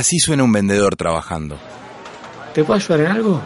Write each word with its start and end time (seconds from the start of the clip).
Así 0.00 0.18
suena 0.18 0.44
un 0.44 0.52
vendedor 0.52 0.96
trabajando. 0.96 1.60
¿Te 2.54 2.64
puedo 2.64 2.80
ayudar 2.80 3.00
en 3.00 3.06
algo? 3.08 3.42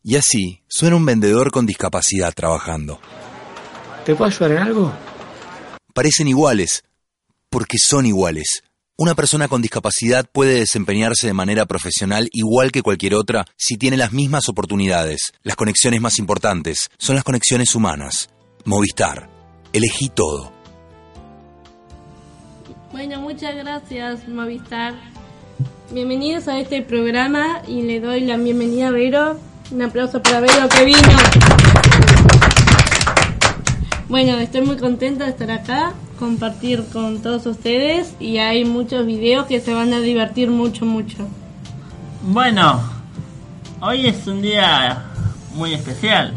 Y 0.00 0.14
así 0.14 0.60
suena 0.68 0.94
un 0.94 1.04
vendedor 1.04 1.50
con 1.50 1.66
discapacidad 1.66 2.32
trabajando. 2.32 3.00
¿Te 4.04 4.14
puedo 4.14 4.30
ayudar 4.30 4.52
en 4.52 4.58
algo? 4.58 4.92
Parecen 5.92 6.28
iguales, 6.28 6.84
porque 7.50 7.78
son 7.78 8.06
iguales. 8.06 8.62
Una 8.96 9.16
persona 9.16 9.48
con 9.48 9.60
discapacidad 9.60 10.30
puede 10.30 10.60
desempeñarse 10.60 11.26
de 11.26 11.32
manera 11.32 11.66
profesional 11.66 12.28
igual 12.30 12.70
que 12.70 12.82
cualquier 12.82 13.14
otra 13.14 13.44
si 13.56 13.76
tiene 13.76 13.96
las 13.96 14.12
mismas 14.12 14.48
oportunidades. 14.48 15.32
Las 15.42 15.56
conexiones 15.56 16.00
más 16.00 16.20
importantes 16.20 16.90
son 16.96 17.16
las 17.16 17.24
conexiones 17.24 17.74
humanas. 17.74 18.30
Movistar. 18.64 19.28
Elegí 19.72 20.10
todo. 20.10 20.52
Bueno, 22.92 23.20
muchas 23.20 23.56
gracias 23.56 24.28
Movistar. 24.28 24.94
Bienvenidos 25.92 26.48
a 26.48 26.58
este 26.58 26.82
programa 26.82 27.62
y 27.68 27.82
le 27.82 28.00
doy 28.00 28.22
la 28.22 28.36
bienvenida 28.36 28.88
a 28.88 28.90
Vero. 28.90 29.38
Un 29.70 29.82
aplauso 29.82 30.20
para 30.20 30.40
Vero 30.40 30.68
que 30.68 30.84
vino. 30.84 30.98
Bueno, 34.08 34.36
estoy 34.38 34.62
muy 34.62 34.78
contenta 34.78 35.22
de 35.24 35.30
estar 35.30 35.52
acá, 35.52 35.92
compartir 36.18 36.84
con 36.92 37.22
todos 37.22 37.46
ustedes 37.46 38.14
y 38.18 38.38
hay 38.38 38.64
muchos 38.64 39.06
videos 39.06 39.46
que 39.46 39.60
se 39.60 39.74
van 39.74 39.92
a 39.92 40.00
divertir 40.00 40.50
mucho, 40.50 40.84
mucho. 40.84 41.18
Bueno, 42.22 42.80
hoy 43.80 44.08
es 44.08 44.26
un 44.26 44.42
día 44.42 45.04
muy 45.54 45.72
especial. 45.72 46.32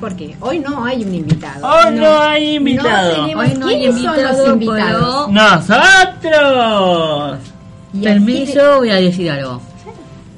Porque 0.00 0.36
hoy 0.40 0.58
no 0.58 0.84
hay 0.84 1.04
un 1.04 1.14
invitado. 1.14 1.64
Hoy 1.64 1.94
no, 1.94 2.20
hay 2.20 2.56
invitado. 2.56 3.16
No 3.16 3.26
tenemos 3.26 3.44
Hoy 3.44 3.54
no 3.58 3.68
hay 3.68 3.78
quiénes 3.78 3.94
son 3.94 4.04
invitado, 4.04 4.38
los 4.38 4.48
invitados. 4.54 5.30
¡Nosotros! 5.30 7.38
Permiso, 8.02 8.78
voy 8.78 8.90
a 8.90 8.96
decir 8.96 9.30
algo. 9.30 9.60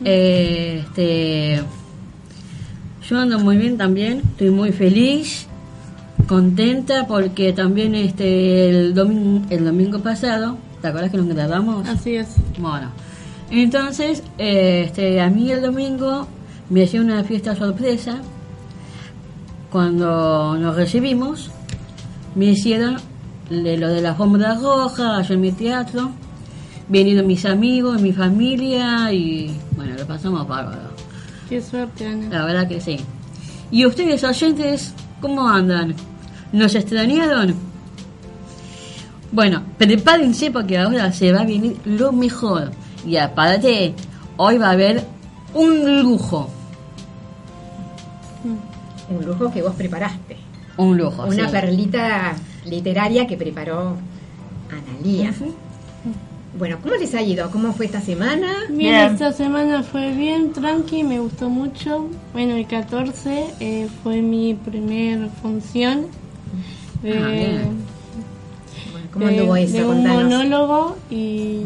Eh, 0.05 0.84
este, 0.84 1.62
yo 3.08 3.19
ando 3.19 3.39
muy 3.39 3.57
bien 3.57 3.77
también, 3.77 4.23
estoy 4.30 4.51
muy 4.51 4.73
feliz, 4.73 5.46
contenta 6.27 7.07
porque 7.07 7.52
también 7.52 7.95
este 7.95 8.68
el 8.68 8.95
domingo, 8.95 9.47
el 9.51 9.64
domingo 9.64 9.98
pasado, 10.01 10.58
¿te 10.80 10.89
acuerdas 10.89 11.11
que 11.11 11.17
nos 11.17 11.29
grabamos? 11.29 11.89
Así 11.89 12.17
es. 12.17 12.36
Bueno, 12.58 12.91
entonces 13.51 14.23
eh, 14.39 14.85
este, 14.86 15.20
a 15.20 15.30
mí 15.30 15.51
el 15.51 15.63
domingo 15.63 16.29
me 16.70 16.85
hacía 16.85 17.01
una 17.01 17.24
fiesta 17.24 17.57
sorpresa. 17.57 18.20
Cuando 19.70 20.57
nos 20.57 20.77
recibimos, 20.77 21.51
me 22.35 22.47
hicieron 22.47 22.97
de 23.51 23.77
lo 23.77 23.89
de 23.89 24.01
la 24.01 24.11
alfombra 24.11 24.55
roja, 24.55 25.18
allá 25.18 25.35
en 25.35 25.41
mi 25.41 25.52
teatro. 25.52 26.11
Vinieron 26.88 27.26
mis 27.26 27.44
amigos, 27.44 28.00
mi 28.00 28.12
familia 28.12 29.12
y 29.12 29.54
bueno, 29.76 29.94
lo 29.96 30.06
pasamos 30.06 30.48
bárbaro. 30.48 30.88
Qué 31.48 31.60
suerte, 31.60 32.06
Ana. 32.06 32.28
La 32.30 32.44
verdad 32.44 32.68
que 32.68 32.80
sí. 32.80 32.98
¿Y 33.70 33.84
ustedes, 33.84 34.24
oyentes, 34.24 34.94
cómo 35.20 35.48
andan? 35.48 35.94
¿Nos 36.52 36.74
extrañaron? 36.74 37.54
Bueno, 39.30 39.62
prepárense 39.76 40.50
porque 40.50 40.78
ahora 40.78 41.12
se 41.12 41.32
va 41.32 41.40
a 41.40 41.44
venir 41.44 41.76
lo 41.84 42.12
mejor. 42.12 42.70
Y 43.06 43.16
aparte, 43.16 43.94
hoy 44.38 44.56
va 44.56 44.68
a 44.68 44.72
haber 44.72 45.05
un 45.55 46.02
lujo. 46.02 46.50
Un 49.10 49.26
lujo 49.26 49.50
que 49.50 49.62
vos 49.62 49.74
preparaste. 49.74 50.36
Un 50.78 50.96
lujo. 50.96 51.24
Una 51.24 51.46
sí. 51.46 51.52
perlita 51.52 52.34
literaria 52.64 53.26
que 53.26 53.36
preparó 53.36 53.96
Analía. 54.70 55.34
Bueno, 56.58 56.79
¿cómo 56.83 56.95
les 56.96 57.14
ha 57.14 57.23
ido? 57.23 57.51
¿Cómo 57.51 57.73
fue 57.73 57.86
esta 57.86 58.01
semana? 58.01 58.48
Bien, 58.69 58.79
Bien. 58.79 59.13
esta 59.13 59.33
semana 59.33 59.83
fue 59.83 60.13
bien, 60.13 60.52
tranqui, 60.52 61.05
me 61.05 61.20
gustó 61.20 61.48
mucho. 61.48 62.08
Bueno, 62.33 62.57
el 62.57 62.67
14 62.67 63.45
eh, 63.61 63.89
fue 64.02 64.23
mi 64.23 64.55
primer 64.55 65.29
función. 65.42 66.07
de- 67.02 67.18
Ah, 67.18 67.29
bien. 67.29 67.61
Bueno, 68.91 69.07
¿Cómo 69.13 69.27
de- 69.27 69.39
anduvo 69.39 69.55
de 69.55 69.63
eso? 69.64 69.79
un 69.79 69.86
Contanos. 70.02 70.23
monólogo 70.24 70.97
y, 71.11 71.61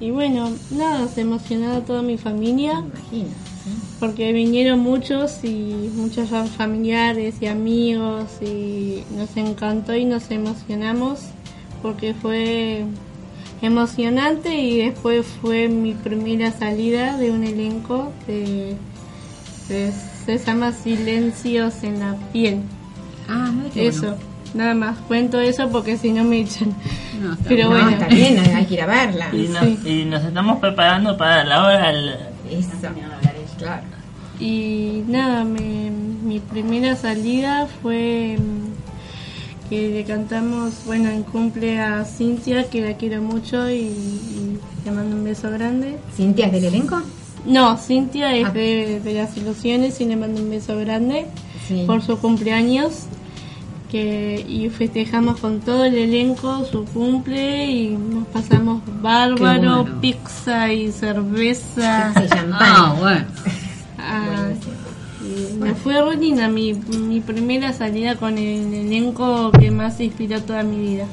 y 0.00 0.10
bueno, 0.12 0.50
nada, 0.70 1.08
se 1.08 1.20
emocionó 1.20 1.80
toda 1.82 2.00
mi 2.00 2.16
familia 2.16 2.80
Me 2.80 2.86
imagino. 2.88 3.28
¿sí? 3.64 3.70
porque 4.00 4.32
vinieron 4.32 4.78
muchos 4.78 5.42
y 5.44 5.90
muchos 5.96 6.28
familiares 6.56 7.34
y 7.42 7.46
amigos 7.48 8.24
y 8.40 9.02
nos 9.14 9.36
encantó 9.36 9.94
y 9.94 10.04
nos 10.06 10.30
emocionamos 10.30 11.20
porque 11.82 12.14
fue 12.14 12.84
emocionante 13.62 14.54
y 14.54 14.78
después 14.78 15.26
fue 15.40 15.68
mi 15.68 15.94
primera 15.94 16.50
salida 16.52 17.16
de 17.16 17.30
un 17.30 17.44
elenco 17.44 18.12
de, 18.26 18.76
de- 19.68 19.92
se 20.26 20.38
llama 20.38 20.72
Silencios 20.72 21.82
en 21.84 22.00
la 22.00 22.16
piel. 22.32 22.60
Ah, 23.28 23.50
mira 23.54 23.70
qué 23.72 23.86
Eso, 23.88 24.02
bueno. 24.08 24.16
nada 24.54 24.74
más, 24.74 24.98
cuento 25.08 25.38
eso 25.40 25.68
porque 25.70 25.96
si 25.96 26.10
no 26.12 26.24
me 26.24 26.40
echan. 26.40 26.74
No, 27.22 27.32
está 27.34 27.44
Pero 27.48 27.64
no, 27.64 27.70
bueno. 27.70 27.90
está 27.90 28.06
bien, 28.08 28.38
hay 28.54 28.66
que 28.66 28.74
ir 28.74 28.82
a 28.82 28.86
verla. 28.86 29.28
Y 29.32 29.48
nos, 29.48 29.86
y 29.86 30.04
nos 30.04 30.24
estamos 30.24 30.58
preparando 30.58 31.16
para 31.16 31.44
la 31.44 31.64
hora 31.64 31.86
del... 31.92 32.10
Eso, 32.50 32.70
claro. 33.58 33.82
Y 34.38 35.02
nada, 35.08 35.44
me- 35.44 35.90
mi 35.90 36.40
primera 36.40 36.94
salida 36.96 37.66
fue 37.82 38.36
que 39.68 39.88
le 39.90 40.04
cantamos, 40.04 40.72
bueno, 40.86 41.10
en 41.10 41.22
cumple 41.22 41.80
a 41.80 42.04
Cintia, 42.04 42.68
que 42.70 42.80
la 42.80 42.96
quiero 42.96 43.20
mucho 43.22 43.68
y, 43.70 43.74
y 43.80 44.58
le 44.84 44.90
mando 44.90 45.16
un 45.16 45.24
beso 45.24 45.50
grande. 45.50 45.96
¿Cintia 46.16 46.46
es 46.46 46.52
del 46.52 46.64
elenco? 46.66 47.02
No, 47.44 47.76
Cintia 47.76 48.34
es 48.34 48.46
Ah. 48.46 48.50
de, 48.50 49.00
de 49.00 49.14
las 49.14 49.36
ilusiones 49.36 50.00
y 50.00 50.04
le 50.04 50.16
mando 50.16 50.40
un 50.42 50.50
beso 50.50 50.76
grande 50.78 51.26
Sí. 51.66 51.84
por 51.86 52.02
su 52.02 52.18
cumpleaños. 52.18 53.04
Que, 53.90 54.44
y 54.48 54.68
festejamos 54.68 55.38
con 55.38 55.60
todo 55.60 55.84
el 55.84 55.94
elenco 55.94 56.64
su 56.64 56.84
cumple 56.86 57.70
y 57.70 57.88
nos 57.90 58.26
pasamos 58.26 58.82
bárbaro, 59.00 59.84
bueno. 59.84 60.00
pizza 60.00 60.72
y 60.72 60.90
cerveza. 60.90 62.12
Sí, 62.14 62.22
champán. 62.28 62.58
Ah, 62.60 62.96
bueno. 62.98 63.24
Ah, 63.96 64.48
y 64.52 64.65
me 65.58 65.74
fue 65.74 66.00
re 66.02 66.16
linda 66.16 66.48
mi, 66.48 66.74
mi 66.74 67.20
primera 67.20 67.72
salida 67.72 68.16
con 68.16 68.38
el 68.38 68.72
elenco 68.74 69.50
que 69.52 69.70
más 69.70 70.00
inspiró 70.00 70.40
toda 70.42 70.62
mi 70.62 70.78
vida. 70.78 71.04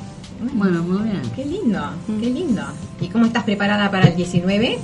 Bueno, 0.54 0.84
muy 0.84 1.04
bien. 1.04 1.22
Qué 1.36 1.46
lindo, 1.46 1.82
qué 2.20 2.30
lindo. 2.30 2.64
¿Y 3.00 3.08
cómo 3.08 3.26
estás 3.26 3.44
preparada 3.44 3.90
para 3.90 4.08
el 4.08 4.16
19? 4.16 4.78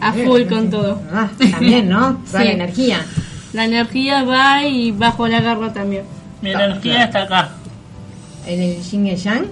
A 0.00 0.12
full 0.12 0.42
con 0.48 0.70
todo. 0.70 1.00
Ah, 1.12 1.28
también, 1.50 1.88
¿no? 1.88 2.16
Toda 2.30 2.40
Sí. 2.40 2.46
la 2.48 2.52
energía. 2.52 3.06
La 3.52 3.64
energía 3.66 4.22
va 4.24 4.64
y 4.66 4.90
bajo 4.92 5.28
la 5.28 5.40
garra 5.40 5.72
también. 5.72 6.04
Mi 6.40 6.50
energía 6.52 7.04
está 7.04 7.22
acá. 7.24 7.50
En 8.46 8.60
el 8.60 8.82
yin 8.82 9.06
y 9.06 9.10
el 9.10 9.16
yang. 9.16 9.46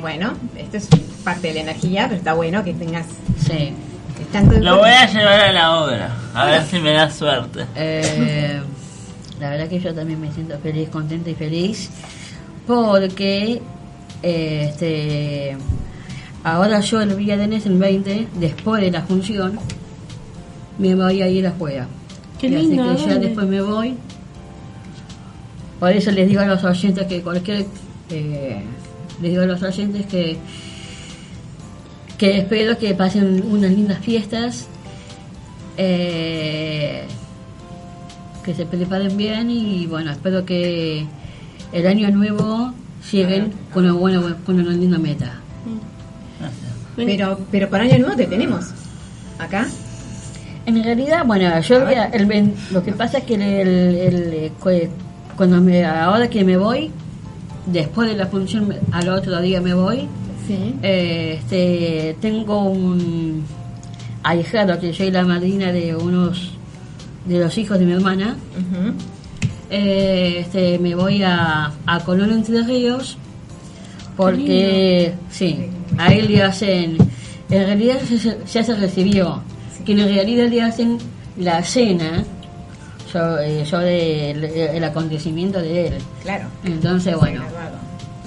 Bueno, 0.00 0.32
esto 0.56 0.76
es 0.76 0.88
parte 1.24 1.48
de 1.48 1.54
la 1.54 1.60
energía, 1.60 2.04
pero 2.04 2.16
está 2.18 2.34
bueno 2.34 2.62
que 2.64 2.72
tengas 2.72 3.06
Sí. 3.44 3.72
Lo 4.60 4.78
voy 4.78 4.90
a 4.90 5.06
llevar 5.06 5.40
a 5.40 5.52
la 5.52 5.76
obra. 5.76 6.16
A 6.34 6.46
ver 6.46 6.62
si 6.64 6.78
me 6.78 6.92
da 6.92 7.10
suerte. 7.10 7.66
Eh, 7.74 8.60
la 9.40 9.50
verdad 9.50 9.68
que 9.68 9.80
yo 9.80 9.94
también 9.94 10.20
me 10.20 10.32
siento 10.32 10.58
feliz, 10.58 10.88
contenta 10.88 11.30
y 11.30 11.34
feliz 11.34 11.90
porque 12.68 13.62
eh, 14.22 14.66
este 14.68 15.56
ahora 16.44 16.80
yo 16.80 17.00
el 17.00 17.14
viernes 17.14 17.64
el 17.66 17.78
20 17.78 18.28
después 18.34 18.82
de 18.82 18.90
la 18.90 19.02
función 19.02 19.58
me 20.78 20.94
voy 20.94 21.22
a 21.22 21.28
ir 21.28 21.46
afuera 21.46 21.88
Qué 22.38 22.46
Y 22.46 22.50
lindo, 22.50 22.84
¿a 22.84 22.92
así 22.92 23.04
que 23.04 23.10
ya 23.10 23.18
después 23.18 23.46
me 23.46 23.62
voy 23.62 23.96
por 25.80 25.90
eso 25.90 26.10
les 26.10 26.28
digo 26.28 26.42
a 26.42 26.46
los 26.46 26.62
oyentes 26.62 27.06
que 27.06 27.22
cualquier 27.22 27.64
eh, 28.10 28.62
les 29.22 29.30
digo 29.30 29.42
a 29.42 29.46
los 29.46 29.62
oyentes 29.62 30.06
que 30.06 30.36
que 32.18 32.38
espero 32.38 32.76
que 32.78 32.94
pasen 32.94 33.44
unas 33.50 33.70
lindas 33.70 33.98
fiestas, 34.00 34.66
eh, 35.76 37.04
que 38.44 38.54
se 38.54 38.66
preparen 38.66 39.16
bien 39.16 39.50
y 39.50 39.86
bueno, 39.86 40.10
espero 40.10 40.44
que 40.44 41.06
el 41.72 41.86
año 41.86 42.10
nuevo 42.10 42.72
lleguen 43.12 43.52
con 43.72 43.84
una 43.84 43.94
buena, 43.94 44.36
con 44.44 44.58
una 44.58 44.70
linda 44.72 44.98
meta. 44.98 45.40
Pero, 46.96 47.38
pero 47.52 47.68
para 47.70 47.84
año 47.84 47.98
nuevo 47.98 48.16
te 48.16 48.26
tenemos. 48.26 48.66
Acá. 49.38 49.66
En 50.66 50.82
realidad, 50.82 51.24
bueno, 51.24 51.60
yo 51.60 51.88
el 51.88 52.52
lo 52.72 52.82
que 52.82 52.92
pasa 52.92 53.18
es 53.18 53.24
que 53.24 53.34
el, 53.34 53.42
el- 53.42 53.96
el- 54.34 54.52
cu- 54.52 54.88
cuando 55.36 55.60
me, 55.60 55.84
ahora 55.84 56.28
que 56.28 56.44
me 56.44 56.56
voy, 56.56 56.90
después 57.66 58.08
de 58.10 58.16
la 58.16 58.26
función, 58.26 58.74
al 58.90 59.08
otro 59.08 59.40
día 59.40 59.60
me 59.60 59.72
voy, 59.74 60.08
Sí. 60.48 60.74
eh, 60.82 61.38
este, 61.38 62.16
tengo 62.20 62.62
un 62.62 63.44
ahijado 64.24 64.80
que 64.80 64.92
soy 64.92 65.10
la 65.10 65.22
madrina 65.24 65.70
de 65.72 65.94
unos 65.94 66.52
de 67.26 67.38
los 67.38 67.56
hijos 67.58 67.78
de 67.78 67.84
mi 67.84 67.92
hermana. 67.92 68.36
Eh, 69.70 70.38
este, 70.40 70.78
me 70.78 70.94
voy 70.94 71.22
a, 71.22 71.72
a 71.86 72.00
Colón 72.00 72.32
Entre 72.32 72.62
Ríos 72.62 73.18
porque 74.18 75.14
sí, 75.30 75.70
a 75.96 76.12
él 76.12 76.26
le 76.26 76.42
hacen, 76.42 76.98
en 77.50 77.66
realidad 77.66 78.00
ya 78.52 78.64
se, 78.64 78.74
recibió, 78.74 79.42
que 79.86 79.92
en 79.92 80.08
realidad 80.08 80.48
le 80.48 80.60
hacen 80.60 80.98
la 81.36 81.62
cena 81.62 82.24
yo, 83.14 83.38
eh, 83.38 83.64
yo 83.64 83.78
del 83.78 84.44
el 84.44 84.82
acontecimiento 84.82 85.60
de 85.60 85.86
él. 85.86 85.94
Claro. 86.24 86.48
Entonces, 86.64 87.16
bueno, 87.16 87.42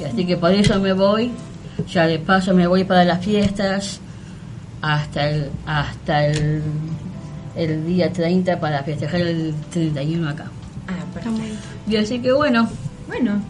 así 0.09 0.25
que 0.25 0.37
por 0.37 0.53
eso 0.53 0.79
me 0.79 0.93
voy, 0.93 1.31
ya 1.87 2.07
de 2.07 2.19
paso 2.19 2.53
me 2.53 2.67
voy 2.67 2.83
para 2.83 3.03
las 3.03 3.23
fiestas 3.23 3.99
hasta 4.81 5.29
el 5.29 5.49
hasta 5.65 6.25
el, 6.25 6.61
el 7.55 7.85
día 7.85 8.11
30 8.11 8.59
para 8.59 8.83
festejar 8.83 9.21
el 9.21 9.53
31 9.71 10.29
acá. 10.29 10.45
Ah, 10.87 11.03
perfecto. 11.13 11.41
Y 11.87 11.95
así 11.97 12.19
que 12.19 12.31
bueno, 12.31 12.67
Bueno, 13.07 13.41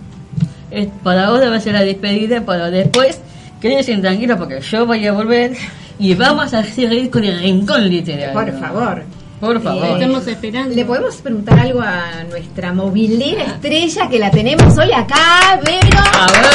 eh, 0.71 0.89
para 1.03 1.27
ahora 1.27 1.49
va 1.49 1.57
a 1.57 1.59
ser 1.59 1.73
la 1.73 1.83
despedida, 1.83 2.43
pero 2.45 2.71
después 2.71 3.19
quédense 3.59 3.95
tranquilos 3.97 4.37
porque 4.37 4.59
yo 4.61 4.85
voy 4.85 5.05
a 5.05 5.13
volver 5.13 5.55
y 5.99 6.15
vamos 6.15 6.53
a 6.53 6.63
seguir 6.63 7.09
con 7.09 7.23
el 7.23 7.39
rincón 7.39 7.87
literario. 7.87 8.33
por 8.33 8.59
favor. 8.59 9.03
Por 9.41 9.59
favor. 9.61 9.83
Eh, 9.85 9.93
Estamos 9.93 10.27
esperando. 10.27 10.75
¿Le 10.75 10.85
podemos 10.85 11.15
preguntar 11.15 11.59
algo 11.59 11.81
a 11.81 12.23
nuestra 12.29 12.71
movilera 12.73 13.43
estrella 13.43 14.07
que 14.07 14.19
la 14.19 14.29
tenemos 14.29 14.77
hoy 14.77 14.91
acá, 14.91 15.59
Vero? 15.65 15.97
A 15.99 16.27
ver. 16.31 16.51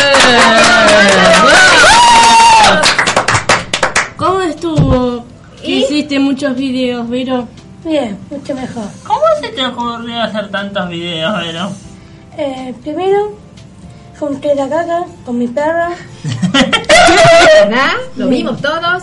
¿Cómo 4.16 4.40
estuvo? 4.40 5.24
¿Y? 5.64 5.82
hiciste 5.82 6.20
muchos 6.20 6.54
videos, 6.54 7.08
Vero. 7.10 7.48
Bien, 7.84 8.16
mucho 8.30 8.54
mejor. 8.54 8.84
¿Cómo 9.04 9.20
se 9.40 9.48
te 9.48 9.66
ocurrió 9.66 10.22
hacer 10.22 10.48
tantos 10.52 10.88
videos, 10.88 11.36
Vero? 11.40 11.70
Eh, 12.38 12.72
primero, 12.82 13.32
junté 14.20 14.54
la 14.54 14.68
caca 14.68 15.06
con 15.24 15.38
mi 15.38 15.48
perra. 15.48 15.90
¿Verdad? 17.64 17.94
Lo 18.16 18.28
vimos 18.28 18.62
todos. 18.62 19.02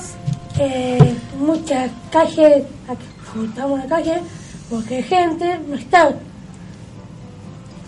Eh, 0.58 1.16
muchas 1.38 1.92
calles, 2.12 2.64
juntamos 3.34 3.80
la 3.80 3.86
calle, 3.88 4.22
porque 4.70 5.04
gente 5.04 5.60
no 5.68 5.76
está. 5.76 6.12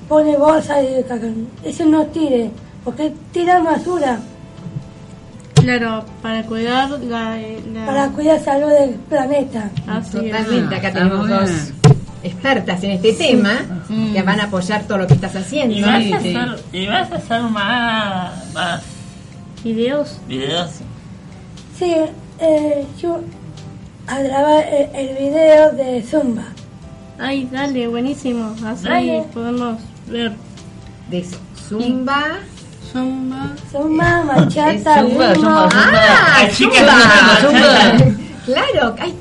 Pone 0.10 0.38
bolsa 0.38 0.76
de 0.78 1.04
caca. 1.04 1.28
Eso 1.64 1.86
no 1.86 2.06
tire, 2.08 2.52
porque 2.84 3.14
tira 3.32 3.60
basura 3.62 4.20
Claro, 5.56 6.06
para 6.22 6.44
cuidar 6.44 6.90
la... 7.02 7.38
la- 7.74 7.86
para 7.88 8.10
cuidar 8.10 8.40
salud 8.44 8.70
del 8.70 8.92
planeta. 8.92 9.72
Así 9.88 10.18
es. 10.18 10.24
Totalmente. 10.32 10.76
Acá 10.76 10.88
está 10.90 11.00
tenemos 11.00 11.28
dos 11.28 11.50
expertas 12.22 12.84
en 12.84 12.92
este 12.92 13.14
tema 13.14 13.52
que 14.14 14.22
van 14.22 14.40
a 14.42 14.44
apoyar 14.44 14.84
todo 14.84 15.00
lo 15.00 15.08
que 15.08 15.16
estás 15.16 15.34
¿Y 15.34 15.38
haciendo. 15.40 15.88
vas, 15.88 16.04
Sí, 16.04 16.14
a 16.14 16.20
sí. 16.20 16.36
hacer, 16.36 16.64
¿Y 16.72 16.86
vas 16.88 17.12
a 17.12 17.16
hacer 17.16 17.42
más, 17.44 18.54
más 18.54 18.84
¿Videos? 19.64 20.18
videos? 20.28 20.70
Sí, 21.80 21.96
eh, 22.40 22.86
yo 23.02 23.22
a 24.07 24.22
grabar 24.22 24.63
el, 24.68 24.96
el 25.10 25.18
video 25.18 25.72
de 25.72 26.04
Zumba. 26.04 26.44
Ay, 27.19 27.48
dale, 27.52 27.88
buenísimo. 27.88 28.54
Así 28.66 28.84
Dale. 28.84 29.24
podemos 29.34 29.78
ver 30.07 30.34
De 31.10 31.25
Zumba. 31.69 32.24
Zumba. 32.92 33.52
Zumba, 33.72 34.24
machata, 34.25 35.02
Zumba, 35.02 35.34
ritmo. 35.34 35.50
zumba, 35.50 35.69
¡Ah! 35.74 36.48
Zumba. 36.52 37.38
Zumba. 37.42 38.16
Claro, 38.46 38.96
ay, 39.00 39.13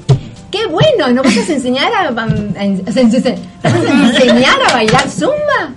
qué 0.51 0.67
bueno, 0.67 1.09
¿nos 1.13 1.25
vas 1.25 1.49
a 1.49 1.53
enseñar 1.55 1.93
a, 1.93 2.01
a- 2.03 2.09
a- 2.09 2.27
¿nos 2.27 2.85
vas 2.85 2.97
a 2.97 3.01
enseñar 3.01 4.57
a 4.69 4.73
bailar 4.75 5.09
zumba? 5.09 5.71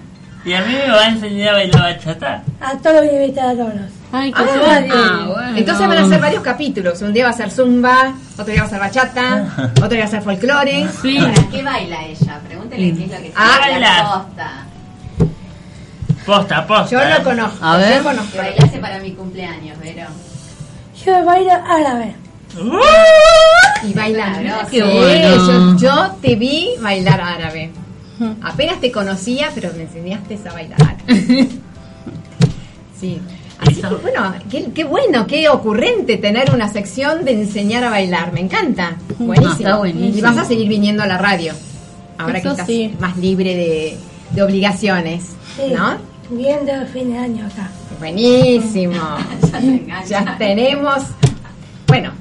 ¿Y 0.46 0.54
a 0.54 0.62
mí 0.62 0.74
me 0.74 0.90
va 0.92 1.02
a 1.02 1.08
enseñar 1.10 1.50
a 1.50 1.54
bailar 1.54 1.82
bachata? 1.82 2.44
A 2.60 2.78
todos 2.78 3.06
los 3.06 3.14
invitados. 3.14 3.74
Ay, 4.12 4.32
qué 4.32 4.42
Ah, 4.42 4.54
suerte. 4.54 4.90
Ah, 4.94 5.26
bueno. 5.28 5.58
Entonces 5.58 5.88
van 5.88 5.98
a 5.98 6.08
ser 6.08 6.22
varios 6.22 6.42
capítulos. 6.44 7.02
Un 7.02 7.14
día 7.14 7.26
va 7.26 7.32
a 7.32 7.34
ser 7.34 7.52
zumba, 7.52 8.14
otro 8.34 8.46
día 8.46 8.62
va 8.62 8.68
a 8.68 8.70
ser 8.70 8.80
bachata, 8.80 9.48
otro 9.78 9.90
día 9.90 10.00
va 10.00 10.06
a 10.06 10.10
ser 10.10 10.22
folclore. 10.22 10.88
Sí. 11.02 11.20
¿Qué 11.52 11.62
baila 11.64 12.06
ella? 12.06 12.40
Pregúntele 12.48 12.96
qué 12.96 13.04
es 13.04 13.12
lo 13.12 13.18
que 13.18 13.34
Ah, 13.36 13.58
baila. 13.60 14.12
posta. 14.14 14.52
Posta, 16.26 16.68
posta. 16.68 16.90
Yo 17.04 17.18
lo 17.18 17.24
conozco. 17.24 17.66
A 17.66 17.78
ver. 17.78 17.98
Yo 17.98 18.04
conozco. 18.04 18.32
Que 18.32 18.38
bailaste 18.38 18.80
para 18.80 19.00
mi 19.00 19.12
cumpleaños, 19.12 19.78
Vero. 19.80 20.08
Yo 21.06 21.26
bailo 21.26 21.52
árabe. 21.54 22.16
Y 23.84 23.94
bailar. 23.94 24.66
Qué 24.70 24.78
Sí, 24.78 24.82
bueno. 24.82 25.78
yo, 25.78 25.78
yo 25.78 26.12
te 26.22 26.36
vi 26.36 26.70
bailar 26.82 27.22
árabe. 27.22 27.72
Apenas 28.42 28.80
te 28.82 28.92
conocía, 28.92 29.52
pero 29.54 29.70
me 29.76 29.84
enseñaste 29.84 30.40
a 30.50 30.54
bailar 30.54 30.82
árabe. 30.82 31.50
Sí. 33.00 33.22
Así 33.60 33.82
que 33.82 33.96
bueno, 33.96 34.34
qué, 34.52 34.72
qué 34.74 34.84
bueno, 34.84 35.26
qué 35.26 35.50
ocurrente 35.50 36.18
tener 36.18 36.54
una 36.54 36.72
sección 36.72 37.26
de 37.26 37.32
enseñar 37.32 37.84
a 37.84 37.90
bailar. 37.90 38.32
Me 38.34 38.42
encanta. 38.42 38.98
Buenísimo. 39.18 39.54
está 39.54 39.78
buenísimo. 39.78 40.18
Y 40.18 40.22
vas 40.22 40.38
a 40.38 40.46
seguir 40.46 40.68
viniendo 40.68 41.04
a 41.04 41.08
la 41.08 41.18
radio. 41.18 41.54
Ahora 42.18 42.42
que 42.42 42.48
estás 42.50 42.68
sí. 42.68 42.94
más 43.00 43.18
libre 43.18 43.56
de, 43.56 43.98
de 44.32 44.42
obligaciones. 44.42 45.36
Sí, 45.56 45.74
¿No? 45.74 45.98
Viendo 46.30 46.72
el 46.72 46.88
fin 46.88 47.12
de 47.12 47.18
año 47.18 47.46
acá. 47.46 47.70
Buenísimo. 48.00 48.96
Ya 49.52 49.60
te 49.60 49.66
engancha. 49.68 50.08
ya 50.26 50.38
tenemos. 50.38 51.04
Bueno, 51.88 52.12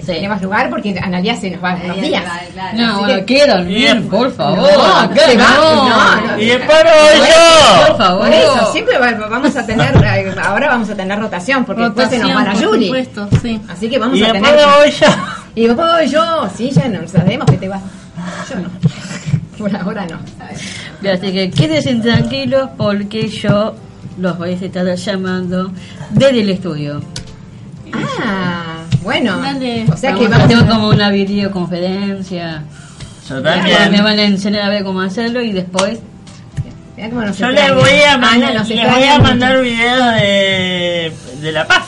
Sí. 0.00 0.06
tenemos 0.06 0.42
lugar 0.42 0.68
porque 0.70 0.98
Analia 1.00 1.36
se 1.36 1.50
nos 1.50 1.62
va 1.62 1.78
unos 1.82 2.00
días. 2.00 2.22
claro. 2.52 2.76
No, 2.78 2.98
bueno, 3.00 3.14
que- 3.20 3.24
quiero 3.24 3.56
dormir, 3.58 4.08
por 4.10 4.32
favor. 4.32 4.58
No, 4.58 4.96
acá 4.96 5.22
no. 5.36 6.38
Y 6.40 6.46
después 6.46 6.78
me 6.84 6.90
voy 6.90 7.28
Por 7.88 7.96
favor. 7.98 8.20
Por 8.26 8.32
eso, 8.34 8.72
siempre 8.72 8.98
va- 8.98 9.28
vamos 9.28 9.56
a 9.56 9.64
tener, 9.66 9.94
eh, 10.04 10.34
ahora 10.42 10.68
vamos 10.68 10.90
a 10.90 10.94
tener 10.94 11.18
rotación, 11.18 11.64
porque 11.64 11.82
después 11.82 12.08
se 12.10 12.18
nos 12.18 12.34
van 12.34 12.48
a 12.48 12.54
Yuri. 12.54 12.86
supuesto, 12.86 13.28
sí. 13.40 13.60
Así 13.68 13.88
que 13.88 13.98
vamos 13.98 14.18
Y 14.18 14.24
a 14.24 14.32
tener. 14.32 14.42
me 14.42 14.50
voy 14.64 14.90
yo. 14.90 15.06
Y 15.54 15.66
después 15.68 15.88
voy 15.92 16.06
yo, 16.08 16.48
sí, 16.56 16.70
ya 16.70 16.88
no 16.88 17.06
sabemos 17.08 17.46
que 17.50 17.56
te 17.56 17.68
vas. 17.68 17.82
Yo 18.50 18.56
no. 18.60 18.68
Por 19.58 19.76
ahora 19.76 20.06
no. 20.06 20.18
Así 21.10 21.32
que 21.32 21.50
quédense 21.50 21.94
tranquilos 21.96 22.70
porque 22.76 23.28
yo 23.28 23.74
los 24.18 24.36
voy 24.38 24.50
a 24.50 24.52
estar 24.54 24.92
llamando 24.94 25.70
desde 26.10 26.40
el 26.40 26.50
estudio. 26.50 27.00
Ah, 27.92 28.73
bueno. 29.04 29.38
Dale. 29.38 29.84
O 29.92 29.96
sea 29.96 30.10
Vamos 30.10 30.20
que 30.28 30.34
a 30.34 30.38
vamos 30.38 30.52
hacer 30.52 30.64
a 30.64 30.68
como 30.74 30.88
una 30.88 31.10
videoconferencia. 31.10 32.62
Yo 33.28 33.36
Me 33.36 33.42
también. 33.42 34.02
van 34.04 34.18
a 34.18 34.22
enseñar 34.24 34.62
a 34.62 34.68
ver 34.68 34.82
cómo 34.84 35.00
hacerlo 35.00 35.40
y 35.42 35.52
después 35.52 35.98
Mirá 36.96 37.08
cómo 37.10 37.22
nos 37.22 37.38
Yo 37.38 37.48
les 37.48 37.74
voy 37.74 37.90
a 38.06 38.14
Ana 38.14 38.18
mandar, 38.30 38.54
nos 38.54 38.68
les 38.68 38.90
voy 38.92 39.04
a 39.04 39.18
mandar 39.18 39.60
videos 39.62 40.14
de, 40.16 41.12
de 41.40 41.52
La 41.52 41.66
Paz. 41.66 41.84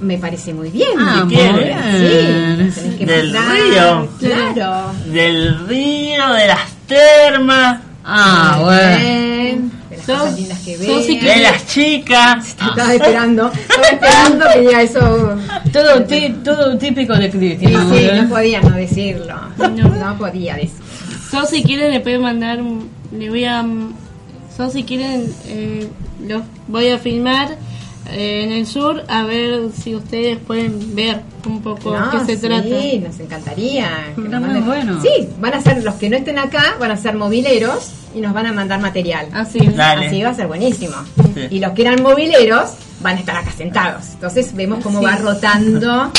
Me 0.00 0.16
parece 0.18 0.54
muy 0.54 0.70
bien. 0.70 0.88
Ah, 0.98 1.24
muy 1.24 1.34
Sí, 1.34 1.42
bien. 1.42 2.96
que 2.98 3.06
Del 3.06 3.32
mandar. 3.32 3.52
río. 3.56 4.08
Claro. 4.54 4.92
Del 5.06 5.68
río, 5.68 6.32
de 6.34 6.46
las 6.46 6.60
termas, 6.86 7.80
Ah, 8.04 8.58
bueno. 8.62 8.98
bien. 8.98 9.72
Cosas 10.16 10.38
lindas 10.38 10.58
que 10.60 10.78
psiqui- 10.78 11.20
de 11.20 11.36
las 11.42 11.66
chicas. 11.66 12.48
Estaba 12.58 12.94
esperando, 12.94 13.52
estaba 13.52 13.86
esperando 13.88 14.46
que 14.54 14.60
diga 14.60 14.82
eso. 14.82 15.36
Todo, 15.72 16.02
ti- 16.04 16.34
todo 16.44 16.78
típico 16.78 17.14
de 17.14 17.30
Sí, 17.30 17.38
Cristina. 17.38 17.86
sí, 17.90 17.96
¿eh? 17.98 18.22
no 18.22 18.28
podía 18.28 18.60
no 18.62 18.70
decirlo. 18.76 19.34
No. 19.58 19.68
No 19.88 20.18
podía 20.18 20.54
decirlo. 20.56 20.84
Yo 21.32 21.44
si 21.46 21.62
quieren 21.62 21.92
le 21.92 22.00
puedo 22.00 22.20
mandar, 22.20 22.60
un- 22.62 22.88
le 23.12 23.28
voy 23.28 23.44
a, 23.44 23.62
yo 24.58 24.70
si 24.70 24.82
quieren 24.84 25.30
eh, 25.46 25.86
los 26.26 26.42
voy 26.68 26.88
a 26.88 26.98
filmar 26.98 27.56
en 28.10 28.52
el 28.52 28.66
sur 28.66 29.04
a 29.08 29.22
ver 29.24 29.70
si 29.72 29.94
ustedes 29.94 30.38
pueden 30.38 30.94
ver 30.94 31.20
un 31.46 31.60
poco 31.62 31.96
No, 31.98 32.10
qué 32.10 32.20
se 32.26 32.36
sí, 32.40 32.46
trata. 32.46 32.66
nos 33.08 33.20
encantaría. 33.20 33.88
que 34.14 34.20
nos 34.22 34.42
manden- 34.42 34.64
bueno. 34.64 35.00
Sí, 35.02 35.28
van 35.40 35.54
a 35.54 35.60
ser 35.60 35.82
los 35.84 35.94
que 35.94 36.08
no 36.10 36.16
estén 36.16 36.38
acá, 36.38 36.76
van 36.80 36.90
a 36.90 36.96
ser 36.96 37.14
mobileros 37.16 37.90
y 38.14 38.20
nos 38.20 38.32
van 38.32 38.46
a 38.46 38.52
mandar 38.52 38.80
material. 38.80 39.28
Así. 39.32 39.58
Dale. 39.58 40.06
Así 40.06 40.22
va 40.22 40.30
a 40.30 40.34
ser 40.34 40.46
buenísimo. 40.46 40.94
Sí. 41.34 41.46
Y 41.50 41.60
los 41.60 41.72
que 41.72 41.82
eran 41.82 42.02
mobileros 42.02 42.70
van 43.00 43.16
a 43.16 43.20
estar 43.20 43.36
acá 43.36 43.52
sentados. 43.52 44.04
Entonces 44.14 44.54
vemos 44.54 44.82
cómo 44.82 45.00
va 45.02 45.16
rotando. 45.16 46.10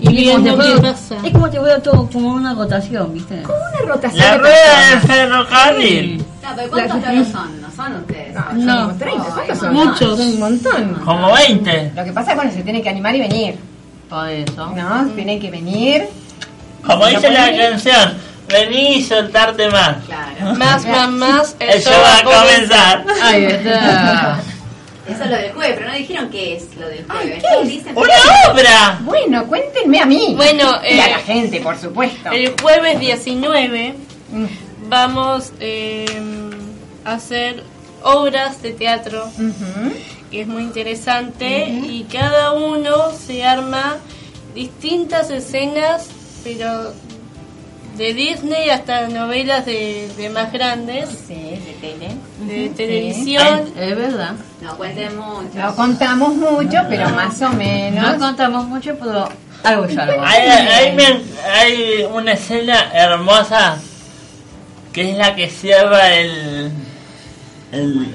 Y 0.00 0.08
viendo 0.14 0.50
como 0.56 0.62
qué 0.62 0.74
te- 0.74 0.80
pasa. 0.80 1.14
Es 1.24 1.32
como 1.32 1.50
te 1.50 1.58
veo 1.58 1.80
todo 1.82 2.08
como 2.10 2.30
una 2.30 2.54
rotación, 2.54 3.12
¿viste? 3.14 3.42
Como 3.42 3.58
una 3.58 3.92
rotación. 3.94 4.24
La 4.24 4.32
de 4.32 4.38
rueda 4.38 4.90
del 4.90 5.00
ferrocarril. 5.00 6.18
No, 6.18 6.48
pero 6.56 6.70
¿cuántos 6.70 7.02
loros 7.02 7.28
son? 7.28 7.60
No 7.62 7.70
son 7.74 7.94
ustedes. 7.96 8.34
No, 8.34 8.42
ocho. 8.42 8.66
son 8.66 8.86
como 8.86 8.98
30, 8.98 9.24
¿cuántos 9.34 9.58
son? 9.58 9.74
Muchos. 9.74 10.18
Son 10.18 10.26
un 10.28 10.38
montón. 10.40 10.94
Como 11.04 11.32
20. 11.32 11.92
Lo 11.96 12.04
que 12.04 12.12
pasa 12.12 12.20
es 12.20 12.28
que 12.30 12.34
bueno, 12.36 12.50
se 12.52 12.62
tienen 12.62 12.82
que 12.82 12.88
animar 12.90 13.14
y 13.16 13.20
venir. 13.20 13.58
Por 14.08 14.28
eso. 14.28 14.66
¿No? 14.76 15.06
Tienen 15.14 15.40
que 15.40 15.50
venir. 15.50 16.04
Como 16.86 16.98
¿Lo 17.04 17.06
dice 17.08 17.30
la 17.30 17.40
pueden 17.46 17.54
ir? 17.56 17.60
canción, 17.70 18.14
vení 18.48 18.96
y 18.98 19.02
soltarte 19.02 19.68
más. 19.70 19.96
Claro. 20.06 20.54
Más, 20.56 20.86
más, 20.86 21.10
más. 21.10 21.56
El 21.58 21.82
show 21.82 21.92
va 22.00 22.18
a 22.18 22.22
comenzar. 22.22 23.04
Ahí 23.22 23.44
está. 23.46 24.38
Eso 25.08 25.24
es 25.24 25.30
lo 25.30 25.36
del 25.36 25.52
jueves, 25.52 25.74
pero 25.78 25.88
no 25.90 25.96
dijeron 25.96 26.30
qué 26.30 26.56
es 26.56 26.76
lo 26.76 26.88
del 26.88 27.04
jueves. 27.06 27.42
¿qué 27.42 27.62
es? 27.62 27.68
Dicen 27.68 27.96
¡Una 27.96 28.52
obra! 28.52 29.00
Bueno, 29.02 29.46
cuéntenme 29.46 30.00
a 30.00 30.06
mí. 30.06 30.34
Bueno, 30.36 30.64
y 30.82 30.98
a 30.98 31.06
eh, 31.06 31.10
la 31.12 31.18
gente, 31.18 31.60
por 31.60 31.78
supuesto. 31.78 32.30
El 32.30 32.54
jueves 32.60 32.98
19 32.98 33.94
Mm. 34.32 34.46
vamos 34.88 35.52
eh, 35.60 36.06
a 37.04 37.14
hacer 37.14 37.62
obras 38.02 38.62
de 38.62 38.72
teatro, 38.72 39.24
que 40.30 40.42
es 40.42 40.46
muy 40.46 40.62
interesante, 40.62 41.68
y 41.68 42.06
cada 42.10 42.52
uno 42.52 43.12
se 43.12 43.44
arma 43.44 43.96
distintas 44.54 45.30
escenas, 45.30 46.08
pero 46.44 46.92
de 47.96 48.14
Disney 48.14 48.68
hasta 48.70 49.08
novelas 49.08 49.64
de, 49.66 50.08
de 50.16 50.28
más 50.30 50.52
grandes, 50.52 51.08
Sí, 51.26 51.34
de 51.34 51.76
tele. 51.80 52.08
de 52.40 52.68
televisión. 52.70 53.72
Es 53.78 53.96
verdad. 53.96 54.32
No 54.60 54.76
mucho. 55.10 55.58
No 55.58 55.74
contamos 55.76 56.34
mucho, 56.34 56.78
pero 56.88 57.08
más 57.10 57.40
o 57.42 57.48
No 57.50 57.56
menos. 57.56 58.14
contamos 58.16 58.66
mucho, 58.66 58.96
pero 58.98 59.28
algo 59.62 59.84
es 59.86 59.96
algo. 59.98 60.22
Hay, 60.24 60.42
hay 60.48 60.96
hay 61.54 62.06
una 62.12 62.32
escena 62.32 62.90
hermosa 62.92 63.78
que 64.92 65.10
es 65.12 65.18
la 65.18 65.34
que 65.34 65.48
cierra 65.48 66.14
el, 66.14 66.70
el 67.72 68.14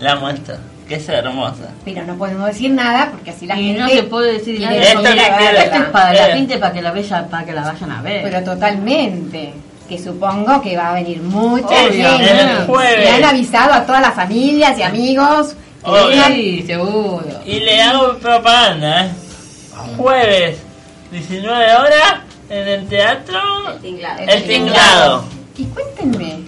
la 0.00 0.16
muestra, 0.16 0.58
que 0.88 0.94
es 0.96 1.08
hermosa. 1.08 1.70
Pero 1.84 2.04
no 2.04 2.16
podemos 2.16 2.46
decir 2.46 2.70
nada 2.70 3.10
porque 3.10 3.30
así 3.30 3.46
la 3.46 3.58
Y 3.58 3.66
gente. 3.66 3.80
no 3.80 3.88
se 3.88 4.02
puede 4.04 4.32
decir 4.34 4.60
nada. 4.60 4.76
Esto. 4.76 5.00
Esto 5.06 5.76
es 5.76 5.84
para 5.90 6.12
la 6.12 6.34
gente, 6.34 6.58
para 6.58 6.72
que 6.72 6.82
la 6.82 6.92
vaya, 6.92 7.26
para 7.28 7.44
que 7.44 7.52
la 7.52 7.62
vayan 7.62 7.90
a 7.92 8.02
ver. 8.02 8.22
Pero 8.22 8.44
totalmente. 8.44 9.52
Que 9.88 9.98
supongo 10.02 10.60
que 10.62 10.76
va 10.76 10.90
a 10.90 10.94
venir 10.94 11.22
mucha 11.22 11.66
Obvio, 11.86 12.08
gente. 12.18 12.40
el 12.40 12.66
jueves. 12.66 12.98
Le 12.98 13.10
han 13.10 13.24
avisado 13.24 13.72
a 13.72 13.86
todas 13.86 14.00
las 14.02 14.14
familias 14.14 14.76
y 14.78 14.82
amigos. 14.82 15.54
Sí, 16.28 16.64
seguro. 16.66 17.24
Y 17.44 17.60
le 17.60 17.80
hago 17.82 18.14
propaganda, 18.18 19.06
¿eh? 19.06 19.10
Jueves, 19.96 20.58
19 21.12 21.74
horas, 21.76 22.14
en 22.50 22.68
el 22.68 22.86
teatro 22.88 23.38
El 23.74 23.80
tinglado. 23.82 24.18
El 24.26 24.44
Tinglado. 24.44 25.24
Y 25.56 25.64
cuéntenme, 25.66 26.38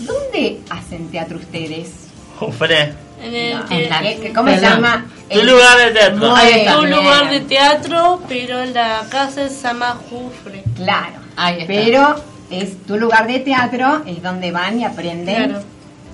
¿dónde 0.00 0.60
hacen 0.70 1.08
teatro 1.10 1.38
ustedes? 1.38 1.90
Jufre. 2.38 2.92
En 3.22 3.34
el 3.34 3.54
No, 3.58 3.64
te- 3.66 3.84
en 3.84 3.90
la- 3.90 4.00
que- 4.02 4.32
¿Cómo 4.34 4.48
se 4.54 4.60
llama? 4.60 5.06
Tu 5.30 5.38
El- 5.40 5.46
lugar 5.46 5.78
de 5.78 5.90
teatro. 5.92 6.34
Ahí 6.36 6.52
está. 6.60 6.78
un 6.80 6.90
lugar 6.90 7.30
de 7.30 7.40
teatro, 7.40 8.22
pero 8.28 8.64
la 8.66 9.02
casa 9.08 9.48
se 9.48 9.62
llama 9.62 9.96
Jufre. 10.10 10.62
Claro. 10.76 11.20
Ahí 11.36 11.60
está. 11.62 11.66
Pero 11.72 12.24
es 12.50 12.82
tu 12.86 12.96
lugar 12.98 13.26
de 13.26 13.38
teatro, 13.40 14.02
es 14.06 14.22
donde 14.22 14.50
van 14.52 14.80
y 14.80 14.84
aprenden. 14.84 15.50
Claro. 15.50 15.64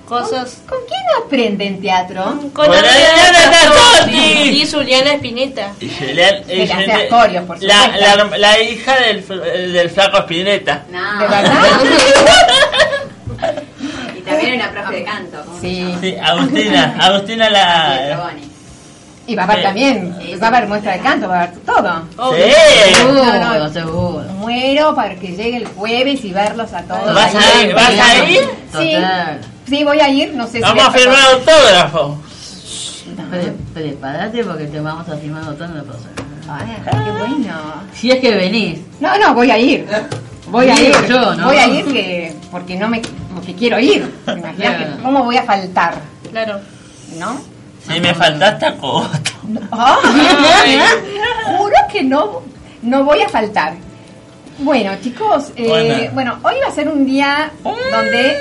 Cosas 0.06 0.62
¿Con 0.66 0.78
quién 0.88 1.00
aprenden 1.22 1.82
teatro? 1.82 2.24
con 2.24 2.50
Con 2.50 2.70
la 2.72 2.78
Adriana 2.78 4.10
y 4.10 4.66
Juliana 4.66 5.12
Espineta. 5.12 5.72
Y 5.80 5.86
Que 5.88 6.12
y 6.14 7.40
por 7.40 7.62
la, 7.62 7.88
la, 7.88 8.24
la 8.38 8.62
hija 8.62 8.96
del, 9.00 9.26
fl- 9.26 9.42
del 9.42 9.90
flaco 9.90 10.16
Spinetta. 10.20 10.84
No. 10.90 11.18
¿De 11.20 11.28
verdad? 11.28 11.62
Y 14.16 14.20
también 14.22 14.54
una 14.54 14.70
profe 14.70 14.94
de 14.96 15.04
canto. 15.04 15.30
¿cómo 15.30 15.42
se 15.42 15.46
Sí. 15.60 15.94
Sí, 16.00 16.14
Agustina. 16.22 16.96
Agustina 17.00 17.50
la. 17.50 18.30
Y 19.26 19.34
va 19.34 19.42
a 19.42 19.44
haber 19.44 19.58
Sí. 19.58 19.62
también, 19.62 20.16
Sí, 20.22 20.34
va 20.36 20.46
a 20.46 20.50
haber 20.56 20.68
muestra 20.68 20.92
de 20.92 21.00
canto, 21.00 21.28
va 21.28 21.40
a 21.40 21.42
haber 21.44 21.58
todo. 21.58 22.02
Sí. 22.34 22.94
Seguro, 22.94 23.24
No, 23.24 23.58
no. 23.58 23.68
seguro. 23.72 24.22
Muero 24.38 24.94
para 24.94 25.14
que 25.16 25.28
llegue 25.28 25.56
el 25.58 25.66
jueves 25.66 26.24
y 26.24 26.32
verlos 26.32 26.72
a 26.72 26.82
todos. 26.82 27.14
¿Vas 27.14 27.34
a 27.34 27.62
ir? 27.62 27.74
¿Vas 27.74 27.90
a 27.90 28.24
ir? 28.24 28.40
Sí, 28.72 28.92
Total. 28.94 29.40
sí, 29.68 29.84
voy 29.84 30.00
a 30.00 30.08
ir, 30.08 30.32
no 30.34 30.46
sé 30.46 30.52
si... 30.54 30.60
Vamos 30.60 30.84
a 30.86 30.90
firmar 30.92 31.18
autógrafo. 31.34 32.18
Pre- 33.30 33.52
Prepárate 33.74 34.44
porque 34.44 34.64
te 34.64 34.80
vamos 34.80 35.06
a 35.08 35.16
firmar 35.16 35.42
cosas. 35.44 35.66
Ay, 36.50 36.76
qué 36.84 37.10
bueno. 37.10 37.54
Si 37.94 38.10
es 38.10 38.20
que 38.20 38.34
venís. 38.34 38.78
No, 39.00 39.18
no, 39.18 39.34
voy 39.34 39.50
a 39.50 39.58
ir. 39.58 39.86
Voy 40.50 40.68
a 40.68 40.80
ir. 40.80 40.92
yo, 41.08 41.34
¿no? 41.34 41.44
Voy 41.46 41.56
a 41.56 41.66
ir 41.68 41.84
que, 41.86 42.34
porque 42.50 42.76
no 42.76 42.88
me, 42.88 43.00
porque 43.34 43.54
quiero 43.54 43.78
ir. 43.78 44.12
Imagínate 44.26 44.56
Claro. 44.84 45.02
cómo 45.02 45.24
voy 45.24 45.36
a 45.36 45.42
faltar, 45.44 45.94
Claro. 46.30 46.60
¿no? 47.18 47.40
Si 47.86 48.00
me 48.00 48.14
faltaste 48.14 48.66
a 48.66 48.76
cogoto. 48.76 49.30
Ay, 49.70 50.78
juro 51.56 51.76
que 51.90 52.02
no, 52.02 52.42
no 52.82 53.04
voy 53.04 53.22
a 53.22 53.28
faltar. 53.28 53.74
Bueno, 54.58 54.90
chicos, 55.02 55.52
eh, 55.56 55.68
Bueno. 55.68 56.10
bueno, 56.14 56.38
hoy 56.42 56.54
va 56.62 56.68
a 56.68 56.74
ser 56.74 56.88
un 56.88 57.06
día 57.06 57.50
donde 57.62 58.36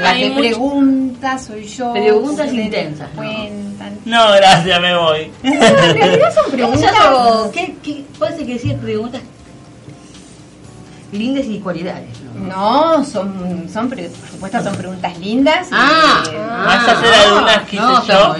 la 0.00 0.10
Hay 0.10 0.22
que 0.22 0.28
mucho- 0.28 0.40
pregunta 0.40 1.38
soy 1.38 1.64
yo. 1.66 1.92
Preguntas 1.92 2.52
intensas, 2.52 3.08
¿no? 3.14 3.22
Cuentan. 3.22 3.98
No, 4.04 4.30
gracias, 4.32 4.80
me 4.80 4.94
voy. 4.96 5.32
No, 5.42 5.52
en 5.52 5.96
realidad 5.96 6.34
son 6.34 6.50
preguntas. 6.52 6.92
¿qué, 7.52 7.74
qué, 7.82 8.04
puede 8.18 8.36
ser 8.36 8.46
que 8.46 8.58
sí 8.58 8.72
preguntas 8.74 9.22
lindas 11.12 11.46
y 11.46 11.58
cualidades, 11.58 12.08
¿no? 12.34 12.96
No, 12.98 13.04
son, 13.04 13.68
son, 13.72 13.88
por 13.88 13.98
supuesto, 14.30 14.62
son 14.62 14.76
preguntas 14.76 15.18
lindas. 15.18 15.68
Ah, 15.72 16.22
Eh, 16.30 16.36
¿Vas 16.38 16.88
a 16.88 16.92
hacer 16.92 17.10
no, 17.28 17.34
algunas 17.36 17.60
que 17.68 17.76
no, 17.76 18.06
yo? 18.06 18.34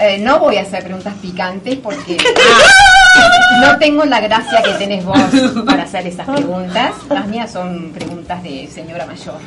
Eh, 0.00 0.18
no 0.20 0.38
voy 0.40 0.56
a 0.56 0.62
hacer 0.62 0.82
preguntas 0.84 1.14
picantes 1.22 1.76
porque 1.76 2.16
Ah. 2.18 3.60
no 3.72 3.78
tengo 3.78 4.04
la 4.04 4.20
gracia 4.20 4.62
que 4.62 4.72
tenés 4.72 5.04
vos 5.04 5.18
para 5.64 5.84
hacer 5.84 6.06
esas 6.06 6.26
preguntas. 6.28 6.92
Las 7.08 7.26
mías 7.26 7.50
son 7.52 7.92
preguntas 7.92 8.42
de 8.42 8.68
señora 8.72 9.06
mayor. 9.06 9.38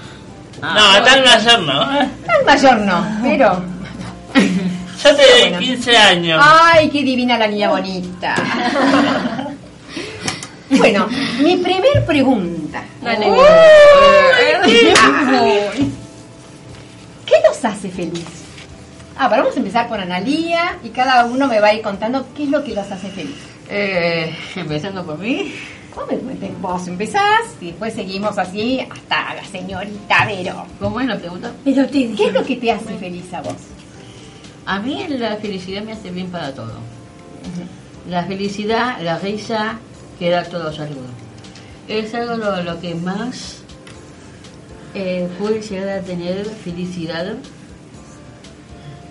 No, 0.61 1.03
tal 1.05 1.23
mayor 1.23 1.59
no. 1.61 1.85
Tan 2.25 2.45
mayor 2.45 2.77
no, 2.81 3.05
pero... 3.21 3.63
Yo 5.03 5.15
te 5.15 5.23
Bueno. 5.41 5.57
Ah. 5.57 5.59
15 5.59 5.97
años. 5.97 6.41
¡Ay, 6.45 6.89
qué 6.89 7.03
divina 7.03 7.37
la 7.37 7.47
niña 7.47 7.69
bonita! 7.69 8.35
Bueno, 10.69 11.07
mi 11.41 11.57
primer 11.57 12.05
pregunta. 12.05 12.83
Dale. 13.01 13.25
¿Qué 17.25 17.35
los 17.47 17.65
hace 17.65 17.89
feliz? 17.89 18.25
Ah, 19.17 19.27
pero 19.29 19.41
vamos 19.41 19.55
a 19.55 19.59
empezar 19.59 19.87
por 19.89 19.99
Analía 19.99 20.77
y 20.83 20.89
cada 20.89 21.25
uno 21.25 21.47
me 21.47 21.59
va 21.59 21.67
a 21.69 21.73
ir 21.73 21.81
contando 21.81 22.27
qué 22.35 22.43
es 22.43 22.49
lo 22.49 22.63
que 22.63 22.73
los 22.73 22.89
hace 22.89 23.09
feliz. 23.09 23.35
Eh, 23.69 24.33
empezando 24.55 25.05
por 25.05 25.17
mí. 25.17 25.53
Vos 26.61 26.87
empezás 26.87 27.57
y 27.59 27.67
después 27.67 27.93
seguimos 27.93 28.37
así 28.37 28.79
hasta 28.79 29.33
la 29.35 29.43
señorita 29.43 30.25
Vero. 30.25 30.65
¿Cómo 30.79 31.01
es 31.01 31.07
la 31.07 31.17
pregunta? 31.17 31.51
Pero 31.65 31.89
¿qué 31.89 32.13
es 32.27 32.33
lo 32.33 32.45
que 32.45 32.55
te 32.55 32.71
hace 32.71 32.95
feliz 32.97 33.33
a 33.33 33.41
vos? 33.41 33.55
A 34.65 34.79
mí 34.79 35.05
la 35.09 35.35
felicidad 35.37 35.81
me 35.83 35.93
hace 35.93 36.11
bien 36.11 36.29
para 36.29 36.53
todo. 36.53 36.73
La 38.07 38.23
felicidad, 38.23 39.01
la 39.01 39.17
risa, 39.17 39.79
queda 40.19 40.43
todo 40.43 40.71
salud. 40.73 41.07
Es 41.87 42.13
algo 42.13 42.35
lo, 42.37 42.61
lo 42.61 42.79
que 42.79 42.93
más 42.93 43.63
eh, 44.93 45.27
puede 45.39 45.61
llegar 45.61 45.89
a 45.99 46.01
tener 46.01 46.45
felicidad. 46.45 47.35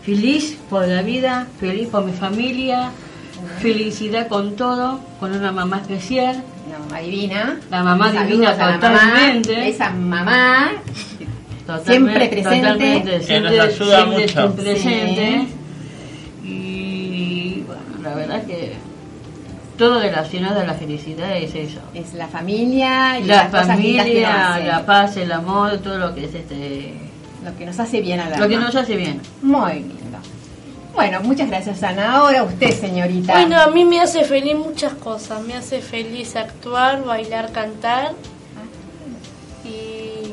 Feliz 0.05 0.57
por 0.71 0.87
la 0.87 1.03
vida, 1.03 1.47
feliz 1.61 1.89
por 1.89 2.05
mi 2.05 2.13
familia, 2.13 2.91
felicidad 3.61 4.29
con 4.29 4.57
todo, 4.57 5.01
con 5.21 5.33
una 5.33 5.53
mamá 5.53 5.79
especial. 5.79 6.43
La 7.71 7.83
mamá 7.83 8.13
divina 8.13 8.53
la 8.53 8.79
totalmente. 8.79 9.53
Mamá, 9.55 9.67
esa 9.67 9.91
mamá. 9.91 10.71
Totalmente, 11.67 11.91
Siempre 11.93 12.29
presente. 12.29 12.61
totalmente, 12.61 13.11
Que 13.11 13.23
siempre, 13.25 13.57
nos 13.59 13.67
ayuda 13.67 13.97
siempre 13.97 14.21
mucho. 14.23 14.25
está 14.25 14.53
presente. 14.55 15.47
Y 16.45 17.63
bueno, 17.67 17.83
la 18.03 18.15
verdad 18.15 18.47
que 18.47 18.73
todo 19.79 20.01
relacionado 20.01 20.61
a 20.61 20.65
la 20.65 20.75
felicidad 20.75 21.35
es 21.37 21.55
eso. 21.55 21.81
Es 21.95 22.13
la 22.13 22.29
familia 22.29 23.19
y 23.19 23.25
La 23.25 23.49
familia, 23.49 24.59
la 24.59 24.85
paz, 24.85 25.17
el 25.17 25.33
amor, 25.33 25.79
todo 25.79 25.97
lo 25.97 26.15
que 26.15 26.27
es 26.27 26.35
este 26.35 26.95
Lo 27.43 27.57
que 27.57 27.65
nos 27.65 27.79
hace 27.79 28.03
bien 28.03 28.21
a 28.21 28.29
la 28.29 28.37
lo 28.37 28.49
que 28.49 28.57
nos 28.57 28.75
hace 28.75 28.97
bien. 28.97 29.23
Muy 29.41 29.75
lindo. 29.75 30.19
Bueno, 30.95 31.21
muchas 31.21 31.49
gracias, 31.49 31.83
Ana. 31.85 32.17
Ahora 32.17 32.43
usted, 32.43 32.73
señorita. 32.73 33.33
Bueno, 33.33 33.61
a 33.61 33.69
mí 33.69 33.85
me 33.85 34.01
hace 34.01 34.25
feliz 34.25 34.57
muchas 34.57 34.95
cosas. 34.95 35.41
Me 35.43 35.55
hace 35.55 35.81
feliz 35.81 36.35
actuar, 36.35 37.05
bailar, 37.05 37.53
cantar 37.53 38.15
y 39.65 40.33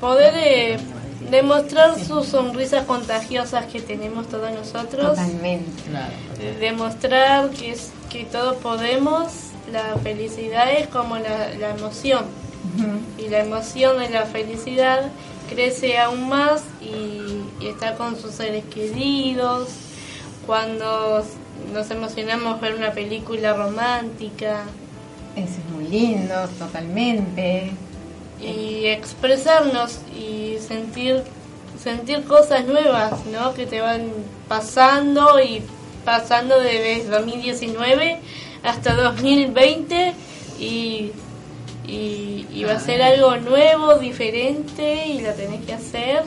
poder 0.00 0.32
eh, 0.36 0.78
demostrar 1.30 1.98
sus 1.98 2.28
sonrisas 2.28 2.84
contagiosas 2.86 3.66
que 3.66 3.82
tenemos 3.82 4.26
todos 4.28 4.50
nosotros. 4.52 5.10
Totalmente. 5.10 5.82
Demostrar 6.58 7.50
que, 7.50 7.72
es, 7.72 7.92
que 8.12 8.24
todos 8.24 8.56
podemos. 8.56 9.32
La 9.72 9.96
felicidad 10.02 10.70
es 10.72 10.88
como 10.88 11.16
la, 11.16 11.50
la 11.58 11.70
emoción. 11.70 12.24
Y 13.18 13.28
la 13.28 13.40
emoción 13.40 13.98
de 13.98 14.08
la 14.10 14.24
felicidad 14.26 15.10
crece 15.48 15.98
aún 15.98 16.28
más 16.28 16.62
y, 16.80 17.44
y 17.60 17.68
está 17.68 17.94
con 17.96 18.16
sus 18.18 18.32
seres 18.34 18.64
queridos. 18.66 19.68
Cuando 20.46 21.24
nos 21.72 21.90
emocionamos 21.90 22.60
ver 22.60 22.74
una 22.74 22.92
película 22.92 23.52
romántica 23.54 24.64
Eso 25.36 25.60
es 25.60 25.70
muy 25.72 25.86
lindo, 25.88 26.34
totalmente. 26.58 27.72
y 28.40 28.86
expresarnos 28.86 29.98
y 30.16 30.58
sentir 30.66 31.22
sentir 31.82 32.24
cosas 32.24 32.66
nuevas, 32.66 33.26
¿no? 33.26 33.54
Que 33.54 33.66
te 33.66 33.80
van 33.80 34.08
pasando 34.48 35.40
y 35.40 35.62
pasando 36.04 36.58
desde 36.60 37.04
2019 37.08 38.18
hasta 38.62 38.94
2020 38.94 40.14
y, 40.58 41.10
y, 41.86 42.46
y 42.52 42.64
va 42.64 42.72
a 42.74 42.80
ser 42.80 43.02
algo 43.02 43.36
nuevo, 43.36 43.98
diferente 43.98 45.06
y 45.06 45.20
lo 45.20 45.32
tenés 45.34 45.64
que 45.64 45.74
hacer 45.74 46.22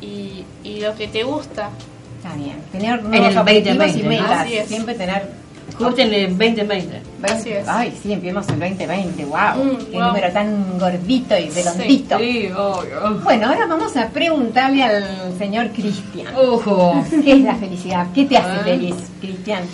y, 0.00 0.44
y 0.62 0.80
lo 0.80 0.94
que 0.94 1.08
te 1.08 1.22
gusta. 1.22 1.70
Está 2.16 2.34
bien. 2.36 2.56
Tener 2.72 3.00
En 3.00 3.10
nuevos 3.10 3.36
objetivos 3.36 3.78
2020, 3.78 3.98
y 3.98 4.08
metas. 4.08 4.68
Siempre 4.68 4.94
tener. 4.94 5.43
Justo 5.78 6.00
en 6.02 6.14
el 6.14 6.28
2020. 6.38 7.02
Así 7.22 7.50
es. 7.50 7.66
Ay, 7.68 7.92
sí, 8.02 8.12
empezamos 8.12 8.48
el 8.48 8.60
2020. 8.60 9.24
¡Wow! 9.24 9.64
Mm, 9.64 9.76
¡Qué 9.90 9.96
wow. 9.96 10.02
número 10.08 10.32
tan 10.32 10.78
gordito 10.78 11.38
y 11.38 11.48
redondito! 11.50 12.18
Sí, 12.18 12.48
obvio. 12.56 13.20
Bueno, 13.24 13.46
ahora 13.48 13.66
vamos 13.66 13.96
a 13.96 14.08
preguntarle 14.10 14.82
al 14.84 15.36
señor 15.38 15.70
Cristian. 15.70 16.28
Ojo. 16.36 17.04
¿Qué 17.24 17.32
es 17.32 17.40
la 17.40 17.54
felicidad? 17.56 18.06
¿Qué 18.14 18.24
te 18.24 18.36
hace 18.36 18.60
Ah. 18.60 18.64
feliz, 18.64 18.94
Cristian? 19.20 19.64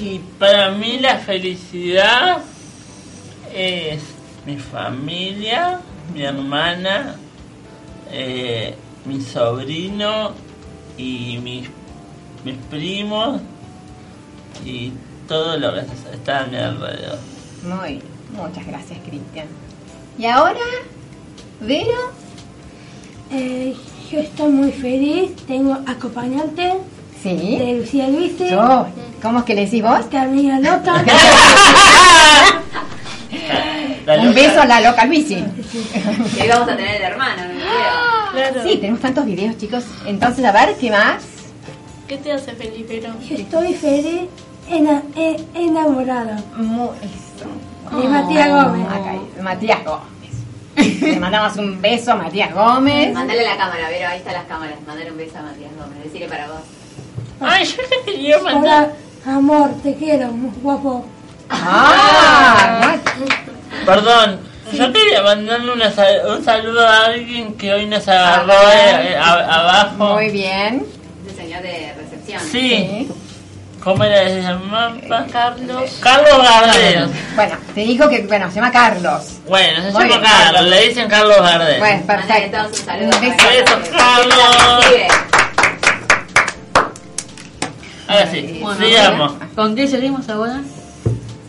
Y 0.00 0.20
para 0.38 0.70
mí 0.72 0.98
la 1.00 1.16
felicidad 1.18 2.38
es 3.54 4.00
mi 4.46 4.56
familia, 4.56 5.80
mi 6.14 6.22
hermana, 6.22 7.16
eh, 8.10 8.74
mi 9.04 9.20
sobrino 9.20 10.32
y 10.96 11.38
mis, 11.42 11.68
mis 12.44 12.56
primos 12.70 13.40
y 14.64 14.92
todo 15.28 15.56
lo 15.58 15.72
que 15.74 15.80
está 16.14 16.40
a 16.40 16.46
mi 16.46 16.56
alrededor. 16.56 17.18
Muy 17.64 17.88
bien. 17.94 18.02
Muchas 18.36 18.66
gracias, 18.66 18.98
Cristian. 19.06 19.46
Y 20.18 20.26
ahora, 20.26 20.58
Vero. 21.60 22.12
Eh, 23.30 23.74
yo 24.10 24.18
estoy 24.20 24.50
muy 24.50 24.72
feliz, 24.72 25.34
tengo 25.46 25.78
acompañante 25.86 26.74
Sí. 27.22 27.56
de 27.58 27.74
Lucía 27.78 28.08
Luis, 28.08 28.36
Yo. 28.38 28.86
¿Cómo 29.22 29.38
es 29.40 29.44
que 29.44 29.54
le 29.54 29.64
decís 29.66 29.82
vos? 29.82 30.00
Nota. 30.10 31.04
La 34.06 34.14
Un 34.18 34.26
loca- 34.26 34.40
beso 34.40 34.60
a 34.60 34.66
la 34.66 34.80
loca 34.80 35.04
Luisi. 35.06 35.34
Y 35.34 36.40
ahí 36.40 36.48
vamos 36.48 36.68
a 36.68 36.76
tener 36.76 36.96
el 36.96 37.02
hermano 37.02 37.42
en 37.44 37.50
el 37.50 37.56
video. 37.56 37.68
Claro. 38.32 38.62
Sí, 38.64 38.76
tenemos 38.78 39.00
tantos 39.00 39.24
videos, 39.24 39.56
chicos. 39.58 39.84
Entonces, 40.06 40.44
a 40.44 40.50
ver, 40.52 40.74
¿qué 40.80 40.90
más? 40.90 41.22
¿Qué 42.08 42.16
te 42.18 42.32
hace 42.32 42.52
feliz, 42.54 42.86
Vero? 42.88 43.10
Yo 43.28 43.36
estoy 43.36 43.74
feliz, 43.74 44.22
ena- 44.72 45.02
e- 45.16 45.44
enamorado 45.54 46.30
Mu- 46.56 46.92
eso. 46.94 47.96
de 48.00 48.08
Matías 48.08 48.48
Gómez. 48.48 48.86
Acá 48.88 49.14
Matías 49.42 49.78
Gómez. 49.84 50.10
Le 51.02 51.20
mandamos 51.20 51.56
un 51.58 51.80
beso 51.82 52.12
a 52.12 52.14
Matías 52.16 52.52
Gómez. 52.54 53.12
Mandale 53.12 53.44
la 53.44 53.56
cámara, 53.56 53.88
Vero, 53.90 54.08
ahí 54.08 54.18
están 54.18 54.32
las 54.34 54.44
cámaras. 54.44 54.76
Mandale 54.86 55.10
un 55.10 55.18
beso 55.18 55.38
a 55.38 55.42
Matías 55.42 55.70
Gómez. 55.78 56.04
Decirle 56.04 56.28
para 56.28 56.46
vos. 56.48 56.60
Ay, 57.40 57.64
yo 57.66 57.76
te 57.88 58.10
quería 58.12 58.38
mandar. 58.38 58.92
Hola, 59.24 59.36
amor, 59.36 59.70
te 59.82 59.94
quiero, 59.96 60.28
muy 60.28 60.50
guapo. 60.62 61.04
Ah, 61.50 62.96
Perdón, 63.84 64.38
yo 64.72 64.92
quería 64.92 65.22
mandarle 65.22 65.72
una 65.72 65.90
sal- 65.90 66.22
un 66.38 66.44
saludo 66.44 66.86
a 66.86 67.06
alguien 67.06 67.54
que 67.54 67.72
hoy 67.74 67.86
nos 67.86 68.06
agarró 68.08 68.52
Ah. 68.54 69.02
eh, 69.02 69.16
a- 69.16 69.60
abajo. 69.60 70.14
muy 70.14 70.30
bien. 70.30 70.86
Señor 71.36 71.62
de 71.62 71.94
recepción. 71.98 72.40
Sí, 72.40 72.48
Sí. 73.08 73.08
¿Cómo 73.82 74.04
era 74.04 74.22
ese 74.22 74.42
mapa? 74.54 75.26
Carlos. 75.30 75.98
Carlos 76.00 76.38
Gardel. 76.38 77.08
Bueno, 77.34 77.54
te 77.74 77.80
dijo 77.80 78.08
que, 78.08 78.22
bueno, 78.22 78.48
se 78.48 78.56
llama 78.56 78.70
Carlos. 78.72 79.38
Bueno, 79.48 79.82
se 79.82 79.90
Muy 79.92 79.92
llama 79.92 80.06
bien, 80.06 80.20
Carlos, 80.22 80.52
Carlos. 80.52 80.70
le 80.70 80.88
dicen 80.88 81.08
Carlos 81.08 81.36
Gardel. 81.40 81.78
Bueno, 81.80 82.06
perfecto. 82.06 82.56
todos 82.58 82.80
un 82.80 82.86
saludo. 82.86 83.04
Un 83.04 83.20
beso. 83.20 83.36
para 83.36 83.50
Besos, 83.50 83.88
Carlos. 83.96 84.86
Ahora 88.08 88.30
sí, 88.30 88.58
Bueno, 88.60 88.80
sigamos. 88.84 89.32
¿Con 89.54 89.74
qué 89.76 89.88
seguimos 89.88 90.28
ahora? 90.28 90.60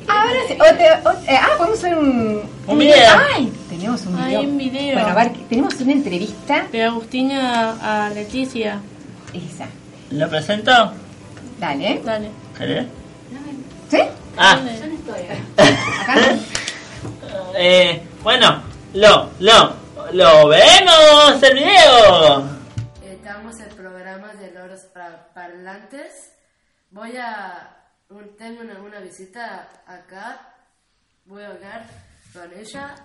Ahora 0.07 0.39
sí, 0.47 0.53
eh, 0.53 1.37
ah, 1.41 1.49
podemos 1.57 1.79
hacer 1.79 1.95
un, 1.95 2.41
Un 2.67 2.77
video. 2.77 2.95
Ay, 3.33 3.51
tenemos 3.69 4.01
un 4.05 4.25
video. 4.25 4.41
un 4.41 4.57
video. 4.57 4.93
Bueno, 4.93 5.09
a 5.09 5.13
ver, 5.15 5.31
tenemos 5.49 5.73
una 5.75 5.91
entrevista. 5.91 6.67
De 6.71 6.83
Agustina 6.83 7.75
a 7.81 8.09
Leticia. 8.09 8.79
Esa. 9.33 9.65
¿Lo 10.11 10.29
presento? 10.29 10.93
Dale. 11.59 12.01
Dale. 12.03 12.29
¿Querés? 12.57 12.85
¿Sí? 13.89 13.99
Ah, 14.37 14.59
Yo 14.59 14.87
no 14.87 14.93
estoy. 14.95 15.27
Acá. 16.01 16.15
eh, 17.57 18.01
bueno, 18.23 18.63
lo, 18.93 19.29
lo, 19.39 19.73
lo 20.13 20.47
vemos 20.47 21.43
el 21.43 21.53
video. 21.55 22.43
Estamos 23.03 23.59
en 23.59 23.69
programas 23.75 24.39
de 24.39 24.51
loros 24.51 24.81
pa- 24.93 25.27
parlantes. 25.33 26.31
Voy 26.91 27.15
a. 27.17 27.69
Tengo 28.37 28.61
una, 28.61 28.79
una 28.79 28.99
visita 28.99 29.69
acá. 29.87 30.53
Voy 31.25 31.43
a 31.43 31.47
hablar 31.47 31.85
con 32.33 32.51
ella. 32.57 32.95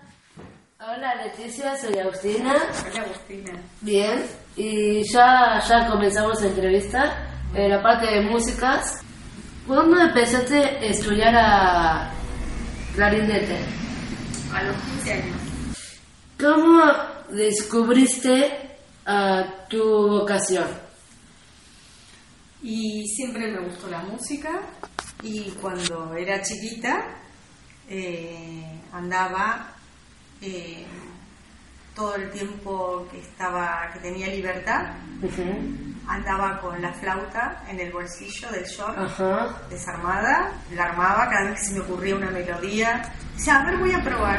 Hola 0.81 1.15
Leticia, 1.17 1.77
soy 1.77 1.99
Agustina. 1.99 2.55
Hola, 2.55 3.03
Agustina. 3.05 3.53
Bien, 3.81 4.25
y 4.57 5.03
ya, 5.13 5.61
ya 5.69 5.87
comenzamos 5.89 6.41
la 6.41 6.49
entrevista. 6.49 7.17
La 7.55 7.83
parte 7.83 8.07
de 8.07 8.21
músicas, 8.21 9.01
¿cuándo 9.67 9.99
empezaste 9.99 10.57
a 10.57 10.81
estudiar 10.85 11.35
a 11.35 12.13
clarinete? 12.95 13.59
A 14.53 14.63
los 14.63 14.77
15 14.77 15.13
años. 15.13 15.37
¿Cómo 16.39 16.83
descubriste 17.31 18.77
ah, 19.07 19.45
tu 19.69 19.83
vocación? 19.83 20.69
Y 22.63 23.07
siempre 23.09 23.51
me 23.51 23.61
gustó 23.61 23.89
la 23.89 24.03
música 24.03 24.61
y 25.23 25.51
cuando 25.61 26.15
era 26.15 26.43
chiquita 26.43 27.07
eh, 27.89 28.81
andaba 28.93 29.73
eh, 30.43 30.85
todo 31.95 32.15
el 32.17 32.31
tiempo 32.31 33.09
que 33.11 33.21
estaba 33.21 33.91
que 33.93 34.01
tenía 34.01 34.29
libertad 34.29 34.93
andaba 36.09 36.59
con 36.61 36.81
la 36.81 36.93
flauta 36.93 37.63
en 37.69 37.79
el 37.81 37.93
bolsillo 37.93 38.51
del 38.51 38.65
short 38.65 38.97
Ajá. 38.99 39.49
desarmada 39.71 40.51
la 40.75 40.85
armaba 40.85 41.29
cada 41.29 41.51
vez 41.51 41.61
que 41.61 41.67
se 41.67 41.75
me 41.75 41.81
ocurría 41.81 42.17
una 42.17 42.31
melodía 42.31 43.03
decía 43.37 43.61
a 43.61 43.65
ver 43.67 43.77
voy 43.77 43.93
a 43.93 44.03
probar 44.03 44.39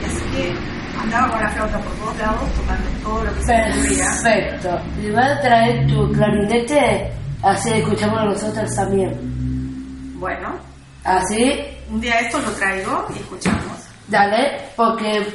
y 0.00 0.04
así 0.04 0.24
que 0.32 0.54
andaba 1.00 1.28
con 1.32 1.40
la 1.42 1.48
flauta 1.50 1.78
por 1.78 1.92
todos 1.94 2.16
lados 2.18 2.54
tocando 2.54 2.88
todo 3.02 3.24
lo 3.24 3.34
que 3.34 3.42
se 3.42 3.52
me 3.56 3.70
ocurría 3.70 4.04
Perfecto. 4.22 4.80
¿Y 5.02 5.10
vas 5.10 5.30
a 5.30 5.40
traer 5.40 5.86
tu 5.88 6.12
clarinete? 6.12 7.12
Así 7.42 7.72
escuchamos 7.72 8.24
nosotros 8.24 8.74
también. 8.74 10.18
bueno 10.18 10.56
Así, 11.04 11.64
un 11.90 12.00
día 12.00 12.20
esto 12.20 12.38
lo 12.40 12.50
traigo 12.52 13.06
y 13.14 13.18
escuchamos 13.18 13.86
dale, 14.08 14.60
porque 14.76 15.26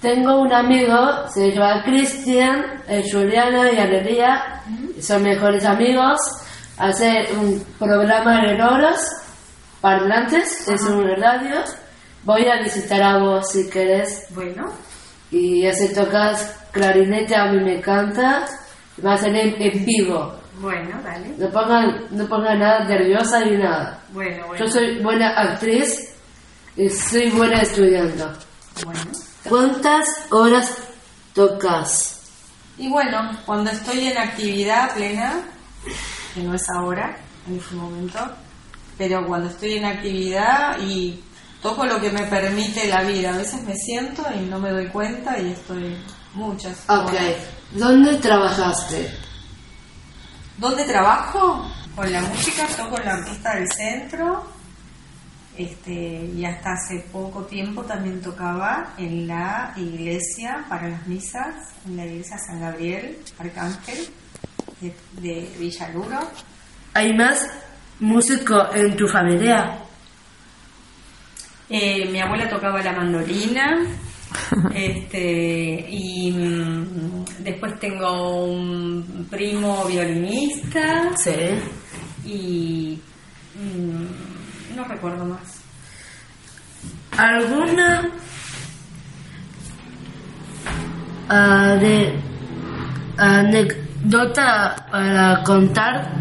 tengo 0.00 0.40
un 0.40 0.52
amigo, 0.52 1.28
se 1.32 1.52
llama 1.52 1.82
Cristian, 1.84 2.82
eh, 2.88 3.02
Juliana 3.10 3.70
y 3.72 3.78
Anelia, 3.78 4.62
son 5.00 5.22
mejores 5.22 5.64
amigos, 5.64 6.18
hace 6.78 7.28
un 7.38 7.64
programa 7.78 8.42
de 8.42 8.54
loros 8.54 9.00
parlantes, 9.80 10.68
es 10.68 10.82
un 10.82 11.04
radio. 11.16 11.60
Voy 12.24 12.48
a 12.48 12.60
visitar 12.62 13.02
a 13.02 13.18
vos 13.18 13.50
si 13.52 13.70
querés. 13.70 14.26
bueno 14.30 14.72
Y 15.30 15.66
así 15.66 15.94
tocas 15.94 16.56
clarinete, 16.72 17.36
a 17.36 17.52
mí 17.52 17.62
me 17.62 17.78
encanta. 17.78 18.46
Va 19.04 19.14
a 19.14 19.18
ser 19.18 19.36
en, 19.36 19.62
en 19.62 19.84
vivo. 19.84 20.34
Bueno, 20.58 21.00
dale. 21.04 21.34
No 21.38 21.48
pongan, 21.50 22.06
no 22.10 22.26
pongan 22.26 22.58
nada 22.58 22.84
nerviosa 22.84 23.44
ni 23.44 23.58
nada. 23.58 24.00
Bueno, 24.10 24.46
bueno. 24.46 24.64
Yo 24.64 24.70
soy 24.70 24.98
buena 25.02 25.28
actriz 25.38 26.14
y 26.76 26.88
soy 26.88 27.30
buena 27.30 27.60
estudiando. 27.60 28.32
Bueno. 28.84 29.00
¿Cuántas 29.48 30.06
horas 30.30 30.76
tocas? 31.34 32.15
Y 32.78 32.88
bueno, 32.88 33.30
cuando 33.46 33.70
estoy 33.70 34.06
en 34.08 34.18
actividad 34.18 34.94
plena, 34.94 35.40
que 36.34 36.42
no 36.42 36.54
es 36.54 36.68
ahora, 36.68 37.16
en 37.48 37.58
este 37.58 37.74
momento, 37.74 38.18
pero 38.98 39.26
cuando 39.26 39.48
estoy 39.48 39.74
en 39.74 39.84
actividad 39.86 40.78
y 40.80 41.22
toco 41.62 41.86
lo 41.86 42.00
que 42.00 42.10
me 42.10 42.24
permite 42.24 42.86
la 42.88 43.02
vida, 43.02 43.32
a 43.34 43.38
veces 43.38 43.62
me 43.62 43.74
siento 43.76 44.24
y 44.34 44.40
no 44.40 44.58
me 44.58 44.70
doy 44.70 44.88
cuenta 44.88 45.38
y 45.38 45.52
estoy 45.52 45.96
muchas 46.34 46.78
Ok. 46.88 47.08
horas. 47.08 47.36
¿Dónde 47.72 48.14
trabajaste? 48.16 49.10
¿Dónde 50.58 50.84
trabajo? 50.84 51.66
Con 51.94 52.12
la 52.12 52.20
música, 52.20 52.66
toco 52.76 52.98
en 53.00 53.06
la 53.06 53.14
orquesta 53.14 53.54
del 53.54 53.68
centro. 53.72 54.46
Este, 55.58 56.30
y 56.36 56.44
hasta 56.44 56.72
hace 56.74 57.00
poco 57.10 57.44
tiempo 57.46 57.82
también 57.82 58.20
tocaba 58.20 58.92
en 58.98 59.26
la 59.26 59.72
iglesia 59.76 60.64
para 60.68 60.88
las 60.88 61.06
misas, 61.06 61.54
en 61.86 61.96
la 61.96 62.04
iglesia 62.04 62.36
San 62.38 62.60
Gabriel, 62.60 63.16
Arcángel, 63.38 63.98
de, 64.80 64.94
de 65.22 65.50
Villaluro. 65.58 66.18
¿Hay 66.92 67.14
más 67.14 67.48
músico 68.00 68.54
en 68.74 68.96
tu 68.96 69.08
familia? 69.08 69.78
Eh, 71.68 72.06
mi 72.10 72.20
abuela 72.20 72.48
tocaba 72.48 72.82
la 72.82 72.92
mandolina. 72.92 73.78
este 74.74 75.86
y 75.88 76.30
mm, 76.32 77.24
después 77.44 77.78
tengo 77.78 78.44
un 78.44 79.26
primo 79.30 79.84
violinista 79.86 81.10
Sí. 81.16 81.30
y 82.24 83.00
mm, 83.54 84.35
no 84.76 84.84
recuerdo 84.84 85.24
más 85.24 85.66
¿Alguna 87.16 88.10
ah, 91.30 91.76
de 91.80 92.14
anécdota 93.16 94.86
para 94.90 95.42
contar? 95.42 96.12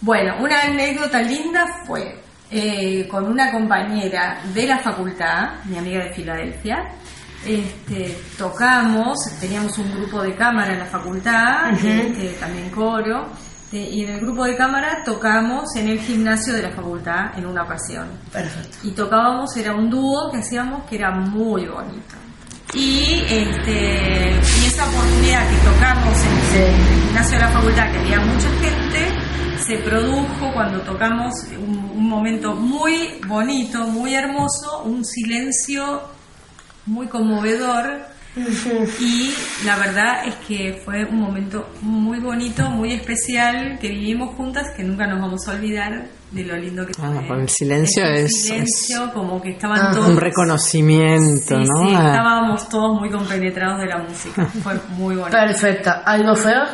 Bueno, 0.00 0.36
una 0.40 0.62
anécdota 0.62 1.20
linda 1.22 1.66
fue 1.84 2.22
eh, 2.50 3.08
con 3.08 3.24
una 3.24 3.50
compañera 3.50 4.38
de 4.54 4.66
la 4.66 4.78
facultad, 4.78 5.64
mi 5.64 5.76
amiga 5.76 6.04
de 6.04 6.12
Filadelfia. 6.12 6.84
Este, 7.44 8.16
tocamos, 8.38 9.18
teníamos 9.40 9.76
un 9.78 9.90
grupo 9.92 10.22
de 10.22 10.36
cámara 10.36 10.72
en 10.72 10.78
la 10.78 10.86
facultad, 10.86 11.72
este, 11.72 12.28
también 12.38 12.70
coro, 12.70 13.28
eh, 13.74 13.90
y 13.90 14.04
en 14.04 14.10
el 14.10 14.20
grupo 14.20 14.44
de 14.44 14.56
cámara 14.56 15.02
tocamos 15.04 15.74
en 15.74 15.88
el 15.88 15.98
gimnasio 15.98 16.54
de 16.54 16.62
la 16.62 16.70
facultad 16.70 17.36
en 17.36 17.44
una 17.44 17.64
ocasión. 17.64 18.06
Perfecto. 18.32 18.78
Y 18.84 18.92
tocábamos, 18.92 19.56
era 19.56 19.74
un 19.74 19.90
dúo 19.90 20.30
que 20.30 20.38
hacíamos 20.38 20.84
que 20.88 20.94
era 20.94 21.10
muy 21.10 21.66
bonito. 21.66 22.14
Y, 22.72 23.24
este, 23.28 24.30
y 24.30 24.66
esa 24.66 24.88
oportunidad 24.88 25.48
que 25.48 25.56
tocamos 25.64 26.24
en 26.24 26.62
el 26.62 27.02
gimnasio 27.02 27.36
de 27.36 27.44
la 27.44 27.50
facultad, 27.50 27.90
que 27.90 27.98
había 27.98 28.20
mucha 28.20 28.48
gente, 28.60 29.64
se 29.66 29.78
produjo 29.78 30.52
cuando 30.54 30.80
tocamos 30.82 31.34
un, 31.58 31.90
un 31.96 32.08
momento 32.08 32.54
muy 32.54 33.18
bonito, 33.26 33.88
muy 33.88 34.14
hermoso, 34.14 34.84
un 34.84 35.04
silencio 35.04 36.00
muy 36.86 37.08
conmovedor 37.08 38.13
y 39.00 39.32
la 39.64 39.76
verdad 39.76 40.26
es 40.26 40.34
que 40.46 40.80
fue 40.84 41.04
un 41.04 41.20
momento 41.20 41.68
muy 41.82 42.18
bonito, 42.18 42.68
muy 42.70 42.92
especial 42.92 43.78
que 43.80 43.88
vivimos 43.88 44.34
juntas 44.36 44.66
que 44.76 44.82
nunca 44.82 45.06
nos 45.06 45.20
vamos 45.20 45.46
a 45.46 45.52
olvidar 45.52 46.06
de 46.32 46.42
lo 46.44 46.56
lindo 46.56 46.84
que 46.84 46.92
Ah, 47.00 47.12
fue. 47.18 47.28
con 47.28 47.40
el 47.42 47.48
silencio 47.48 48.04
es- 48.04 48.42
silencio, 48.42 49.12
como 49.12 49.40
que 49.40 49.50
estaban 49.50 49.78
Ah, 49.80 49.90
todos 49.94 50.08
un 50.08 50.16
reconocimiento, 50.16 51.56
Sí, 51.62 51.68
¿no? 51.68 51.86
sí, 51.88 51.94
Ah. 51.96 52.06
estábamos 52.10 52.68
todos 52.68 53.00
muy 53.00 53.10
compenetrados 53.10 53.80
de 53.80 53.86
la 53.86 53.98
música. 53.98 54.44
Fue 54.62 54.74
muy 54.96 55.14
bonito. 55.16 55.36
Perfecto. 55.36 55.90
¿Algo 56.04 56.34
feo? 56.34 56.64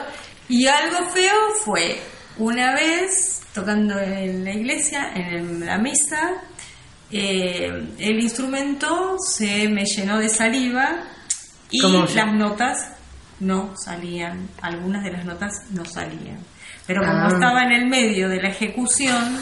Y 0.49 0.67
algo 0.67 1.09
feo 1.13 1.35
fue 1.65 2.01
una 2.39 2.73
vez 2.75 3.43
tocando 3.53 3.99
en 3.99 4.45
la 4.45 4.53
iglesia, 4.53 5.13
en 5.15 5.65
la 5.67 5.77
misa, 5.79 6.33
eh, 7.11 7.69
el 7.99 8.21
instrumento 8.21 9.17
se 9.19 9.69
me 9.69 9.85
llenó 9.85 10.19
de 10.19 10.29
saliva 10.29 11.03
y 11.71 11.81
¿Cómo 11.81 12.07
se- 12.07 12.17
las 12.17 12.33
notas 12.35 12.93
no 13.41 13.73
salían, 13.77 14.49
algunas 14.63 15.03
de 15.05 15.13
las 15.13 15.25
notas 15.25 15.53
no 15.71 15.85
salían. 15.85 16.39
Pero 16.87 17.01
como 17.03 17.25
Ah. 17.25 17.29
estaba 17.33 17.63
en 17.65 17.73
el 17.73 17.87
medio 17.89 18.29
de 18.29 18.43
la 18.43 18.49
ejecución, 18.49 19.39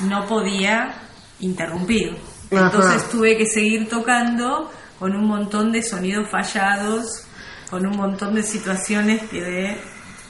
no 0.00 0.26
podía 0.26 0.94
interrumpir. 1.40 2.16
Ajá. 2.52 2.66
Entonces 2.66 3.08
tuve 3.10 3.36
que 3.36 3.46
seguir 3.46 3.88
tocando 3.88 4.70
con 4.98 5.14
un 5.16 5.26
montón 5.26 5.72
de 5.72 5.82
sonidos 5.82 6.28
fallados, 6.30 7.24
con 7.70 7.86
un 7.86 7.96
montón 7.96 8.34
de 8.34 8.42
situaciones 8.42 9.22
que 9.28 9.40
de 9.42 9.80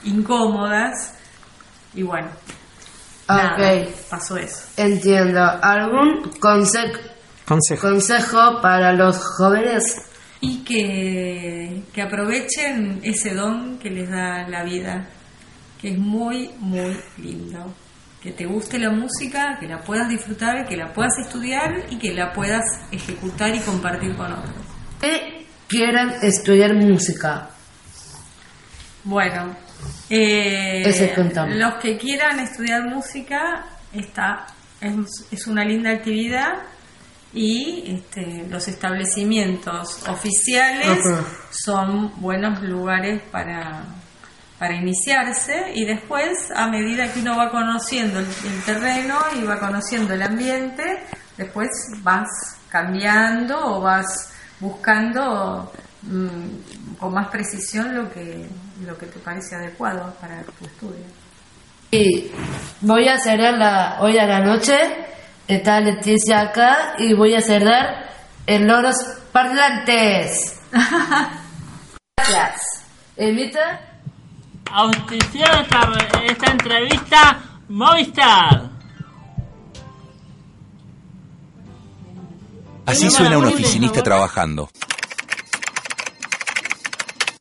incómodas 0.04 1.14
y 1.94 2.02
bueno, 2.02 2.28
nada, 3.28 3.54
Ok. 3.84 3.90
pasó 4.10 4.36
eso. 4.36 4.62
Entiendo. 4.76 5.40
¿Algún 5.62 6.22
conse- 6.40 6.98
Consejo. 7.46 7.88
consejo 7.88 8.60
para 8.62 8.92
los 8.92 9.16
jóvenes? 9.36 9.96
Y 10.46 10.58
que, 10.64 11.82
que 11.92 12.02
aprovechen 12.02 13.00
ese 13.02 13.34
don 13.34 13.78
que 13.78 13.90
les 13.90 14.08
da 14.08 14.46
la 14.48 14.62
vida, 14.62 15.08
que 15.80 15.90
es 15.90 15.98
muy, 15.98 16.50
muy 16.60 16.96
lindo. 17.18 17.74
Que 18.22 18.30
te 18.30 18.46
guste 18.46 18.78
la 18.78 18.90
música, 18.90 19.56
que 19.58 19.66
la 19.66 19.80
puedas 19.80 20.08
disfrutar, 20.08 20.68
que 20.68 20.76
la 20.76 20.92
puedas 20.92 21.18
estudiar 21.18 21.86
y 21.90 21.98
que 21.98 22.14
la 22.14 22.32
puedas 22.32 22.64
ejecutar 22.92 23.54
y 23.54 23.58
compartir 23.58 24.14
con 24.14 24.32
otros. 24.32 24.54
Que 25.00 25.46
quieran 25.66 26.14
estudiar 26.22 26.74
música. 26.74 27.50
Bueno, 29.02 29.56
eh, 30.10 30.82
Ese 30.86 31.12
los 31.48 31.74
que 31.74 31.96
quieran 31.96 32.38
estudiar 32.40 32.88
música, 32.88 33.66
está, 33.92 34.46
es, 34.80 35.26
es 35.30 35.46
una 35.46 35.64
linda 35.64 35.90
actividad 35.90 36.54
y 37.36 37.84
este, 37.86 38.46
los 38.48 38.66
establecimientos 38.66 40.08
oficiales 40.08 40.88
Ajá. 40.88 41.22
son 41.50 42.10
buenos 42.16 42.62
lugares 42.62 43.22
para, 43.30 43.84
para 44.58 44.74
iniciarse 44.74 45.72
y 45.74 45.84
después 45.84 46.30
a 46.56 46.66
medida 46.68 47.12
que 47.12 47.20
uno 47.20 47.36
va 47.36 47.50
conociendo 47.50 48.20
el, 48.20 48.26
el 48.26 48.62
terreno 48.64 49.18
y 49.38 49.44
va 49.44 49.60
conociendo 49.60 50.14
el 50.14 50.22
ambiente, 50.22 51.04
después 51.36 51.68
vas 52.02 52.26
cambiando 52.70 53.58
o 53.66 53.82
vas 53.82 54.32
buscando 54.58 55.70
mm, 56.04 56.96
con 56.98 57.12
más 57.12 57.28
precisión 57.28 57.94
lo 57.94 58.10
que, 58.10 58.46
lo 58.86 58.96
que 58.96 59.06
te 59.06 59.18
parece 59.18 59.56
adecuado 59.56 60.14
para 60.22 60.42
tu 60.42 60.64
estudio. 60.64 61.04
Y 61.90 62.30
voy 62.80 63.06
a 63.08 63.18
cerrar 63.18 63.58
la, 63.58 63.98
hoy 64.00 64.16
a 64.16 64.26
la 64.26 64.40
noche. 64.40 64.72
Está 65.48 65.80
Leticia 65.80 66.40
acá 66.40 66.96
y 66.98 67.14
voy 67.14 67.34
a 67.34 67.40
cerrar 67.40 68.10
en 68.46 68.66
loros 68.66 68.96
parlantes. 69.32 70.60
Gracias. 72.16 72.60
Evita. 73.16 73.80
Auspició 74.72 75.44
esta, 75.44 75.92
esta 76.28 76.50
entrevista 76.50 77.42
Movistar. 77.68 78.70
Así 82.84 83.10
suena 83.10 83.38
un 83.38 83.46
oficinista 83.46 84.02
trabajando. 84.02 84.70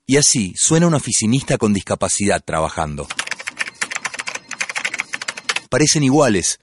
Y 0.07 0.17
así 0.17 0.53
suena 0.55 0.87
un 0.87 0.93
oficinista 0.93 1.57
con 1.57 1.73
discapacidad 1.73 2.43
trabajando. 2.43 3.07
Parecen 5.69 6.03
iguales, 6.03 6.59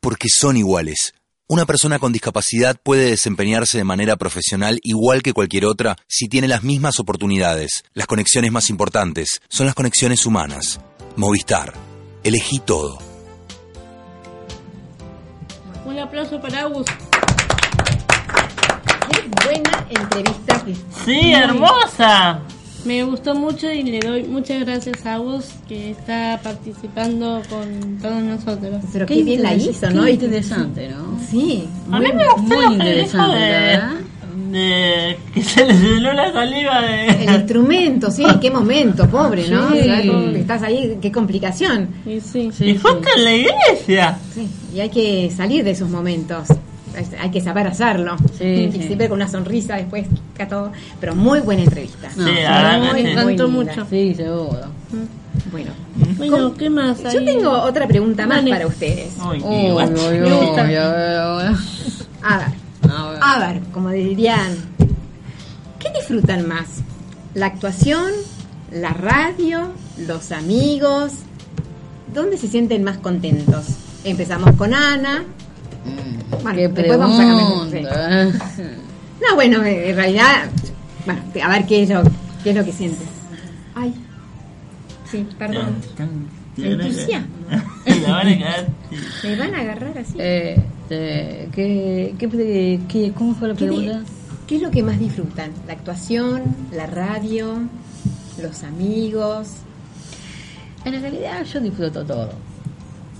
porque 0.00 0.28
son 0.28 0.56
iguales. 0.56 1.14
Una 1.46 1.66
persona 1.66 1.98
con 1.98 2.12
discapacidad 2.12 2.76
puede 2.80 3.10
desempeñarse 3.10 3.76
de 3.76 3.84
manera 3.84 4.16
profesional 4.16 4.78
igual 4.82 5.20
que 5.22 5.32
cualquier 5.32 5.66
otra 5.66 5.96
si 6.06 6.28
tiene 6.28 6.46
las 6.46 6.62
mismas 6.62 7.00
oportunidades. 7.00 7.82
Las 7.92 8.06
conexiones 8.06 8.52
más 8.52 8.70
importantes 8.70 9.40
son 9.48 9.66
las 9.66 9.74
conexiones 9.74 10.26
humanas. 10.26 10.80
Movistar. 11.16 11.72
Elegí 12.22 12.60
todo. 12.60 12.98
Un 15.84 15.98
aplauso 15.98 16.40
para 16.40 16.60
Agus. 16.60 16.86
Qué 19.10 19.28
buena 19.44 19.86
entrevista. 19.90 20.64
Sí, 21.04 21.32
hermosa. 21.32 22.40
Me 22.84 23.04
gustó 23.04 23.34
mucho 23.34 23.70
y 23.70 23.82
le 23.82 24.00
doy 24.00 24.22
muchas 24.24 24.60
gracias 24.60 25.04
a 25.04 25.14
Agus 25.14 25.46
que 25.68 25.90
está 25.90 26.40
participando 26.42 27.42
con 27.50 27.98
todos 28.00 28.22
nosotros. 28.22 28.82
Pero 28.92 29.06
qué, 29.06 29.22
bien 29.22 29.42
la 29.42 29.54
hizo, 29.54 29.90
¿no? 29.90 30.04
qué 30.04 30.12
interesante, 30.12 30.88
¿no? 30.88 31.18
Sí. 31.30 31.68
A 31.90 32.00
mí 32.00 32.06
me 32.12 32.24
gustó 32.24 32.42
muy 32.42 32.74
interesante, 32.74 33.38
de, 33.38 33.50
¿verdad? 33.50 33.90
de 34.50 35.18
que 35.34 35.42
se 35.42 35.66
le 35.66 35.74
llenó 35.74 36.12
la 36.14 36.32
saliva 36.32 36.80
de... 36.80 37.06
El 37.24 37.34
instrumento, 37.34 38.10
sí, 38.10 38.24
qué 38.40 38.50
momento, 38.50 39.08
pobre, 39.08 39.48
¿no? 39.48 39.70
Sí. 39.72 40.10
Estás 40.36 40.62
ahí, 40.62 40.98
qué 41.02 41.12
complicación. 41.12 41.88
Y 42.06 42.20
sí, 42.20 42.50
y 42.60 42.76
justo 42.76 43.08
en 43.16 43.24
la 43.24 43.34
iglesia. 43.34 44.18
Sí, 44.34 44.48
y 44.74 44.80
hay 44.80 44.88
que 44.88 45.30
salir 45.36 45.64
de 45.64 45.72
esos 45.72 45.90
momentos. 45.90 46.48
Hay- 46.96 47.08
Hay 47.20 47.30
que 47.30 47.40
saber 47.40 47.66
hacerlo. 47.66 48.16
Sí, 48.38 48.44
y 48.44 48.72
sí. 48.72 48.82
siempre 48.84 49.08
con 49.08 49.16
una 49.16 49.28
sonrisa 49.28 49.76
después, 49.76 50.06
que 50.36 50.46
todo. 50.46 50.72
Pero 51.00 51.14
muy 51.14 51.40
buena 51.40 51.62
entrevista. 51.62 52.08
No, 52.16 52.24
Sí, 52.26 52.32
muy, 52.92 53.02
me 53.02 53.12
encantó 53.12 53.48
mucho. 53.48 53.86
Sí, 53.88 54.14
seguro. 54.14 54.60
Bueno, 55.52 55.70
Bueno, 56.16 56.54
¿qué 56.54 56.68
más? 56.70 57.02
Yo 57.12 57.24
tengo 57.24 57.50
otra 57.50 57.86
pregunta 57.86 58.26
más 58.26 58.42
para 58.48 58.66
ustedes. 58.66 59.12
Uy, 59.28 59.38
qué 59.40 59.44
Uy, 59.46 59.70
guacho. 59.70 59.92
uy, 59.92 60.18
Me 60.18 60.32
gusta. 60.32 60.62
uy, 60.64 60.68
uy, 60.70 61.48
uy. 61.48 61.56
A 62.22 62.38
ver, 62.38 62.46
A 62.92 63.10
ver. 63.10 63.18
a 63.22 63.38
ver, 63.52 63.62
como 63.72 63.90
dirían, 63.90 64.56
¿qué 65.78 65.90
disfrutan 65.92 66.46
más? 66.48 66.66
¿La 67.34 67.46
actuación? 67.46 68.10
¿La 68.72 68.90
radio? 68.92 69.68
¿Los 69.98 70.32
amigos? 70.32 71.12
¿Dónde 72.12 72.36
se 72.36 72.48
sienten 72.48 72.82
más 72.84 72.98
contentos? 72.98 73.64
Empezamos 74.04 74.54
con 74.56 74.74
Ana. 74.74 75.24
Bueno, 76.42 76.56
Qué 76.56 76.68
después 76.68 76.98
vamos 76.98 77.18
a 77.20 77.24
cambiar. 77.24 77.68
pregunta. 77.68 78.38
No, 79.20 79.34
bueno, 79.34 79.64
en 79.64 79.96
realidad, 79.96 80.48
bueno, 81.04 81.20
a 81.42 81.48
ver 81.50 81.66
qué 81.66 81.82
es 81.82 81.88
lo, 81.90 82.02
qué 82.42 82.50
es 82.50 82.56
lo 82.56 82.64
que 82.64 82.72
sientes. 82.72 83.06
Ay, 83.74 83.94
sí, 85.10 85.26
perdón. 85.38 85.76
Entusiasmo. 86.56 87.28
La 88.06 88.12
van 88.12 88.28
a 88.28 88.38
cagar. 88.38 88.68
¿Me 89.22 89.36
van 89.36 89.54
a 89.54 89.60
agarrar 89.60 89.98
así? 89.98 90.14
Eh, 90.18 90.60
eh, 90.90 91.48
¿qué, 91.52 92.14
qué, 92.88 93.12
¿Cómo 93.12 93.34
fue 93.34 93.48
la 93.48 93.54
¿Qué, 93.54 93.68
di- 93.68 93.76
pregunta? 93.76 94.02
qué 94.46 94.56
es 94.56 94.62
lo 94.62 94.70
que 94.70 94.82
más 94.82 94.98
disfrutan? 94.98 95.50
¿La 95.66 95.74
actuación? 95.74 96.42
¿La 96.72 96.86
radio? 96.86 97.58
¿Los 98.42 98.62
amigos? 98.64 99.48
En 100.84 101.00
realidad 101.00 101.44
yo 101.44 101.60
disfruto 101.60 102.04
todo. 102.04 102.30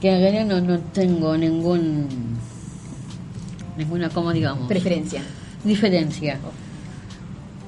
Que 0.01 0.15
en 0.15 0.21
realidad 0.23 0.47
no, 0.47 0.61
no 0.67 0.79
tengo 0.79 1.37
ningún 1.37 2.07
ninguna, 3.81 4.09
como 4.09 4.33
digamos, 4.33 4.69
Preferencia. 4.69 5.23
diferencia. 5.65 6.39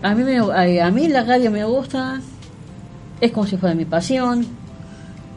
A 0.03 0.15
mí, 0.15 0.25
me, 0.25 0.39
a, 0.81 0.91
mí 0.91 1.09
la 1.09 1.25
radio 1.25 1.51
me 1.51 1.65
gusta, 1.65 2.21
es 3.21 3.33
como 3.33 3.47
si 3.47 3.57
fuera 3.57 3.75
mi 3.75 3.85
pasión, 3.85 4.45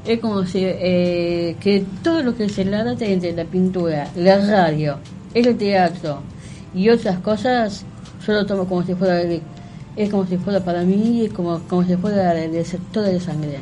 es 0.06 0.20
como 0.20 0.46
si 0.46 0.60
eh, 0.64 1.56
que 1.60 1.86
todo 2.04 2.24
lo 2.24 2.36
que 2.36 2.50
se 2.50 2.66
la 2.66 2.84
trata 2.84 3.06
entre 3.06 3.34
la 3.34 3.46
pintura, 3.46 4.10
la 4.16 4.38
radio, 4.46 4.98
el 5.34 5.56
teatro 5.58 6.22
y 6.74 6.90
otras 6.90 7.20
cosas, 7.20 7.86
yo 8.26 8.34
lo 8.34 8.46
tomo 8.46 8.66
como 8.66 8.84
si 8.84 8.96
fuera, 8.96 9.22
es 9.96 10.10
como 10.10 10.26
si 10.26 10.38
fuera 10.38 10.60
para 10.60 10.82
mí, 10.82 11.26
es 11.26 11.34
como, 11.34 11.60
como 11.68 11.84
si 11.84 11.96
fuera 11.96 12.34
del 12.34 12.66
sector 12.66 13.06
de 13.06 13.20
sangre. 13.20 13.60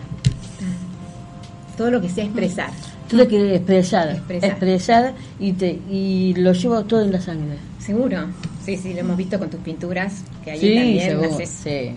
Todo 1.78 1.92
lo 1.92 2.02
que 2.02 2.10
sea 2.10 2.26
expresar. 2.26 2.70
Tú 3.14 3.18
lo 3.24 3.28
quieres 3.28 3.56
expresar, 3.58 4.10
Expresar. 4.10 4.50
expresar, 4.50 5.14
y, 5.40 5.54
te, 5.54 5.80
y 5.90 6.34
lo 6.38 6.52
llevo 6.54 6.84
todo 6.84 7.02
en 7.02 7.12
la 7.12 7.22
sangre. 7.22 7.58
¿Seguro? 7.80 8.18
Sí, 8.66 8.78
sí, 8.78 8.94
lo 8.94 9.00
hemos 9.02 9.18
visto 9.18 9.38
con 9.40 9.50
tus 9.50 9.60
pinturas, 9.62 10.24
que 10.44 10.52
ahí 10.52 10.60
Sí, 10.60 10.76
también 10.76 11.10
seguro, 11.12 11.34
haces 11.34 11.50
sí. 11.50 11.96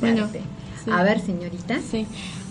Bueno, 0.00 0.28
sí. 0.32 0.90
A 0.90 1.02
ver, 1.02 1.20
señorita. 1.20 1.78
Sí. 1.90 2.06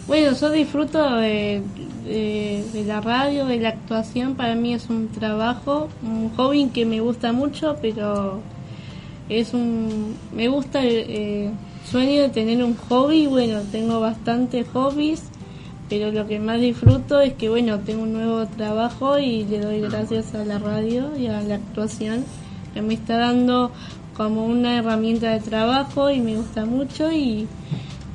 Bueno, 0.08 0.36
yo 0.36 0.50
disfruto 0.50 1.16
de, 1.18 1.62
de- 2.06 2.64
de 2.74 2.84
la 2.86 3.02
radio, 3.02 3.46
de 3.46 3.60
la 3.60 3.70
actuación. 3.70 4.36
Para 4.36 4.56
mí 4.56 4.74
es 4.74 4.90
un 4.90 5.08
trabajo, 5.10 5.90
un 6.04 6.30
hobby 6.36 6.68
que 6.68 6.86
me 6.86 7.00
gusta 7.02 7.32
mucho, 7.32 7.76
pero 7.82 8.40
es 9.30 9.54
un. 9.54 10.16
Me 10.36 10.48
gusta 10.48 10.82
el 10.84 11.06
eh, 11.10 11.50
sueño 11.90 12.24
de 12.24 12.30
tener 12.30 12.64
un 12.64 12.76
hobby. 12.76 13.28
Bueno, 13.28 13.60
tengo 13.72 14.00
bastantes 14.00 14.66
hobbies, 14.74 15.24
pero 15.90 16.12
lo 16.12 16.28
que 16.28 16.40
más 16.40 16.62
disfruto 16.62 17.20
es 17.20 17.34
que, 17.34 17.50
bueno, 17.50 17.80
tengo 17.80 18.04
un 18.04 18.14
nuevo 18.14 18.46
trabajo 18.46 19.18
y 19.20 19.44
le 19.46 19.60
doy 19.60 19.82
gracias 19.82 20.36
a 20.36 20.46
la 20.46 20.60
radio 20.60 21.18
y 21.18 21.28
a 21.28 21.42
la 21.42 21.56
actuación 21.56 22.24
que 22.74 22.82
me 22.82 22.94
está 22.94 23.18
dando 23.18 23.72
como 24.16 24.46
una 24.46 24.78
herramienta 24.78 25.32
de 25.32 25.40
trabajo 25.40 26.12
y 26.12 26.20
me 26.20 26.36
gusta 26.36 26.66
mucho 26.66 27.12
y 27.12 27.48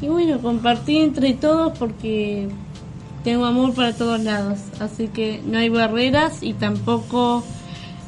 y 0.01 0.09
bueno, 0.09 0.39
compartir 0.41 1.03
entre 1.03 1.33
todos 1.33 1.79
porque 1.79 2.49
tengo 3.23 3.47
amor 3.47 3.75
para 3.75 3.95
todos 3.95 4.21
lados. 4.21 4.59
Así 4.79 5.09
que 5.09 5.41
no 5.47 5.59
hay 5.59 5.71
barreras 5.71 6.43
y 6.43 6.53
tampoco 6.53 7.43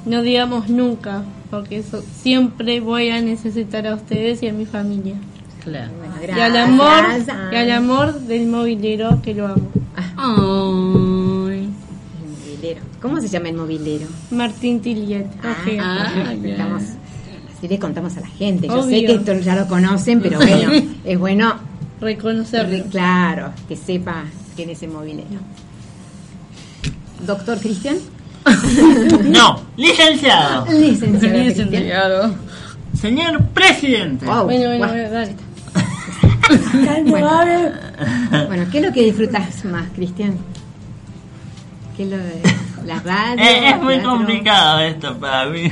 no 0.05 0.23
digamos 0.23 0.69
nunca, 0.69 1.25
porque 1.51 1.79
eso 1.79 2.03
siempre 2.21 2.81
voy 2.81 3.09
a 3.09 3.21
necesitar 3.23 3.87
a 3.87 3.95
ustedes 3.95 4.43
y 4.43 4.49
a 4.49 4.53
mi 4.53 4.67
familia. 4.67 5.15
Claro. 5.67 5.91
Bueno, 5.99 6.15
Y 6.37 6.41
al 6.41 6.57
amor, 6.57 7.03
gracias. 7.09 7.37
y 7.53 7.57
al 7.57 7.71
amor 7.73 8.15
del 8.21 8.47
movilero 8.47 9.21
que 9.21 9.35
lo 9.35 9.47
amo. 9.49 9.69
Ay. 10.17 11.69
El 12.23 12.31
movilero. 12.31 12.81
¿Cómo 13.03 13.21
se 13.21 13.29
llama 13.29 13.49
el 13.49 13.57
movilero? 13.57 14.07
Martín 14.31 14.81
Tiliet. 14.81 15.27
Ojea. 15.45 15.83
Ah. 15.85 16.33
Estamos, 16.43 16.83
así 17.57 17.69
le 17.69 17.79
contamos 17.81 18.17
a 18.17 18.21
la 18.21 18.29
gente. 18.29 18.69
Yo 18.69 18.83
sé 18.85 19.05
que 19.05 19.13
esto 19.15 19.33
ya 19.41 19.57
lo 19.57 19.67
conocen, 19.67 20.21
pero 20.23 20.39
bueno, 20.39 20.71
es 21.05 21.19
bueno, 21.19 21.55
Reconocerlo. 22.01 22.71
re- 22.85 22.91
claro, 22.91 23.53
que 23.69 23.75
sepa 23.77 24.25
quién 24.55 24.71
es 24.71 24.83
el 24.83 24.91
movilero. 24.91 25.41
Doctor 27.27 27.59
Cristian. 27.59 27.97
No, 29.25 29.61
licenciado. 29.77 30.67
Licenciado. 30.73 31.37
Licenciado. 31.39 32.35
Señor 33.01 33.43
presidente. 33.47 34.25
Wow, 34.25 34.45
Bueno, 34.45 34.67
bueno, 34.69 34.79
guau. 34.79 34.91
bueno, 34.93 35.11
dale. 35.11 35.35
Bueno. 38.49 38.65
¿qué 38.71 38.79
es 38.79 38.87
lo 38.87 38.93
que 38.93 39.05
disfrutas 39.05 39.65
más, 39.65 39.89
Cristian? 39.95 40.37
¿Qué 41.97 42.05
es 42.05 42.11
lo 42.11 42.19
de 42.19 42.43
la 42.85 43.01
radio? 43.01 43.43
Eh, 43.43 43.71
es 43.71 43.83
muy 43.83 43.95
teatro? 43.95 44.11
complicado 44.11 44.81
esto 44.81 45.17
para 45.19 45.47
mí. 45.47 45.71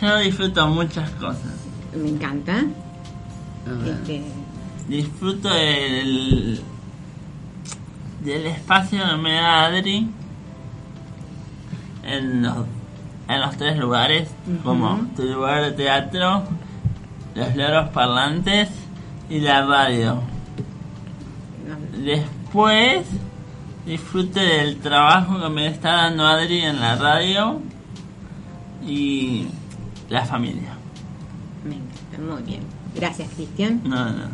Yo 0.00 0.18
disfruto 0.18 0.66
muchas 0.68 1.08
cosas. 1.12 1.54
Me 1.94 2.08
encanta. 2.10 2.64
Este, 3.86 4.22
Disfruto 4.88 5.48
del, 5.48 6.60
del 8.22 8.46
espacio 8.46 9.00
que 9.08 9.16
me 9.16 9.32
da 9.32 9.66
Adri 9.66 10.08
en 12.04 12.42
los, 12.42 12.58
en 13.28 13.40
los 13.40 13.56
tres 13.56 13.76
lugares, 13.78 14.28
como 14.62 15.06
tu 15.16 15.22
lugar 15.24 15.64
de 15.64 15.72
teatro, 15.72 16.44
los 17.34 17.56
loros 17.56 17.88
parlantes 17.88 18.68
y 19.28 19.40
la 19.40 19.64
radio. 19.66 20.20
Después 22.04 23.06
disfrute 23.86 24.40
del 24.40 24.76
trabajo 24.78 25.40
que 25.40 25.48
me 25.48 25.66
está 25.68 25.92
dando 25.92 26.26
Adri 26.26 26.60
en 26.60 26.80
la 26.80 26.96
radio 26.96 27.60
y 28.86 29.46
la 30.08 30.24
familia. 30.24 30.74
me 31.64 31.74
encanta, 31.76 32.34
muy 32.34 32.42
bien. 32.42 32.60
Gracias, 32.94 33.28
Cristian. 33.34 33.80
No, 33.84 34.04
no. 34.10 34.24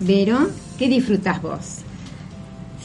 Vero, 0.00 0.48
¿qué 0.78 0.88
disfrutas 0.88 1.40
vos? 1.42 1.78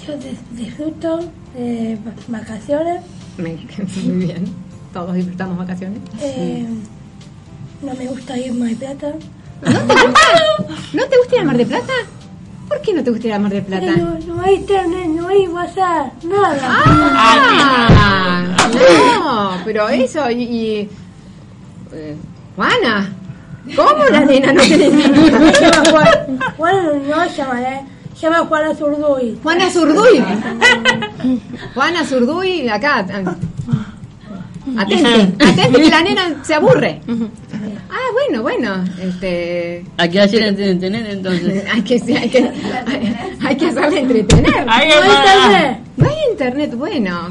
Yo 0.07 0.13
dis- 0.15 0.55
disfruto 0.57 1.19
de 1.55 1.97
vacaciones. 2.27 3.01
Me 3.37 3.51
encanta, 3.53 3.91
muy 4.05 4.25
bien. 4.25 4.45
Todos 4.93 5.15
disfrutamos 5.15 5.57
vacaciones. 5.57 5.99
eh, 6.21 6.65
no 7.81 7.93
me 7.95 8.05
gusta 8.07 8.37
ir 8.37 8.53
más 8.53 8.73
plata. 8.75 9.13
¿No 9.63 11.03
te 11.05 11.17
gusta 11.17 11.35
ir 11.35 11.41
a 11.41 11.43
Mar 11.45 11.57
de 11.57 11.65
Plata? 11.65 11.93
¿Por 12.67 12.81
qué 12.81 12.93
no 12.93 13.03
te 13.03 13.11
gusta 13.11 13.27
ir 13.27 13.33
a 13.33 13.39
Mar 13.39 13.51
de 13.51 13.61
Plata? 13.61 13.91
No, 13.97 14.17
no 14.35 14.41
hay 14.41 14.55
internet, 14.55 15.07
no 15.07 15.27
hay 15.27 15.47
WhatsApp, 15.47 16.23
nada. 16.23 16.57
Ah, 16.63 18.43
no, 18.73 19.61
pero 19.65 19.89
eso 19.89 20.29
y, 20.31 20.43
y- 20.43 20.89
eh, 21.93 22.15
Juana, 22.55 23.13
¿cómo 23.75 24.03
la 24.09 24.21
nena 24.25 24.53
no 24.53 24.61
tiene 24.61 24.89
Se 25.53 25.61
llama 25.71 25.89
Juan. 25.91 26.39
Juan 26.57 27.09
no 27.09 27.29
se 27.29 27.35
llama, 27.37 27.61
eh. 27.61 27.81
Se 28.15 28.21
llama 28.29 28.45
Juana 28.47 28.75
Zurduy. 28.75 29.39
Juana 29.43 29.69
Zurduy. 29.69 30.23
Juana 31.73 32.05
Zurduy, 32.05 32.69
acá. 32.69 33.05
Atente, 34.77 35.43
atente 35.43 35.81
que 35.81 35.89
la 35.89 36.01
nena 36.03 36.43
se 36.43 36.53
aburre. 36.53 37.01
Ah, 37.07 38.09
bueno, 38.13 38.41
bueno, 38.43 38.83
este 39.01 39.83
¿A 39.97 40.07
qué 40.07 40.21
hacer 40.21 40.43
entretener 40.43 41.05
entonces? 41.09 41.63
hay 41.73 41.81
que 41.81 41.95
hay 41.95 42.29
que 42.29 42.37
hay, 42.87 43.15
hay 43.45 43.55
que 43.57 43.65
hacerla 43.67 43.99
entretener. 43.99 44.65
No 44.65 44.71
hay 44.71 44.89
internet. 44.89 45.79
No 45.97 46.09
hay 46.09 46.15
internet, 46.31 46.73
bueno. 46.75 47.29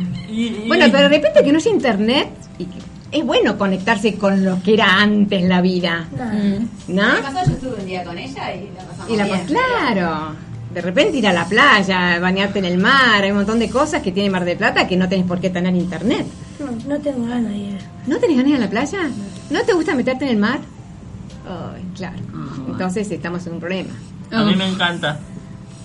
Bueno, 0.67 0.87
pero 0.91 1.03
de 1.05 1.09
repente 1.09 1.43
que 1.45 1.53
no 1.53 1.59
haya 1.59 1.71
internet 1.71 2.29
y 2.59 2.65
que- 2.65 2.81
es 3.13 3.25
bueno 3.27 3.59
conectarse 3.59 4.15
con 4.15 4.45
lo 4.45 4.63
que 4.63 4.75
era 4.75 5.01
antes 5.01 5.43
la 5.43 5.61
vida, 5.61 6.07
¿no? 6.89 7.03
¿Qué 7.17 7.23
pasó? 7.23 7.45
Yo 7.51 7.53
estuve 7.57 7.75
un 7.81 7.87
día 7.87 8.05
con 8.05 8.17
ella 8.17 8.55
y 8.55 8.71
la 8.77 8.85
pasamos 8.85 9.11
Y 9.11 9.17
la 9.17 9.25
bien. 9.25 9.41
claro. 9.47 10.33
De 10.73 10.81
repente 10.81 11.17
ir 11.19 11.27
a 11.27 11.33
la 11.33 11.45
playa, 11.47 12.21
bañarte 12.21 12.61
en 12.61 12.67
el 12.67 12.79
mar, 12.79 13.25
hay 13.25 13.33
un 13.33 13.39
montón 13.39 13.59
de 13.59 13.69
cosas 13.69 14.01
que 14.03 14.13
tiene 14.13 14.31
Mar 14.31 14.45
de 14.45 14.55
Plata 14.55 14.87
que 14.87 14.97
no 14.97 15.09
tenés 15.09 15.27
por 15.27 15.41
qué 15.41 15.51
tener 15.51 15.75
internet. 15.75 16.25
No, 16.61 16.71
no 16.89 17.01
tengo 17.01 17.27
ganas 17.27 17.51
de 17.51 17.57
ir. 17.59 17.79
¿No 18.07 18.17
tenés 18.19 18.37
ganas 18.37 18.45
de 18.45 18.51
ir 18.51 18.57
a 18.57 18.61
la 18.61 18.71
playa? 18.71 18.99
¿No 19.51 19.63
te 19.63 19.73
gusta 19.73 19.95
meterte 19.95 20.25
en 20.27 20.31
el 20.33 20.37
mar? 20.39 20.61
Ay, 21.49 21.83
claro. 21.97 22.19
Entonces 22.69 23.11
estamos 23.11 23.47
en 23.47 23.55
un 23.55 23.61
problema. 23.61 23.91
A 24.31 24.45
mí 24.45 24.55
me 24.55 24.69
encanta. 24.69 25.19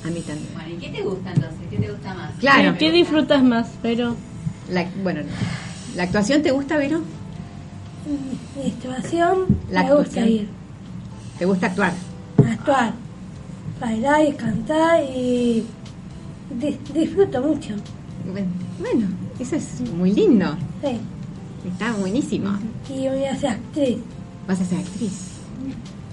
A 0.05 0.07
mí 0.09 0.19
también. 0.21 0.47
Bueno, 0.53 0.69
¿y 0.69 0.77
qué 0.77 0.89
te 0.89 1.01
gusta 1.01 1.29
entonces? 1.31 1.59
¿Qué 1.69 1.77
te 1.77 1.91
gusta 1.91 2.13
más? 2.13 2.31
Claro. 2.39 2.73
¿Qué, 2.73 2.77
qué 2.79 2.91
disfrutas 2.91 3.43
más? 3.43 3.67
Pero 3.81 4.15
La, 4.69 4.85
bueno, 5.03 5.21
¿la 5.95 6.03
actuación 6.03 6.41
te 6.43 6.51
gusta, 6.51 6.77
Vero? 6.77 7.01
Mi 8.61 8.69
situación, 8.71 9.45
La 9.71 9.83
me 9.83 9.89
gusta 9.95 10.01
actuación. 10.21 10.29
ir. 10.29 10.49
¿Te 11.39 11.45
gusta 11.45 11.67
actuar? 11.67 11.93
Actuar, 12.51 12.93
bailar 13.81 14.25
y 14.27 14.33
cantar 14.33 15.03
y 15.03 15.65
di- 16.59 16.77
disfruto 16.93 17.41
mucho. 17.41 17.73
Bueno, 18.79 19.07
eso 19.39 19.55
es 19.55 19.81
muy 19.91 20.11
lindo. 20.11 20.55
Sí. 20.81 20.97
Está 21.71 21.91
buenísimo. 21.93 22.57
Y 22.89 23.07
voy 23.07 23.25
a 23.25 23.35
ser 23.35 23.51
actriz. 23.51 23.97
Vas 24.47 24.61
a 24.61 24.65
ser 24.65 24.79
actriz. 24.79 25.31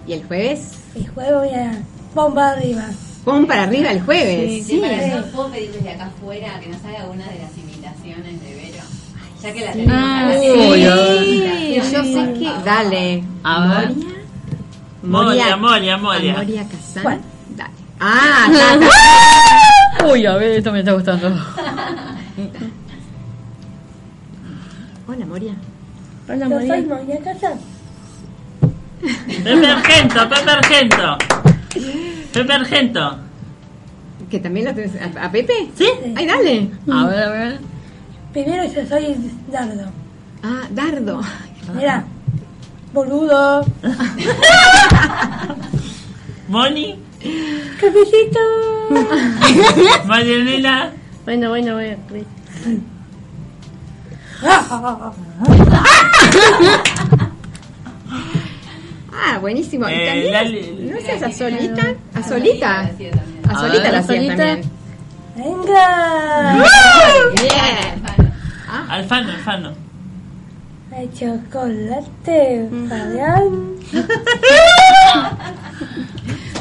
¿Y 0.07 0.15
el 0.15 0.25
jueves? 0.25 0.73
El 0.95 1.09
juego 1.09 1.41
voy 1.41 1.51
a 1.51 1.83
bomba 2.15 2.51
arriba. 2.53 2.85
Pon 3.25 3.47
para 3.47 3.65
arriba 3.65 3.91
el 3.93 4.01
jueves. 4.03 4.67
Sí, 4.67 4.79
para 4.79 5.05
eso 5.05 5.27
puedo 5.33 5.51
pedir 5.51 5.71
desde 5.73 5.91
acá 5.93 6.07
afuera 6.07 6.59
que 6.61 6.69
nos 6.69 6.85
haga 6.85 7.05
una 7.07 7.25
de 7.29 7.39
las 7.39 7.57
imitaciones 7.57 8.41
de 8.43 8.55
Vero. 8.55 8.83
Ya 9.43 9.53
que 9.53 9.61
la 9.61 9.73
Sí. 9.73 9.79
tenemos. 9.79 10.03
Ah, 10.03 10.29
acá. 10.29 10.41
sí. 10.41 11.75
Yo 11.77 12.03
sé 12.05 12.33
que. 12.39 12.51
Dale. 12.65 13.25
A 13.45 13.67
ver. 13.81 13.93
Moria, 15.03 15.57
Moria, 15.57 15.97
Moria. 15.99 16.37
Moria 16.37 16.65
Kazan. 16.69 17.21
Dale. 17.57 17.71
Ah. 18.01 18.49
Uy, 20.13 20.27
a 20.27 20.35
ver, 20.37 20.53
esto 20.53 20.73
me 20.73 20.81
está 20.81 20.93
gustando. 20.93 21.29
Hola, 25.15 25.27
Moria. 25.27 25.55
Hola, 26.29 26.49
Yo 26.49 26.55
María. 26.55 26.75
soy 26.75 26.87
Moria 26.87 27.19
Casar. 27.21 27.55
Pepe 29.45 29.67
Argento, 29.67 30.29
Pepe 30.29 30.51
Argento. 30.51 31.19
Pepe 32.33 32.53
Argento. 32.53 33.17
¿Que 34.31 34.39
también 34.39 34.67
lo 34.67 34.75
tenés? 34.75 34.93
¿A, 35.17 35.27
a 35.27 35.31
Pepe? 35.31 35.53
¿Sí? 35.77 35.87
Ay, 36.17 36.27
dale. 36.27 36.71
A 36.91 37.07
ver, 37.07 37.23
a 37.25 37.31
ver. 37.31 37.59
Primero 38.33 38.65
yo 38.65 38.87
soy 38.89 39.17
Dardo. 39.51 39.91
Ah, 40.43 40.63
Dardo. 40.71 41.21
Mira, 41.75 42.05
boludo. 42.95 43.67
Moni. 46.49 46.99
Cafecito. 47.81 48.41
Marianela. 50.07 50.93
Bueno, 51.25 51.51
bueno, 51.51 51.79
actriz. 51.79 52.25
Ah, 59.15 59.39
buenísimo. 59.39 59.87
¿Y 59.89 59.93
Eh, 59.93 60.31
también 60.33 60.91
¿No 60.91 60.97
es 60.97 61.23
a 61.23 61.31
Solita? 61.31 61.83
¿A 62.15 62.23
Solita? 62.23 62.81
A 62.81 62.91
A 63.51 63.61
Solita 63.61 63.93
la 63.93 63.99
hacía 63.99 64.17
Solita. 64.17 64.37
también. 64.37 64.71
Venga. 65.37 66.65
Bien. 67.35 68.03
Alfano, 68.89 69.31
Alfano. 69.33 69.73
Hay 70.97 71.11
chocolate, 71.15 72.69
Fabián. 72.89 73.49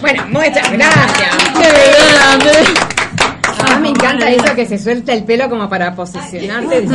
Bueno, 0.02 0.24
muchas 0.30 0.72
gracias. 0.72 1.36
¡Qué 1.54 1.70
grande! 2.12 2.52
Ah, 3.70 3.78
me 3.80 3.90
encanta 3.90 4.32
eso 4.32 4.56
que 4.56 4.66
se 4.66 4.80
suelta 4.80 5.14
el 5.14 5.24
pelo 5.26 5.48
como 5.48 5.70
para 5.70 5.94
posicionarte. 5.94 6.88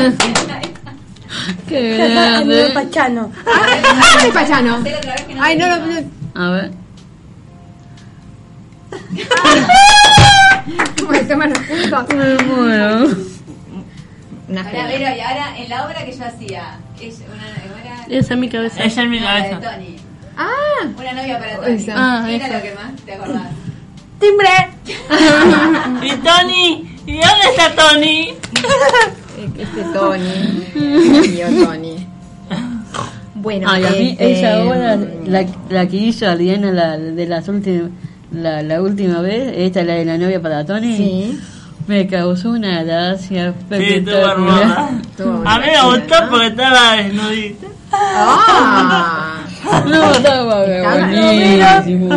¡Qué 1.69 1.97
grande! 2.09 2.71
Pachano. 2.75 3.31
Ay, 4.21 4.31
payano. 4.33 4.83
Ay, 5.41 5.57
no, 5.57 5.67
no, 5.69 5.77
no. 5.87 6.11
A 6.35 6.51
ver. 6.51 6.71
¿Cómo 11.01 11.13
se 11.15 11.25
llaman 11.27 11.51
los 11.51 11.59
puntos? 11.61 12.09
Me 12.15 12.45
muero. 12.45 13.09
Una 14.49 14.61
Ahora. 14.61 14.87
Vero, 14.87 15.17
y 15.17 15.21
ahora 15.21 15.59
en 15.59 15.69
la 15.69 15.87
obra 15.87 16.05
que 16.05 16.13
yo 16.17 16.25
hacía, 16.25 16.79
ella, 17.01 17.17
una, 17.35 17.47
era 17.83 18.19
Esa 18.19 18.35
es 18.35 18.41
mi 18.41 18.49
cabeza. 18.49 18.83
Ella 18.83 19.03
es 19.03 19.09
mi 19.09 19.19
de 19.19 19.25
cabeza. 19.25 19.61
Tony. 19.61 19.97
Ah, 20.37 20.87
Una 20.99 21.13
novia 21.15 21.39
para 21.39 21.57
Tony. 21.57 21.73
Esa. 21.75 21.95
Ah, 21.97 22.31
era 22.31 22.47
esa. 22.47 22.57
lo 22.57 22.63
que 22.63 22.75
más 22.75 22.97
te 23.05 23.13
acordás. 23.15 23.49
¡Timbre! 24.21 24.49
¿Y 26.03 26.11
Tony? 26.17 26.99
¿Y 27.07 27.13
dónde 27.21 27.47
está 27.55 27.75
Tony? 27.75 28.35
Este 29.59 29.83
Tony. 29.93 30.65
Tío 31.23 31.65
Tony. 31.65 32.07
Bueno, 33.35 33.69
Ay, 33.71 33.85
a 33.85 33.91
mí 33.91 34.11
este, 34.19 34.33
esa 34.41 34.65
obra, 34.65 34.97
la, 35.27 35.47
la 35.71 35.87
que 35.87 35.97
hizo 35.97 36.27
Adriana 36.29 36.73
la, 36.73 36.99
de 36.99 37.27
las 37.27 37.47
últimas, 37.49 37.91
la, 38.33 38.63
la 38.63 38.83
última 38.83 39.21
vez, 39.21 39.53
esta 39.57 39.83
la 39.85 39.95
de 39.95 40.05
la 40.05 40.19
novia 40.19 40.41
para 40.43 40.65
Tony, 40.65 40.97
Sí. 40.97 41.41
me 41.87 42.07
causó 42.09 42.51
una 42.51 42.83
gracia 42.83 43.53
Sí, 43.71 43.83
espectacular. 43.85 44.89
Estuvo 45.03 45.43
A 45.47 45.59
mí 45.61 45.67
me 45.67 45.91
gustó 45.97 46.25
¿no? 46.25 46.31
porque 46.31 46.47
estaba 46.47 46.97
desnudita. 46.97 47.67
Ah. 47.93 49.33
No, 49.87 50.13
Estaba 50.13 50.65
buenísimo. 50.65 52.09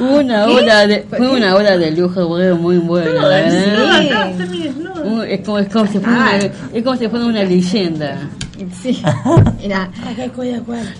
Una 0.00 0.46
hora 0.46 0.86
de, 0.86 1.06
fue 1.08 1.28
una 1.30 1.54
hora 1.54 1.78
de 1.78 1.90
lujo 1.92 2.28
muy 2.56 2.78
buena, 2.78 3.28
verdad. 3.28 4.32
Sí. 4.40 4.70
Un- 5.04 5.22
Es 5.24 5.40
como, 5.40 5.58
es 5.58 5.68
como 5.68 5.86
si 5.86 5.98
fuera 5.98 6.18
una, 6.18 6.36
es 6.72 6.82
como 6.82 6.96
si 6.96 7.08
fuera 7.08 7.24
una 7.26 7.42
leyenda. 7.44 8.18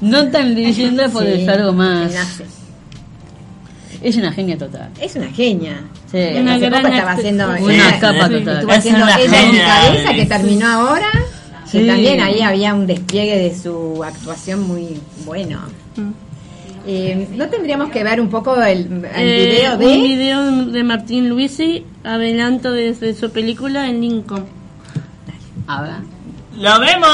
No 0.00 0.28
tan 0.30 0.54
leyenda, 0.54 1.08
porque 1.08 1.36
Sí, 1.36 1.42
es 1.42 1.48
algo 1.48 1.72
más. 1.72 2.12
Es 4.02 4.16
una 4.16 4.32
genia 4.32 4.58
total. 4.58 4.90
Es 5.00 5.14
una 5.16 5.28
genia. 5.28 5.80
Sí. 6.10 6.18
Una 6.38 6.58
gran 6.58 6.86
estaba 6.86 7.12
haciendo 7.12 7.48
Una 7.60 7.98
capa 8.00 8.28
total. 8.28 8.48
Estuvo 8.56 8.72
Es 8.72 8.78
haciendo 8.78 9.04
una 9.04 9.20
ella 9.20 9.42
en 9.42 9.56
cabeza 9.56 10.14
que 10.14 10.26
terminó 10.26 10.66
ahora. 10.66 11.06
Que 11.70 11.80
Sí. 11.80 11.86
también 11.86 12.20
ahí 12.20 12.40
había 12.42 12.74
un 12.74 12.86
despliegue 12.86 13.38
de 13.38 13.54
su 13.56 14.02
actuación 14.04 14.62
muy 14.68 15.00
bueno. 15.24 15.60
Eh, 16.86 17.28
¿No 17.34 17.48
tendríamos 17.48 17.90
que 17.90 18.04
ver 18.04 18.20
un 18.20 18.28
poco 18.28 18.60
el, 18.62 19.04
el 19.04 19.04
Eh, 19.14 19.46
video 19.46 19.72
Un 19.74 19.78
de.? 19.78 19.96
video 20.08 20.66
de 20.66 20.84
Martín 20.84 21.28
Luisi, 21.30 21.84
adelanto 22.04 22.72
desde 22.72 23.14
su 23.14 23.30
película 23.30 23.88
en 23.88 24.00
Lincoln. 24.02 24.44
A 25.66 25.80
ver. 25.82 25.92
¡Lo 26.58 26.78
vemos! 26.78 27.08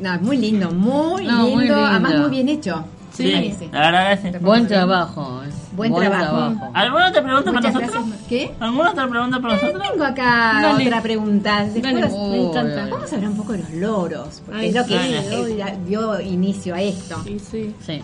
No, 0.00 0.14
es 0.14 0.22
muy 0.22 0.36
lindo, 0.36 0.70
muy, 0.70 1.24
No, 1.26 1.42
lindo, 1.42 1.48
muy 1.56 1.64
lindo. 1.64 1.84
Además, 1.84 2.14
muy 2.20 2.30
bien 2.30 2.48
hecho. 2.48 2.84
Sí, 3.12 3.24
me 3.24 3.32
parece. 3.32 3.68
la 3.72 3.80
verdad 3.80 4.20
que 4.22 4.30
sí. 4.32 4.38
Buen 4.44 4.66
trabajo. 4.68 5.42
eh. 5.44 5.48
Buen 5.72 5.92
trabajo. 5.94 6.70
¿Alguna 6.72 7.08
otra 7.08 7.22
pregunta 7.24 7.52
para 7.52 7.70
nosotros? 7.72 7.90
gracias. 7.92 8.26
¿Qué? 8.28 8.54
¿Alguna 8.60 8.90
otra 8.90 9.08
pregunta 9.08 9.40
para 9.40 9.54
nosotros? 9.54 9.82
Tengo 9.90 10.04
acá 10.04 10.58
Dale. 10.62 10.86
otra 10.86 11.02
pregunta. 11.02 11.64
Después 11.64 11.82
Dale, 11.82 12.00
nos- 12.00 12.12
me 12.30 12.42
encanta. 12.46 12.86
Vamos 12.90 13.12
a 13.12 13.14
hablar 13.16 13.30
un 13.30 13.36
poco 13.36 13.52
de 13.52 13.58
los 13.58 13.70
loros, 13.72 14.42
porque 14.46 14.60
Ay, 14.60 14.68
es 14.68 14.74
lo 14.76 14.86
que 14.86 14.98
sí, 14.98 15.14
eh, 15.60 15.78
dio 15.86 16.20
inicio 16.20 16.74
a 16.76 16.80
esto. 16.82 17.20
Sí, 17.24 17.38
sí. 17.40 17.74
Sí. 17.84 18.00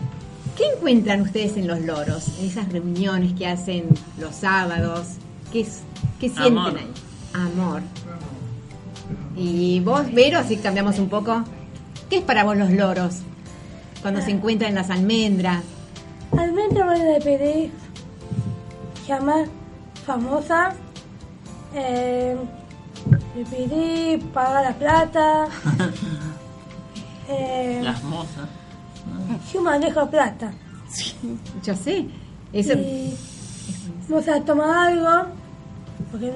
¿Qué 0.57 0.65
encuentran 0.77 1.21
ustedes 1.21 1.57
en 1.57 1.69
los 1.69 1.81
loros? 1.81 2.27
En 2.41 2.47
esas 2.49 2.69
reuniones 2.73 3.35
que 3.35 3.47
hacen 3.47 3.85
los 4.19 4.35
sábados. 4.35 5.07
¿Qué, 5.53 5.61
es- 5.61 5.83
qué 6.19 6.29
sienten 6.29 6.59
Amor. 6.59 6.77
ahí? 6.79 6.91
Amor. 7.35 7.83
Y 9.37 9.81
vos, 9.81 10.13
Vero, 10.13 10.39
así 10.39 10.57
cambiamos 10.57 10.99
un 10.99 11.09
poco. 11.09 11.45
¿Qué 12.09 12.19
es 12.19 12.23
para 12.23 12.45
vos 12.45 12.57
los 12.57 12.71
loros? 12.71 13.17
Cuando 14.03 14.21
se 14.21 14.31
encuentran 14.31 14.71
en 14.71 14.75
las 14.77 14.91
almendras. 14.91 15.63
Almendra 16.37 16.85
me 16.87 16.99
le 16.99 17.21
pedí 17.21 17.73
llamar 19.09 19.47
famosa. 20.07 20.75
Eh, 21.75 22.37
le 23.37 23.45
pedí 23.45 24.17
pagar 24.33 24.65
la 24.65 24.73
plata. 24.75 25.47
eh, 27.29 27.81
Las 27.83 28.03
mozas. 28.05 28.49
yo 29.53 29.61
manejo 29.63 30.09
plata. 30.09 30.53
Yo 31.65 31.75
sé. 31.75 32.07
Eso, 32.53 32.73
Y 32.75 33.13
vamos 34.09 34.29
a 34.29 34.41
tomar 34.45 34.93
algo, 34.93 35.29
porque 36.13 36.33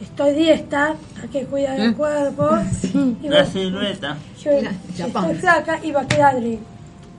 estoy 0.00 0.34
dieta, 0.34 0.94
hay 1.22 1.28
que 1.28 1.44
cuidar 1.44 1.78
el 1.80 1.94
cuerpo. 1.94 2.48
Y 3.22 3.28
La 3.28 3.44
silueta. 3.44 4.16
yo 4.42 4.50
ya 4.96 5.06
estoy 5.06 5.34
flaca 5.36 5.78
y 5.82 5.92
va 5.92 6.02
a 6.02 6.08
quedar 6.08 6.36
Adri. 6.36 6.58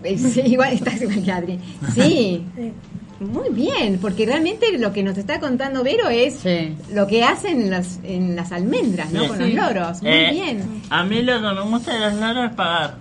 eh, 0.04 0.18
sí, 0.18 0.42
igual 0.46 0.74
estás 0.74 1.02
igual 1.02 1.24
que 1.24 1.32
Adri. 1.32 1.60
Sí, 1.94 2.46
Sí. 2.56 2.74
muy 3.20 3.50
bien, 3.50 4.00
porque 4.02 4.26
realmente 4.26 4.76
lo 4.80 4.92
que 4.94 5.04
nos 5.04 5.18
está 5.18 5.40
contando 5.40 5.84
Vero 5.84 6.10
es 6.10 6.36
Sí. 6.40 6.76
lo 6.94 7.06
que 7.08 7.24
hacen 7.24 7.62
en 7.62 7.70
las, 7.72 8.00
en 8.04 8.36
las 8.36 8.52
almendras, 8.52 9.12
¿no? 9.12 9.22
Sí. 9.22 9.28
Con 9.28 9.40
los 9.40 9.54
loros. 9.54 10.02
Muy 10.02 10.12
Eh, 10.12 10.30
bien. 10.32 10.82
A 10.90 11.04
mí 11.04 11.22
lo 11.22 11.36
que 11.40 11.48
me 11.56 11.62
gusta 11.62 11.94
de 11.94 12.00
los 12.00 12.14
loros 12.16 12.50
es 12.50 12.56
pagar. 12.56 12.96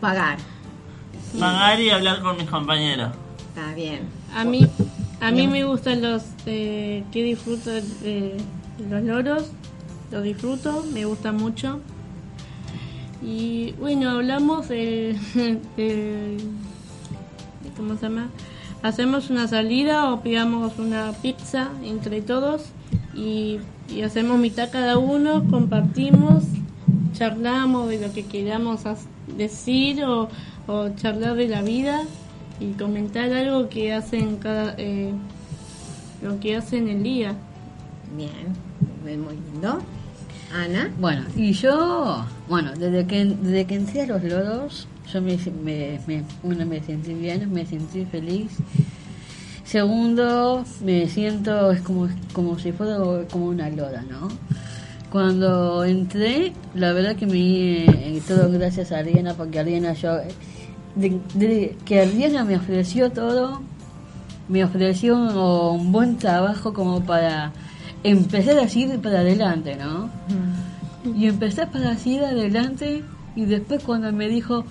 Pagar. 0.00 0.38
Pagar 1.38 1.80
y 1.80 1.90
hablar 1.90 2.22
con 2.22 2.36
mis 2.38 2.48
compañeros. 2.48 3.12
Está 3.54 3.74
bien. 3.74 4.00
A 4.34 4.44
mí, 4.44 4.66
a 5.20 5.30
mí 5.30 5.46
me 5.46 5.64
gustan 5.64 6.00
los 6.02 6.22
eh, 6.46 7.02
que 7.12 7.22
disfruto 7.22 7.70
de 7.70 8.36
los 8.90 9.02
loros, 9.02 9.50
los 10.10 10.22
disfruto, 10.22 10.84
me 10.92 11.04
gusta 11.04 11.32
mucho. 11.32 11.80
Y 13.22 13.72
bueno, 13.80 14.10
hablamos 14.10 14.68
del- 14.68 15.16
¿cómo 17.76 17.96
se 17.96 18.02
llama? 18.02 18.28
Hacemos 18.82 19.30
una 19.30 19.48
salida 19.48 20.12
o 20.12 20.20
pidamos 20.20 20.78
una 20.78 21.12
pizza 21.22 21.70
entre 21.82 22.20
todos 22.20 22.66
y, 23.14 23.58
y 23.88 24.02
hacemos 24.02 24.38
mitad 24.38 24.70
cada 24.70 24.98
uno, 24.98 25.44
compartimos, 25.50 26.44
charlamos 27.14 27.88
de 27.88 28.06
lo 28.06 28.12
que 28.12 28.24
queramos 28.26 28.82
decir 29.36 30.04
o, 30.04 30.28
o 30.66 30.90
charlar 30.90 31.34
de 31.34 31.48
la 31.48 31.62
vida 31.62 32.02
y 32.60 32.72
comentar 32.72 33.32
algo 33.32 33.68
que 33.68 33.92
hacen 33.92 34.36
cada 34.36 34.74
eh, 34.78 35.12
lo 36.22 36.38
que 36.38 36.56
hacen 36.56 36.88
el 36.88 37.02
día. 37.02 37.34
Bien. 38.16 38.65
Muy 39.14 39.36
lindo. 39.52 39.78
Ana. 40.52 40.90
Bueno, 40.98 41.22
y 41.36 41.52
yo, 41.52 42.24
bueno, 42.48 42.72
desde 42.76 43.06
que, 43.06 43.24
desde 43.24 43.66
que 43.66 43.74
entré 43.76 44.02
a 44.02 44.06
los 44.06 44.22
loros, 44.22 44.88
yo 45.12 45.22
me, 45.22 45.38
me, 45.62 46.00
me, 46.06 46.64
me 46.64 46.82
sentí 46.82 47.14
bien, 47.14 47.52
me 47.52 47.64
sentí 47.66 48.04
feliz. 48.04 48.52
Segundo, 49.64 50.64
me 50.84 51.08
siento, 51.08 51.70
es 51.72 51.80
como, 51.82 52.08
como 52.32 52.58
si 52.58 52.72
fuera 52.72 52.98
como 53.30 53.46
una 53.46 53.68
lora, 53.70 54.02
¿no? 54.08 54.28
Cuando 55.10 55.84
entré, 55.84 56.52
la 56.74 56.92
verdad 56.92 57.16
que 57.16 57.26
me 57.26 57.84
eh, 57.84 58.22
todo 58.26 58.50
gracias 58.50 58.92
a 58.92 58.98
Ariana, 58.98 59.34
porque 59.34 59.58
Ariana 59.58 59.92
yo, 59.92 60.18
de, 60.94 61.76
que 61.84 62.00
Ariana 62.00 62.44
me 62.44 62.56
ofreció 62.56 63.10
todo, 63.10 63.60
me 64.48 64.64
ofreció 64.64 65.16
un 65.16 65.92
buen 65.92 66.16
trabajo 66.16 66.72
como 66.72 67.04
para 67.04 67.52
empezar 68.10 68.58
a 68.58 68.64
ir 68.78 68.98
para 69.00 69.20
adelante, 69.20 69.76
¿no? 69.76 70.08
Y 71.14 71.26
empecé 71.26 71.66
para 71.66 71.96
ir 72.04 72.22
adelante 72.24 73.02
y 73.36 73.44
después 73.44 73.82
cuando 73.84 74.12
me 74.12 74.28
dijo, 74.28 74.64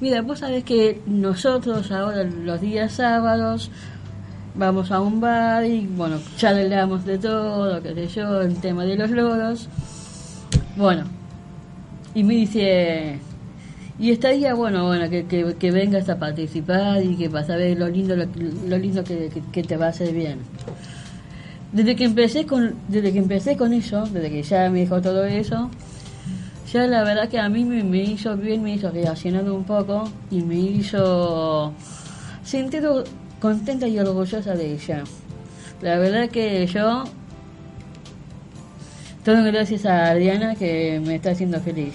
mira, 0.00 0.22
vos 0.22 0.38
sabés 0.40 0.64
que 0.64 1.00
nosotros 1.06 1.90
ahora 1.92 2.24
los 2.24 2.60
días 2.60 2.92
sábados 2.92 3.70
vamos 4.54 4.90
a 4.90 5.00
un 5.00 5.20
bar 5.20 5.64
y 5.64 5.86
bueno, 5.86 6.18
charlamos 6.36 7.04
de 7.04 7.18
todo, 7.18 7.82
qué 7.82 7.94
sé 7.94 8.06
yo, 8.08 8.40
el 8.42 8.56
tema 8.56 8.84
de 8.84 8.96
los 8.96 9.10
loros. 9.10 9.68
Bueno, 10.76 11.04
y 12.14 12.24
me 12.24 12.34
dice, 12.34 13.18
y 13.98 14.10
estaría 14.10 14.54
bueno, 14.54 14.86
bueno, 14.86 15.08
que, 15.10 15.26
que, 15.26 15.54
que 15.58 15.70
vengas 15.70 16.08
a 16.08 16.18
participar 16.18 17.02
y 17.02 17.16
que 17.16 17.28
vas 17.28 17.48
a 17.50 17.56
ver 17.56 17.78
lo 17.78 17.88
lindo, 17.88 18.16
lo, 18.16 18.24
lo 18.68 18.78
lindo 18.78 19.04
que, 19.04 19.28
que- 19.28 19.42
que 19.52 19.62
te 19.62 19.76
va 19.76 19.86
a 19.86 19.90
hacer 19.90 20.12
bien. 20.14 20.38
Desde 21.72 21.96
que 21.96 22.04
empecé 22.04 22.44
con, 22.44 22.74
desde 22.88 23.12
que 23.12 23.18
empecé 23.18 23.56
con 23.56 23.72
eso, 23.72 24.04
desde 24.06 24.30
que 24.30 24.42
ya 24.42 24.68
me 24.68 24.80
dijo 24.80 25.00
todo 25.00 25.24
eso, 25.24 25.70
ya 26.72 26.86
la 26.86 27.02
verdad 27.02 27.28
que 27.28 27.38
a 27.38 27.48
mí 27.48 27.64
me, 27.64 28.02
hizo 28.02 28.36
bien, 28.36 28.62
me 28.62 28.74
hizo 28.74 28.90
reaccionar 28.90 29.50
un 29.50 29.64
poco 29.64 30.04
y 30.30 30.42
me 30.42 30.56
hizo 30.56 31.72
sentir 32.44 32.82
contenta 33.40 33.86
y 33.86 33.98
orgullosa 33.98 34.54
de 34.54 34.72
ella. 34.72 35.04
La 35.82 35.98
verdad 35.98 36.28
que 36.28 36.66
yo, 36.66 37.04
todo 39.24 39.42
gracias 39.44 39.84
a 39.84 40.10
Adriana 40.10 40.54
que 40.54 41.00
me 41.04 41.16
está 41.16 41.30
haciendo 41.30 41.60
feliz. 41.60 41.94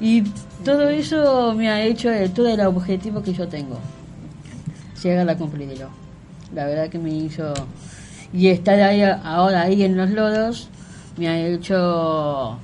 Y 0.00 0.22
todo 0.64 0.88
eso 0.88 1.54
me 1.54 1.68
ha 1.68 1.82
hecho 1.84 2.10
todo 2.34 2.48
el 2.48 2.60
objetivo 2.60 3.22
que 3.22 3.32
yo 3.32 3.48
tengo. 3.48 3.78
Llegar 5.02 5.28
a 5.28 5.36
cumplirlo. 5.36 5.88
La 6.54 6.66
verdad 6.66 6.88
que 6.88 6.98
me 6.98 7.10
hizo... 7.10 7.52
Y 8.34 8.48
estar 8.48 8.80
ahí 8.80 9.02
ahora 9.02 9.62
ahí 9.62 9.82
en 9.82 9.96
los 9.96 10.10
lodos 10.10 10.68
me 11.16 11.28
ha 11.28 11.46
hecho 11.46 12.58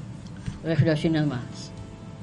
reflexionar 0.64 1.26
más. 1.26 1.40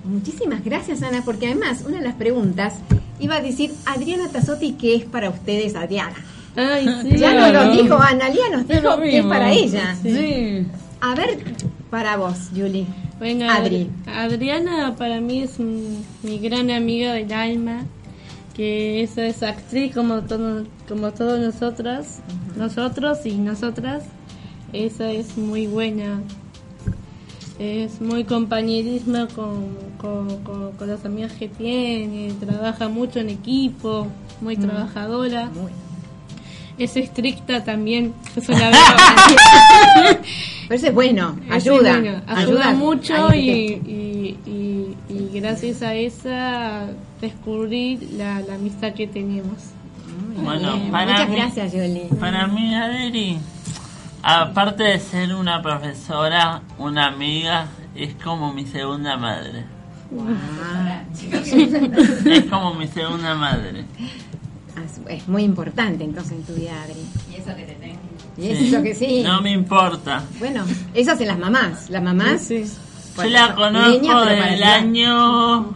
Muchísimas 0.04 0.64
gracias, 0.64 1.02
Ana, 1.02 1.24
porque 1.26 1.48
además 1.48 1.84
una 1.88 1.98
de 1.98 2.04
las 2.04 2.16
preguntas 2.16 2.76
iba 3.20 3.36
a 3.36 3.41
decir 3.41 3.72
Adriana 3.86 4.30
Tazotti, 4.30 4.74
¿qué 4.74 4.96
es 4.96 5.06
para 5.06 5.30
ustedes 5.30 5.76
Adriana? 5.76 6.16
Ay, 6.56 6.88
sí. 7.02 7.18
Ya 7.18 7.34
nos 7.34 7.52
lo 7.52 7.72
dijo 7.72 7.96
Ana 7.96 8.30
Lía, 8.30 8.50
nos 8.52 8.68
dijo 8.68 8.98
que 8.98 9.18
es 9.20 9.26
para 9.26 9.52
ella. 9.52 9.96
Sí. 10.02 10.66
A 11.02 11.16
ver, 11.16 11.39
para 11.89 12.18
vos, 12.18 12.50
Julie. 12.56 12.86
Bueno, 13.20 13.50
Adri. 13.50 13.89
Adriana 14.06 14.96
para 14.98 15.22
mí 15.22 15.41
es 15.41 15.60
mi 15.60 16.39
gran 16.39 16.70
amiga 16.70 17.14
del 17.14 17.32
alma, 17.32 17.84
que 18.56 19.03
esa 19.03 19.26
es 19.26 19.43
actriz 19.43 19.93
como 19.93 20.22
todo, 20.22 20.66
como 20.88 21.12
todos 21.12 21.39
nosotras, 21.39 22.20
nosotros 22.56 23.26
y 23.26 23.34
nosotras. 23.36 24.03
Esa 24.74 25.12
es 25.12 25.38
muy 25.38 25.68
buena, 25.68 26.22
es 27.60 28.01
muy 28.01 28.24
compañerismo 28.26 29.28
con, 29.36 29.68
con, 29.97 30.39
con- 30.43 30.72
con 30.74 30.88
las 30.89 31.06
amigas 31.06 31.32
que 31.34 31.47
tiene, 31.47 32.34
trabaja 32.39 32.89
mucho 32.89 33.20
en 33.20 33.30
equipo, 33.30 34.08
muy 34.41 34.58
trabajadora. 34.58 35.49
Es 36.78 36.97
estricta 36.97 37.64
también, 37.64 38.14
eso 38.36 38.51
la 38.51 38.70
veo. 38.70 40.18
Pero 40.68 40.82
es 40.88 40.93
bueno, 40.93 41.39
ayuda. 41.49 41.99
bueno, 41.99 42.22
ayuda 42.28 42.72
mucho 42.74 43.34
y, 43.34 44.38
y- 45.10 45.14
y 45.14 45.39
gracias 45.39 45.82
a 45.82 45.93
esa 45.96 46.88
descubrí 47.22 47.98
la, 48.18 48.39
la 48.41 48.56
amistad 48.56 48.93
que 48.93 49.08
tenemos. 49.08 49.58
Bueno, 50.38 50.74
Bien, 50.76 50.91
para 50.91 51.12
Muchas 51.14 51.30
mí, 51.30 51.36
gracias, 51.36 51.72
Julie. 51.72 52.10
para 52.20 52.48
mí, 52.48 52.76
Adri, 52.76 53.38
aparte 54.22 54.84
de 54.84 55.00
ser 55.00 55.34
una 55.34 55.62
profesora, 55.62 56.62
una 56.78 57.08
amiga, 57.08 57.68
es 57.96 58.16
como 58.24 58.54
mi 58.54 58.66
segunda 58.66 59.18
madre. 59.18 59.64
Ah, 60.20 61.02
Es 61.14 62.43
como 62.46 62.74
mi 62.76 62.88
segunda 62.88 63.36
madre. 63.36 63.86
es- 65.10 65.28
muy 65.28 65.43
importante 65.43 66.04
entonces 66.04 66.34
en 66.34 66.43
tu 66.43 66.54
vida, 66.54 66.72
Adri. 66.84 67.00
Y 67.32 67.36
eso 67.39 67.56
que 67.56 67.64
te 67.64 67.74
tengo. 67.76 68.00
Y 68.38 68.48
eso 68.50 68.84
que 68.84 68.93
sí. 68.93 69.24
No 69.24 69.41
me 69.41 69.52
importa. 69.52 70.24
Bueno, 70.39 70.66
eso 70.93 71.12
hacen 71.12 71.28
las 71.28 71.39
mamás. 71.39 71.89
Las 71.89 72.04
mamás. 72.04 72.41
Sí. 72.41 72.66
Yo 73.18 73.24
la 73.30 73.55
conozco 73.55 74.26
del 74.26 74.63
año 74.63 75.74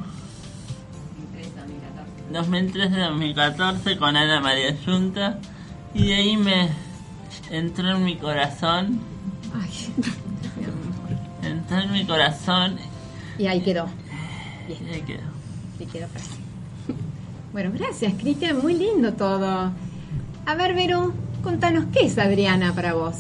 2013, 2.32 2.90
2013-2014 2.92 3.98
con 3.98 4.16
Ana 4.18 4.40
María 4.42 4.76
Junta 4.86 5.40
y 5.94 6.08
de 6.08 6.14
ahí 6.16 6.38
me 6.38 6.70
entró 7.50 7.92
en 7.96 8.04
mi 8.04 8.18
corazón, 8.18 9.00
Ay, 9.60 9.94
entró 11.44 11.80
en 11.80 11.92
mi 11.94 12.06
corazón 12.06 12.78
y 13.38 13.48
ahí 13.48 13.62
quedó. 13.62 13.88
y 14.68 14.74
ahí 14.94 15.02
quedó. 15.02 15.22
Y 15.80 15.86
quedó. 15.86 16.08
Bueno, 17.54 17.72
gracias, 17.74 18.14
Cristian. 18.20 18.60
Muy 18.62 18.74
lindo 18.76 19.14
todo. 19.14 19.72
A 20.46 20.56
ver, 20.56 20.76
Vero, 20.76 21.14
contanos 21.42 21.86
qué 21.94 22.06
es 22.06 22.18
Adriana 22.20 22.74
para 22.74 22.94
vos. 22.94 23.16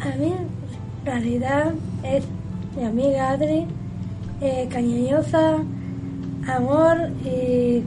A 0.00 0.16
mí, 0.16 0.32
en 0.32 1.06
realidad, 1.06 1.72
es 2.02 2.24
mi 2.78 2.84
amiga 2.84 3.30
Adri, 3.30 3.66
eh, 4.40 4.68
cariñosa, 4.70 5.56
amor 6.46 7.10
y 7.24 7.82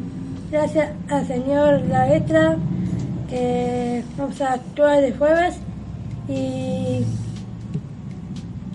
gracias 0.52 0.90
al 1.08 1.26
señor 1.26 1.82
La 1.84 2.08
Letra 2.08 2.58
que 3.30 4.04
vamos 4.18 4.42
a 4.42 4.54
actuar 4.54 5.02
el 5.02 5.18
jueves 5.18 5.56
y 6.28 7.06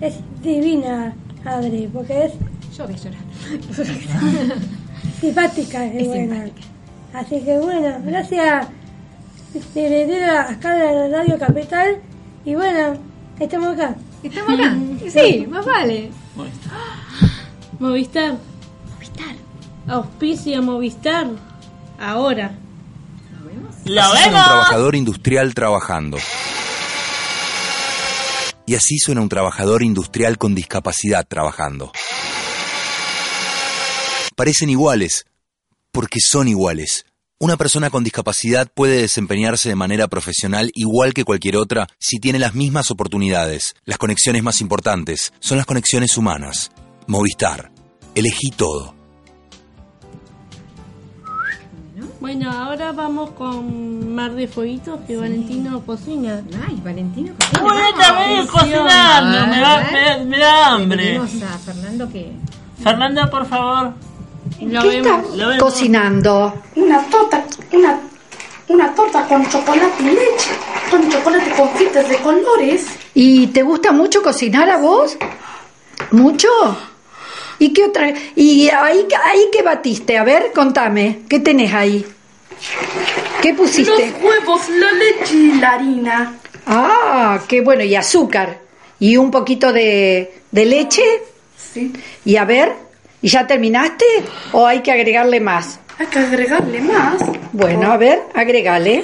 es 0.01 0.15
divina 0.41 1.13
Adri 1.45 1.87
porque 1.93 2.25
es 2.25 2.33
Yo 2.75 2.87
voy 2.87 2.95
a 2.95 2.97
llorar. 2.97 3.21
simpática 5.21 5.85
y 5.85 5.97
Es 5.97 6.07
buena. 6.07 6.45
Así 7.13 7.41
que 7.41 7.59
bueno, 7.59 7.95
gracias 8.03 8.67
Heredera 9.75 10.49
acá 10.49 10.75
de 10.75 11.09
la 11.09 11.19
Radio 11.19 11.37
Capital 11.37 11.97
y 12.43 12.55
bueno, 12.55 12.97
estamos 13.39 13.75
acá. 13.75 13.95
¿Estamos 14.27 14.53
acá? 14.59 14.77
Sí, 15.11 15.47
más 15.47 15.65
vale. 15.65 16.11
Movistar. 17.79 18.37
Movistar. 18.93 19.35
Auspicia 19.87 20.61
Movistar. 20.61 21.27
Ahora. 21.99 22.51
¡Lo 23.85 24.01
Así 24.01 24.11
suena 24.11 24.25
un 24.27 24.31
vemos! 24.33 24.45
trabajador 24.45 24.95
industrial 24.95 25.53
trabajando. 25.53 26.17
Y 28.65 28.75
así 28.75 28.97
suena 28.99 29.21
un 29.21 29.29
trabajador 29.29 29.81
industrial 29.81 30.37
con 30.37 30.53
discapacidad 30.53 31.25
trabajando. 31.25 31.93
Parecen 34.35 34.69
iguales, 34.69 35.25
porque 35.91 36.19
son 36.19 36.47
iguales. 36.49 37.05
Una 37.39 37.55
persona 37.55 37.91
con 37.91 38.03
discapacidad 38.03 38.67
puede 38.73 39.01
desempeñarse 39.01 39.69
de 39.69 39.75
manera 39.75 40.07
profesional 40.07 40.71
igual 40.73 41.13
que 41.13 41.23
cualquier 41.23 41.57
otra 41.57 41.85
si 41.99 42.17
tiene 42.17 42.39
las 42.39 42.55
mismas 42.55 42.89
oportunidades. 42.89 43.75
Las 43.85 43.99
conexiones 43.99 44.41
más 44.41 44.59
importantes 44.59 45.31
son 45.39 45.57
las 45.57 45.67
conexiones 45.67 46.17
humanas. 46.17 46.71
Movistar. 47.05 47.71
Elegí 48.15 48.49
todo. 48.49 48.95
Bueno, 52.19 52.51
ahora 52.51 52.91
vamos 52.91 53.29
con 53.31 54.15
Mar 54.15 54.33
de 54.33 54.47
Fueguitos 54.47 54.99
que 55.05 55.15
Valentino 55.15 55.85
cocina. 55.85 56.43
Ay, 56.67 56.81
Valentino 56.83 57.33
Uy, 57.61 58.01
también 58.01 58.47
cocinando, 58.47 59.47
me 59.47 59.59
da, 59.59 59.91
me, 59.91 60.25
me 60.25 60.39
da 60.39 60.73
hambre. 60.73 61.17
A 61.17 61.57
Fernando 61.59 62.11
que. 62.11 62.31
Fernanda, 62.81 63.29
por 63.29 63.45
favor. 63.45 63.93
Lo 64.61 64.81
¿Qué 64.81 64.87
vemos. 64.89 65.19
estás 65.23 65.35
Lo 65.37 65.47
vemos. 65.49 65.63
cocinando? 65.63 66.53
Una 66.75 67.03
torta, 67.09 67.45
una, 67.71 67.99
una 68.67 68.93
torta 68.95 69.23
con 69.27 69.47
chocolate 69.49 70.03
y 70.03 70.05
leche, 70.05 70.49
con 70.89 71.09
chocolate 71.09 71.51
con 71.51 71.69
fitas 71.71 72.07
de 72.09 72.17
colores. 72.17 72.85
¿Y 73.13 73.47
te 73.47 73.61
gusta 73.63 73.91
mucho 73.91 74.21
cocinar 74.21 74.69
a 74.69 74.77
vos? 74.77 75.17
¿Mucho? 76.11 76.47
¿Y 77.59 77.73
qué 77.73 77.85
otra? 77.85 78.13
¿Y 78.35 78.69
ahí, 78.69 79.07
ahí 79.25 79.49
qué 79.51 79.63
batiste? 79.63 80.17
A 80.17 80.23
ver, 80.23 80.51
contame, 80.53 81.21
¿qué 81.27 81.39
tenés 81.39 81.73
ahí? 81.73 82.05
¿Qué 83.41 83.53
pusiste? 83.53 83.91
Los 84.11 84.21
huevos, 84.23 84.69
la 84.69 84.91
leche 84.91 85.33
y 85.35 85.51
la 85.59 85.71
harina. 85.73 86.35
Ah, 86.65 87.39
qué 87.47 87.61
bueno, 87.61 87.83
y 87.83 87.95
azúcar. 87.95 88.59
¿Y 88.99 89.17
un 89.17 89.31
poquito 89.31 89.71
de, 89.73 90.41
de 90.51 90.65
leche? 90.65 91.03
Sí, 91.73 91.93
Y 92.25 92.35
a 92.35 92.45
ver, 92.45 92.73
¿y 93.21 93.29
ya 93.29 93.45
terminaste? 93.47 94.05
¿O 94.51 94.65
hay 94.65 94.81
que 94.81 94.91
agregarle 94.91 95.39
más? 95.39 95.79
hay 95.99 96.05
que 96.07 96.19
agregarle 96.19 96.81
más. 96.81 97.17
Bueno, 97.51 97.91
a 97.91 97.97
ver, 97.97 98.23
agregale. 98.33 99.03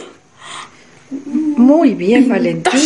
Muy 1.09 1.93
bien, 1.93 2.29
Valentín. 2.29 2.81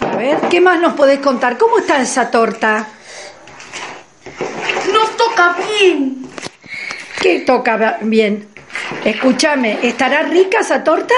A 0.00 0.16
ver, 0.16 0.38
¿qué 0.48 0.60
más 0.60 0.80
nos 0.80 0.94
podés 0.94 1.18
contar? 1.18 1.58
¿Cómo 1.58 1.78
está 1.78 2.00
esa 2.00 2.30
torta? 2.30 2.86
Nos 4.92 5.16
toca 5.16 5.56
bien. 5.80 6.26
¿Qué 7.20 7.40
toca 7.40 7.98
bien? 8.02 8.48
Escúchame, 9.04 9.78
¿estará 9.82 10.22
rica 10.22 10.60
esa 10.60 10.82
torta? 10.82 11.14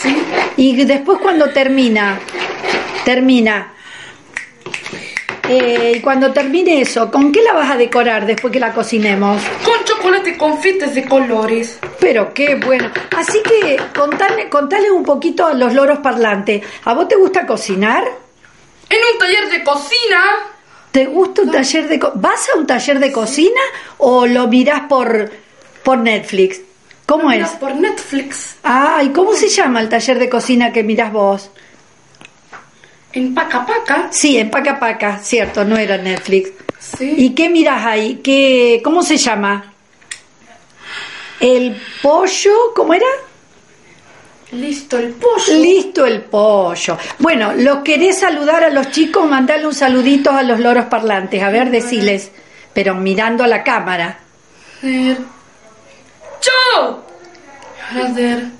Sí, 0.00 0.16
Y 0.56 0.84
después 0.84 1.18
cuando 1.20 1.50
termina, 1.50 2.18
termina. 3.04 3.74
Eh, 5.48 5.94
y 5.96 6.00
cuando 6.00 6.32
termine 6.32 6.80
eso, 6.80 7.10
¿con 7.10 7.32
qué 7.32 7.42
la 7.42 7.54
vas 7.54 7.70
a 7.70 7.76
decorar 7.76 8.26
después 8.26 8.52
que 8.52 8.60
la 8.60 8.72
cocinemos? 8.72 9.40
con 9.64 9.82
chocolate 9.84 10.36
con 10.36 10.58
fitas 10.60 10.94
de 10.94 11.04
colores. 11.04 11.78
Pero 12.00 12.32
qué 12.34 12.56
bueno. 12.56 12.90
Así 13.16 13.40
que 13.42 13.78
contale, 13.98 14.48
contale 14.48 14.90
un 14.90 15.02
poquito 15.04 15.46
a 15.46 15.54
los 15.54 15.72
loros 15.74 15.98
parlantes. 16.00 16.62
¿A 16.84 16.94
vos 16.94 17.08
te 17.08 17.16
gusta 17.16 17.46
cocinar? 17.46 18.04
En 18.90 18.98
un 19.12 19.18
taller 19.18 19.50
de 19.50 19.64
cocina. 19.64 20.20
¿Te 20.90 21.06
gusta 21.06 21.42
un 21.42 21.50
taller 21.50 21.88
de 21.88 21.98
co- 21.98 22.12
¿Vas 22.14 22.48
a 22.54 22.58
un 22.58 22.66
taller 22.66 22.98
de 22.98 23.12
cocina 23.12 23.60
o 23.98 24.26
lo 24.26 24.46
mirás 24.48 24.82
por, 24.88 25.30
por 25.82 25.98
Netflix? 25.98 26.60
¿Cómo 27.06 27.30
es? 27.32 27.48
Por 27.50 27.74
Netflix. 27.74 28.56
Ah, 28.64 29.00
¿y 29.02 29.10
cómo 29.10 29.32
se 29.34 29.48
llama 29.48 29.80
el 29.80 29.88
taller 29.88 30.18
de 30.18 30.28
cocina 30.28 30.72
que 30.72 30.82
mirás 30.82 31.12
vos? 31.12 31.50
En 33.12 33.34
Paca 33.34 33.64
Paca. 33.64 34.08
Sí, 34.10 34.36
en 34.36 34.50
Paca 34.50 34.78
Paca, 34.78 35.18
cierto, 35.18 35.64
no 35.64 35.76
era 35.76 35.96
Netflix. 35.96 36.50
Sí. 36.78 37.14
¿Y 37.16 37.34
qué 37.34 37.48
mirás 37.48 37.84
ahí? 37.84 38.20
¿Qué, 38.22 38.80
¿Cómo 38.84 39.02
se 39.02 39.16
llama? 39.16 39.72
¿El 41.40 41.80
pollo? 42.02 42.72
¿Cómo 42.74 42.94
era? 42.94 43.06
Listo 44.52 44.98
el 44.98 45.10
pollo. 45.10 45.54
Listo 45.54 46.06
el 46.06 46.22
pollo. 46.22 46.96
Bueno, 47.18 47.52
¿los 47.54 47.78
querés 47.78 48.18
saludar 48.18 48.64
a 48.64 48.70
los 48.70 48.90
chicos? 48.90 49.28
Mandale 49.28 49.66
un 49.66 49.74
saludito 49.74 50.30
a 50.30 50.42
los 50.42 50.58
loros 50.58 50.86
parlantes. 50.86 51.42
A 51.42 51.50
ver, 51.50 51.70
deciles. 51.70 52.30
Pero 52.72 52.94
mirando 52.94 53.44
a 53.44 53.46
la 53.46 53.62
cámara. 53.62 54.18
¡Yo! 54.82 57.04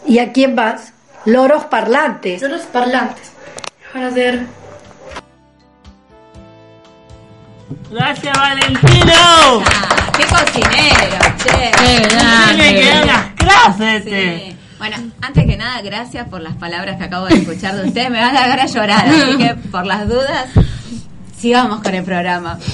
¿Y 0.06 0.18
a 0.18 0.32
quién 0.32 0.54
vas? 0.54 0.92
Loros 1.24 1.64
parlantes. 1.64 2.40
Yo 2.40 2.48
los 2.48 2.62
parlantes. 2.62 3.30
A 3.94 4.10
ver. 4.10 4.46
Gracias, 7.90 8.38
Valentino. 8.38 9.12
Ah, 9.14 10.12
¡Qué 10.16 10.24
cocinero! 10.26 11.18
Che. 11.38 11.70
Tiene 12.54 12.74
que 12.74 12.84
dar 12.90 13.04
unas 13.04 13.26
clases. 13.34 14.04
Sí. 14.04 14.56
Bueno, 14.78 14.96
antes 15.22 15.44
que 15.46 15.56
nada, 15.56 15.80
gracias 15.82 16.28
por 16.28 16.40
las 16.40 16.54
palabras 16.54 16.96
que 16.96 17.04
acabo 17.04 17.26
de 17.26 17.36
escuchar 17.36 17.74
de 17.76 17.88
ustedes. 17.88 18.10
Me 18.10 18.20
van 18.20 18.36
a 18.36 18.46
dar 18.46 18.60
a 18.60 18.66
llorar, 18.66 19.08
así 19.08 19.36
que 19.38 19.54
por 19.70 19.86
las 19.86 20.08
dudas, 20.08 20.46
sigamos 21.36 21.80
con 21.82 21.94
el 21.94 22.04
programa. 22.04 22.58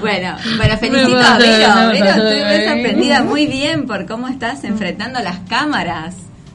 Bueno, 0.00 0.34
bueno, 0.56 0.78
felicito 0.78 1.18
a 1.18 1.36
Vero. 1.36 1.74
Vero, 1.92 2.06
estoy 2.08 2.44
muy 2.44 2.64
sorprendida 2.66 3.22
muy 3.22 3.46
bien 3.46 3.86
por 3.86 4.06
cómo 4.06 4.28
estás 4.28 4.64
enfrentando 4.64 5.20
las 5.20 5.40
cámaras. 5.40 6.14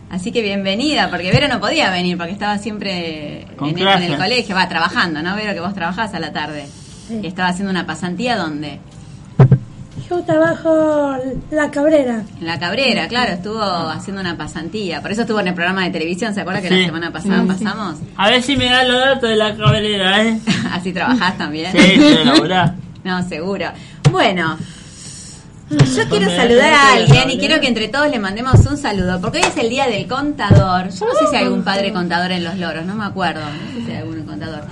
Así 0.10 0.32
que 0.32 0.42
bienvenida, 0.42 1.10
porque 1.10 1.32
Vero 1.32 1.48
no 1.48 1.60
podía 1.60 1.90
venir 1.90 2.18
porque 2.18 2.32
estaba 2.32 2.58
siempre 2.58 3.46
Con 3.58 3.70
en 3.70 3.80
el, 3.80 3.88
en 3.88 4.04
el 4.04 4.18
colegio, 4.18 4.56
va 4.56 4.70
trabajando, 4.70 5.22
¿no? 5.22 5.36
Vero, 5.36 5.54
que 5.54 5.60
vos 5.60 5.74
trabajás 5.74 6.14
a 6.14 6.20
la 6.20 6.32
tarde. 6.32 6.68
Y 7.22 7.28
estaba 7.28 7.50
haciendo 7.50 7.72
una 7.72 7.86
pasantía 7.86 8.36
donde? 8.38 8.80
Yo 10.10 10.22
trabajo 10.24 11.16
la 11.50 11.72
cabrera. 11.72 12.22
En 12.40 12.46
la 12.46 12.60
Cabrera, 12.60 13.08
claro, 13.08 13.34
estuvo 13.34 13.60
haciendo 13.62 14.22
una 14.22 14.38
pasantía. 14.38 15.02
Por 15.02 15.12
eso 15.12 15.22
estuvo 15.22 15.40
en 15.40 15.48
el 15.48 15.56
programa 15.56 15.84
de 15.84 15.90
televisión, 15.90 16.34
¿se 16.36 16.42
acuerda 16.42 16.62
que 16.62 16.70
Sí. 16.70 16.80
la 16.82 16.86
semana 16.86 17.12
pasada 17.12 17.42
Sí, 17.42 17.48
sí. 17.58 17.64
pasamos? 17.64 17.96
A 18.16 18.30
ver 18.30 18.42
si 18.44 18.56
me 18.56 18.66
da 18.70 18.84
los 18.84 19.00
datos 19.02 19.30
de 19.30 19.36
la 19.36 19.56
cabrera, 19.56 20.24
¿eh? 20.24 20.40
Así 20.72 20.94
trabajás 20.94 21.38
también. 21.38 21.72
Sí, 21.72 21.80
sí, 21.80 22.18
laburá. 22.24 22.76
No, 23.04 23.22
seguro. 23.30 23.68
Bueno, 24.12 24.58
yo 25.70 26.10
quiero 26.10 26.30
saludar 26.36 26.74
a 26.74 26.94
alguien 26.94 27.30
y 27.30 27.38
quiero 27.38 27.60
que 27.60 27.68
entre 27.68 27.88
todos 27.88 28.10
le 28.10 28.20
mandemos 28.20 28.60
un 28.68 28.78
saludo, 28.78 29.20
porque 29.20 29.40
hoy 29.40 29.46
es 29.46 29.58
el 29.58 29.70
día 29.70 29.88
del 29.88 30.08
contador. 30.08 30.90
Yo 30.90 31.06
no 31.06 31.14
sé 31.14 31.28
si 31.30 31.36
hay 31.36 31.44
algún 31.46 31.64
padre 31.64 31.92
contador 31.92 32.32
en 32.32 32.44
los 32.44 32.56
loros, 32.58 32.86
no 32.86 32.96
me 32.96 33.06
acuerdo. 33.06 33.42
No 33.42 33.80
sé 33.80 33.86
si 33.86 33.92
hay 33.92 33.98
algún 33.98 34.24
contador. 34.24 34.64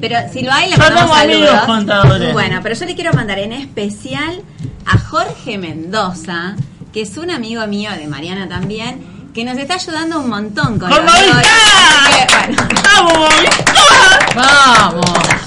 Pero 0.00 0.16
si 0.32 0.42
lo 0.42 0.52
hay, 0.52 0.70
le 0.70 0.76
mandamos 0.76 1.16
saludos. 1.16 1.60
contadores. 1.66 2.32
Bueno, 2.32 2.60
pero 2.62 2.74
yo 2.74 2.84
le 2.84 2.94
quiero 2.94 3.12
mandar 3.14 3.38
en 3.38 3.52
especial 3.52 4.42
a 4.86 4.98
Jorge 4.98 5.56
Mendoza, 5.56 6.56
que 6.92 7.02
es 7.02 7.16
un 7.16 7.30
amigo 7.30 7.66
mío 7.66 7.90
de 7.92 8.06
Mariana 8.06 8.48
también, 8.48 9.30
que 9.32 9.44
nos 9.44 9.56
está 9.56 9.74
ayudando 9.74 10.20
un 10.20 10.28
montón 10.28 10.78
con 10.78 10.90
¡Con 10.90 11.00
que, 11.00 11.06
bueno. 11.06 11.48
¡Vamos, 12.94 13.30
¡Vamos! 14.36 15.43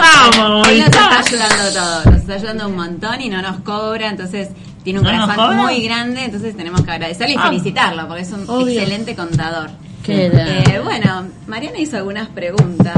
¡Vamos, 0.00 0.68
Él 0.68 0.78
nos 0.78 0.86
está 0.88 1.18
ayudando 1.18 1.72
todo, 1.72 2.04
nos 2.12 2.20
está 2.20 2.34
ayudando 2.34 2.68
un 2.68 2.76
montón 2.76 3.20
y 3.20 3.28
no 3.28 3.42
nos 3.42 3.60
cobra, 3.60 4.08
entonces 4.08 4.48
tiene 4.82 4.98
un 5.00 5.04
¿No 5.04 5.10
corazón 5.26 5.56
muy 5.58 5.82
grande, 5.82 6.24
entonces 6.24 6.56
tenemos 6.56 6.82
que 6.82 6.90
agradecerle 6.90 7.34
y 7.34 7.38
Ah. 7.38 7.42
felicitarlo, 7.48 8.06
porque 8.08 8.22
es 8.22 8.32
un 8.32 8.48
Obvio. 8.48 8.78
excelente 8.80 9.14
contador. 9.14 9.70
Qué 10.02 10.26
Eh, 10.32 10.80
bueno, 10.82 11.26
Mariana 11.46 11.78
hizo 11.78 11.98
algunas 11.98 12.28
preguntas. 12.28 12.94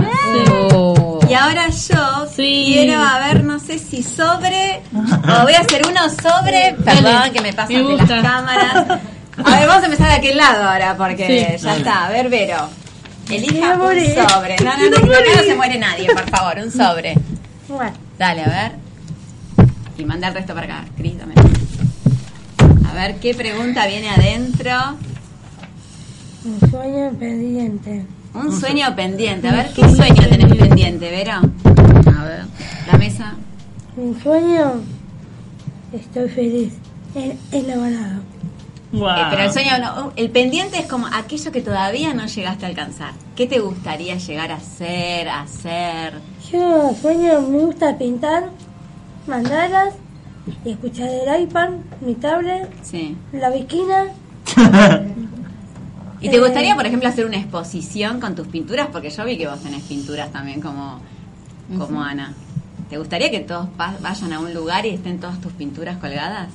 Oh. 0.72 1.18
Y 1.28 1.34
ahora 1.34 1.66
yo 1.68 2.26
Sí. 2.34 2.64
quiero, 2.72 3.00
a 3.02 3.18
ver, 3.18 3.42
no 3.44 3.58
sé 3.58 3.78
si 3.78 4.02
sobre, 4.02 4.80
o 4.94 5.42
voy 5.42 5.54
a 5.54 5.60
hacer 5.60 5.82
uno 5.88 6.00
sobre, 6.10 6.76
perdón 6.84 7.04
Dale, 7.04 7.32
que 7.32 7.40
me 7.40 7.52
pasan 7.52 7.84
me 7.84 7.90
de 7.90 7.96
las 7.96 8.22
cámaras. 8.22 8.74
A 9.44 9.58
ver, 9.58 9.66
vamos 9.66 9.82
a 9.82 9.86
empezar 9.86 10.08
de 10.08 10.14
aquel 10.14 10.36
lado 10.36 10.62
ahora, 10.68 10.94
porque 10.96 11.56
Sí. 11.58 11.64
ya 11.64 11.76
está. 11.76 12.06
A 12.06 12.10
ver, 12.10 12.28
Vero, 12.28 12.68
elija 13.30 13.74
un 13.74 13.80
sobre. 13.80 14.56
No, 14.64 14.76
no, 14.76 14.90
no, 14.90 15.12
acá 15.12 15.36
no 15.36 15.42
se 15.42 15.54
muere 15.54 15.78
nadie, 15.78 16.08
por 16.12 16.28
favor, 16.30 16.58
un 16.62 16.70
sobre. 16.70 17.14
Bueno, 17.68 17.92
Dale, 18.18 18.42
a 18.42 18.48
ver. 18.48 18.72
Sí, 19.96 20.04
manda 20.04 20.28
el 20.28 20.34
resto 20.34 20.54
para 20.54 20.66
acá, 20.66 20.84
Cris, 20.96 21.18
dame. 21.18 21.34
A 22.88 22.94
ver, 22.94 23.16
¿qué 23.16 23.34
pregunta 23.34 23.86
viene 23.86 24.10
adentro? 24.10 24.70
Un 26.44 26.70
sueño 26.70 27.10
pendiente. 27.18 28.06
Un 28.34 28.60
sueño 28.60 28.94
pendiente. 28.94 29.48
A 29.48 29.52
ver, 29.52 29.72
¿qué 29.72 29.88
sueño 29.88 30.28
tenés 30.28 30.54
pendiente, 30.54 31.10
Vero? 31.10 31.32
A 31.32 32.24
ver, 32.24 32.44
la 32.90 32.98
mesa. 32.98 33.34
Un 33.96 34.20
sueño, 34.22 34.82
estoy 35.92 36.28
feliz. 36.28 36.72
En, 37.14 37.66
Eh, 38.94 39.24
pero 39.30 39.42
el 39.44 39.52
sueño, 39.52 39.70
no, 39.78 40.12
el 40.16 40.30
pendiente 40.30 40.78
es 40.78 40.86
como 40.86 41.06
aquello 41.06 41.50
que 41.50 41.62
todavía 41.62 42.12
no 42.14 42.26
llegaste 42.26 42.66
a 42.66 42.68
alcanzar. 42.68 43.12
¿Qué 43.34 43.46
te 43.46 43.58
gustaría 43.60 44.16
llegar 44.16 44.52
a 44.52 44.60
ser, 44.60 45.28
a 45.28 45.40
hacer? 45.42 46.14
Yo 46.52 46.94
sueño, 47.00 47.40
me 47.40 47.58
gusta 47.60 47.96
pintar 47.96 48.50
mandalas 49.26 49.94
y 50.64 50.70
escuchar 50.72 51.08
el 51.08 51.42
iPad, 51.42 51.70
mi 52.02 52.14
tablet, 52.16 52.68
Sí. 52.82 53.16
la 53.32 53.48
viquina. 53.50 54.06
¿Y 56.20 56.28
te 56.28 56.36
Eh, 56.36 56.40
gustaría, 56.40 56.74
por 56.76 56.86
ejemplo, 56.86 57.08
hacer 57.08 57.26
una 57.26 57.36
exposición 57.38 58.20
con 58.20 58.34
tus 58.34 58.46
pinturas? 58.46 58.88
Porque 58.92 59.10
yo 59.10 59.24
vi 59.24 59.36
que 59.38 59.48
vos 59.48 59.60
tenés 59.60 59.82
pinturas 59.84 60.30
también 60.30 60.60
como, 60.60 61.00
como. 61.78 62.02
Ana. 62.02 62.34
¿Te 62.90 62.98
gustaría 62.98 63.30
que 63.30 63.40
todos 63.40 63.68
vayan 63.76 64.32
a 64.34 64.38
un 64.38 64.52
lugar 64.52 64.84
y 64.86 64.90
estén 64.90 65.18
todas 65.18 65.40
tus 65.40 65.52
pinturas 65.52 65.96
colgadas? 65.96 66.48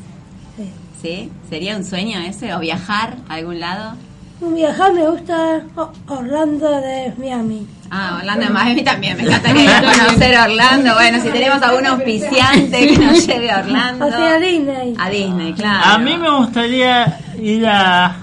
Sí. 0.56 0.70
¿Sí? 1.02 1.32
¿Sería 1.50 1.78
un 1.78 1.84
sueño 1.84 2.20
ese? 2.20 2.54
¿O 2.54 2.60
viajar 2.60 3.18
a 3.30 3.36
algún 3.36 3.60
lado? 3.60 3.96
Viajar 4.40 4.94
me 4.94 5.08
gusta 5.08 5.64
Orlando 6.08 6.70
de 6.82 7.14
Miami. 7.18 7.68
Ah, 7.90 8.18
Orlando 8.20 8.46
de 8.46 8.52
Miami 8.52 8.84
también. 8.84 9.18
Me 9.18 9.24
encantaría 9.24 9.82
conocer 9.82 10.38
Orlando. 10.38 10.94
Bueno, 10.94 11.22
si 11.22 11.30
tenemos 11.30 11.62
algún 11.62 11.86
auspiciante 11.88 12.88
que 12.88 12.98
nos 12.98 13.26
lleve 13.26 13.50
a 13.50 13.60
Orlando. 13.60 14.06
O 14.06 14.10
sea, 14.10 14.40
Disney. 14.40 14.96
A 15.00 15.10
Disney, 15.10 15.54
claro. 15.54 15.86
A 15.86 15.98
mí 15.98 16.18
me 16.18 16.30
gustaría 16.30 17.20
ir 17.42 17.66
a. 17.66 18.16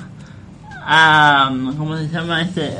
a 0.80 1.50
¿Cómo 1.76 1.96
se 1.96 2.08
llama 2.08 2.42
este? 2.42 2.76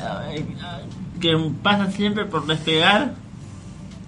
Que 1.20 1.36
pasa 1.62 1.90
siempre 1.90 2.26
por 2.26 2.46
despegar. 2.46 3.14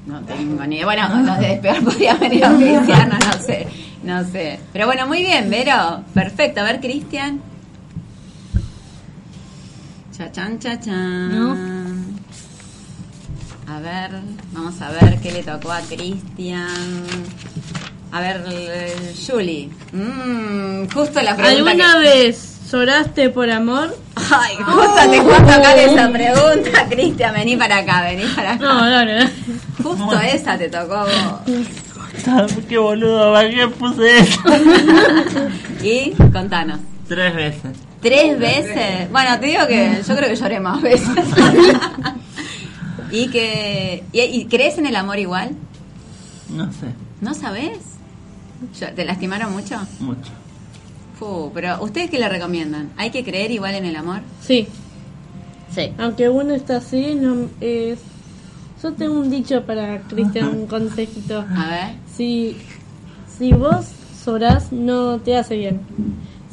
No 0.07 0.21
tengo 0.21 0.65
ni 0.67 0.77
idea. 0.77 0.85
Bueno, 0.85 1.09
los 1.23 1.39
de 1.39 1.49
despegar 1.49 1.83
podría 1.83 2.15
venir 2.15 2.45
a 2.45 2.55
Cristiano, 2.55 3.19
no 3.19 3.43
sé. 3.43 3.67
No 4.03 4.25
sé. 4.25 4.61
Pero 4.73 4.87
bueno, 4.87 5.07
muy 5.07 5.23
bien, 5.23 5.49
Vero. 5.51 6.05
Perfecto. 6.15 6.61
A 6.61 6.65
ver, 6.65 6.81
Cristian. 6.81 7.41
Chachan, 10.17 10.59
chachan. 10.59 12.17
A 13.69 13.81
ver, 13.81 14.11
vamos 14.53 14.81
a 14.81 14.91
ver 14.91 15.19
qué 15.21 15.33
le 15.33 15.43
tocó 15.43 15.73
a 15.73 15.81
Cristian. 15.81 16.69
A 18.13 18.21
ver, 18.21 18.43
Julie. 19.27 19.69
Mm, 19.93 20.89
justo 20.95 21.21
la 21.21 21.37
pregunta. 21.37 21.49
¿Alguna 21.73 21.95
que- 21.95 22.09
vez 22.09 22.53
lloraste 22.71 23.31
por 23.31 23.51
amor? 23.51 23.97
Ay, 24.15 24.57
justo 24.65 25.11
te 25.11 25.21
puedo 25.23 25.37
tocar 25.39 25.79
esa 25.79 26.11
pregunta, 26.11 26.87
Cristian. 26.89 27.35
Vení 27.35 27.57
para 27.57 27.79
acá, 27.79 28.03
vení 28.03 28.25
para 28.35 28.53
acá. 28.55 28.65
No, 28.65 28.89
no, 28.89 29.05
no. 29.05 29.31
Justo 29.83 30.21
esa 30.21 30.57
te 30.57 30.69
tocó 30.71 30.95
a 30.95 31.43
Qué 32.69 32.79
boludo, 32.79 33.33
¿para 33.33 33.49
qué 33.51 33.69
puse 33.69 34.19
eso? 34.19 34.41
Y 35.83 36.11
contanos. 36.33 36.81
Tres 37.09 37.35
veces. 37.35 37.77
¿Tres 38.03 38.39
veces? 38.39 39.11
Bueno, 39.13 39.39
te 39.39 39.47
digo 39.47 39.67
que 39.69 40.03
yo 40.07 40.17
creo 40.17 40.29
que 40.29 40.37
lloré 40.37 40.61
más 40.61 40.83
veces. 40.83 41.09
¿Y 43.13 43.29
que 43.29 44.05
y, 44.13 44.21
y 44.21 44.45
crees 44.47 44.79
en 44.79 44.87
el 44.87 44.97
amor 44.97 45.19
igual? 45.19 45.51
No 46.49 46.73
sé, 46.73 46.87
¿No 47.21 47.35
sabes? 47.35 47.79
¿Te 48.95 49.05
lastimaron 49.05 49.53
mucho? 49.53 49.79
mucho. 50.01 50.31
Fu, 51.19 51.51
pero 51.55 51.83
¿ustedes 51.83 52.11
qué 52.11 52.19
le 52.19 52.29
recomiendan? 52.29 52.91
¿Hay 52.97 53.11
que 53.11 53.25
creer 53.25 53.51
igual 53.51 53.75
en 53.75 53.85
el 53.85 53.97
amor? 53.97 54.21
Sí. 54.43 54.67
Sí. 55.75 55.93
Aunque 55.99 56.29
uno 56.29 56.55
está 56.55 56.79
así, 56.79 57.15
no 57.15 57.49
es... 57.61 57.99
Yo 58.83 58.93
tengo 58.93 59.19
un 59.21 59.31
dicho 59.31 59.65
para 59.65 60.01
Cristian, 60.03 60.49
un 60.49 60.67
consejito. 60.67 61.45
A 61.57 61.69
ver. 61.69 61.95
Si, 62.17 62.57
si 63.39 63.53
vos 63.53 63.87
llorás, 64.25 64.73
no 64.73 65.19
te 65.19 65.37
hace 65.37 65.57
bien. 65.57 65.81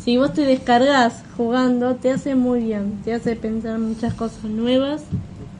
Si 0.03 0.17
vos 0.17 0.33
te 0.33 0.41
descargas 0.41 1.23
jugando, 1.37 1.95
te 1.95 2.11
hace 2.11 2.35
muy 2.35 2.61
bien. 2.63 2.99
Te 3.05 3.13
hace 3.13 3.35
pensar 3.35 3.79
muchas 3.79 4.13
cosas 4.13 4.43
nuevas 4.43 5.03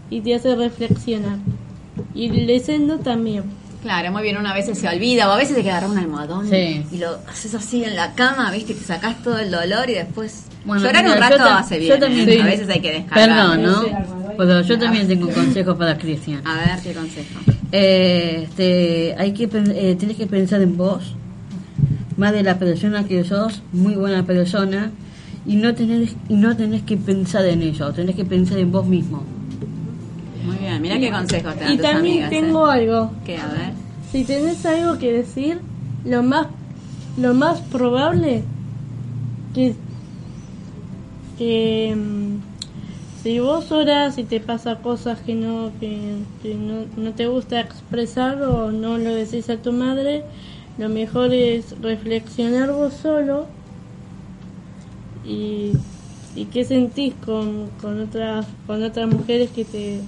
y 0.10 0.22
te 0.22 0.36
hace 0.36 0.56
reflexionar. 0.56 1.38
Y 2.14 2.30
leyendo 2.30 3.00
también. 3.00 3.44
Claro, 3.82 4.12
muy 4.12 4.24
bien, 4.24 4.38
una 4.38 4.54
vez 4.54 4.66
se 4.78 4.88
olvida, 4.88 5.28
o 5.28 5.32
a 5.34 5.38
veces 5.38 5.56
te 5.58 5.64
queda 5.64 5.86
un 5.88 5.98
almohadón 5.98 6.50
Sí. 6.50 6.86
y 6.90 6.98
lo 6.98 7.18
haces 7.30 7.54
así 7.54 7.84
en 7.84 7.98
la 7.98 8.14
cama, 8.14 8.50
viste, 8.52 8.72
y 8.72 8.76
te 8.76 8.84
sacás 8.86 9.22
todo 9.22 9.38
el 9.40 9.52
dolor 9.52 9.90
y 9.90 9.94
después... 9.96 10.46
Bueno, 10.64 10.82
Llorar 10.84 11.06
un 11.06 11.18
rato 11.18 11.38
yo 11.38 11.44
hace 11.46 11.76
yo 11.76 11.98
bien, 11.98 12.00
también- 12.00 12.30
¿eh? 12.30 12.34
sí. 12.36 12.40
a 12.40 12.46
veces 12.46 12.70
hay 12.70 12.80
que 12.80 12.92
descargar. 12.94 13.58
Perdón, 13.60 13.64
¿no? 13.64 13.84
Pero 14.38 14.62
yo 14.62 14.80
también 14.80 15.06
tengo 15.08 15.28
un 15.28 15.34
consejo 15.34 15.76
para 15.78 15.98
Cristian. 15.98 16.42
A 16.48 16.56
ver, 16.60 16.80
¿qué 16.82 16.94
consejo? 16.94 17.40
Eh, 17.76 18.44
este, 18.44 19.16
hay 19.18 19.34
que 19.34 19.46
eh, 19.52 19.96
tienes 19.98 20.16
que 20.16 20.28
pensar 20.28 20.62
en 20.62 20.78
vos, 20.78 21.16
más 22.18 22.32
de 22.32 22.44
la 22.44 22.60
persona 22.60 23.04
que 23.08 23.24
sos, 23.24 23.64
muy 23.72 23.96
buena 23.96 24.24
persona, 24.28 24.92
y 25.48 25.56
no 25.56 25.74
tenés 25.74 26.16
y 26.30 26.36
no 26.36 26.56
tenés 26.56 26.84
que 26.84 26.98
pensar 26.98 27.44
en 27.48 27.64
eso, 27.64 27.92
tenés 27.92 28.16
que 28.16 28.26
pensar 28.26 28.60
en 28.60 28.72
vos 28.72 28.86
mismo. 28.86 29.24
Muy 30.46 30.58
bien, 30.58 30.80
mira 30.84 31.00
qué 31.00 31.10
consejos 31.10 31.56
te 31.56 31.62
dan 31.62 31.74
Y 31.74 31.78
tus 31.78 31.86
también 31.86 32.24
amigas. 32.26 32.30
tengo 32.30 32.72
¿eh? 32.72 32.74
algo. 32.76 33.12
¿Qué? 33.26 33.38
A 33.38 33.48
ver. 33.48 33.72
Si 34.12 34.24
tenés 34.24 34.64
algo 34.68 35.00
que 35.00 35.12
decir, 35.12 35.60
lo 36.06 36.22
más 36.22 36.46
lo 37.18 37.34
más 37.34 37.60
probable 37.60 38.44
que 39.56 39.74
que 41.40 41.96
mm, 41.98 42.53
si 43.24 43.40
vos 43.40 43.72
oras 43.72 44.18
y 44.18 44.26
te 44.26 44.40
pasa 44.42 44.82
cosas 44.82 45.22
que 45.22 45.34
no 45.36 45.72
que, 45.80 46.26
que 46.42 46.56
no, 46.56 46.86
no 46.98 47.16
te 47.16 47.28
gusta 47.28 47.60
expresar 47.62 48.42
o 48.44 48.72
no 48.72 48.98
lo 48.98 49.14
decís 49.16 49.50
a 49.50 49.62
tu 49.62 49.72
madre, 49.72 50.26
lo 50.78 50.90
mejor 50.90 51.34
es 51.34 51.80
reflexionar 51.82 52.72
vos 52.74 52.94
solo 52.96 53.48
y, 55.24 55.74
y 56.36 56.46
qué 56.48 56.66
sentís 56.66 57.14
con, 57.16 57.70
con 57.82 58.02
otras 58.02 58.48
con 58.68 58.84
otras 58.84 59.08
mujeres 59.08 59.52
que 59.52 59.66
te 59.66 60.02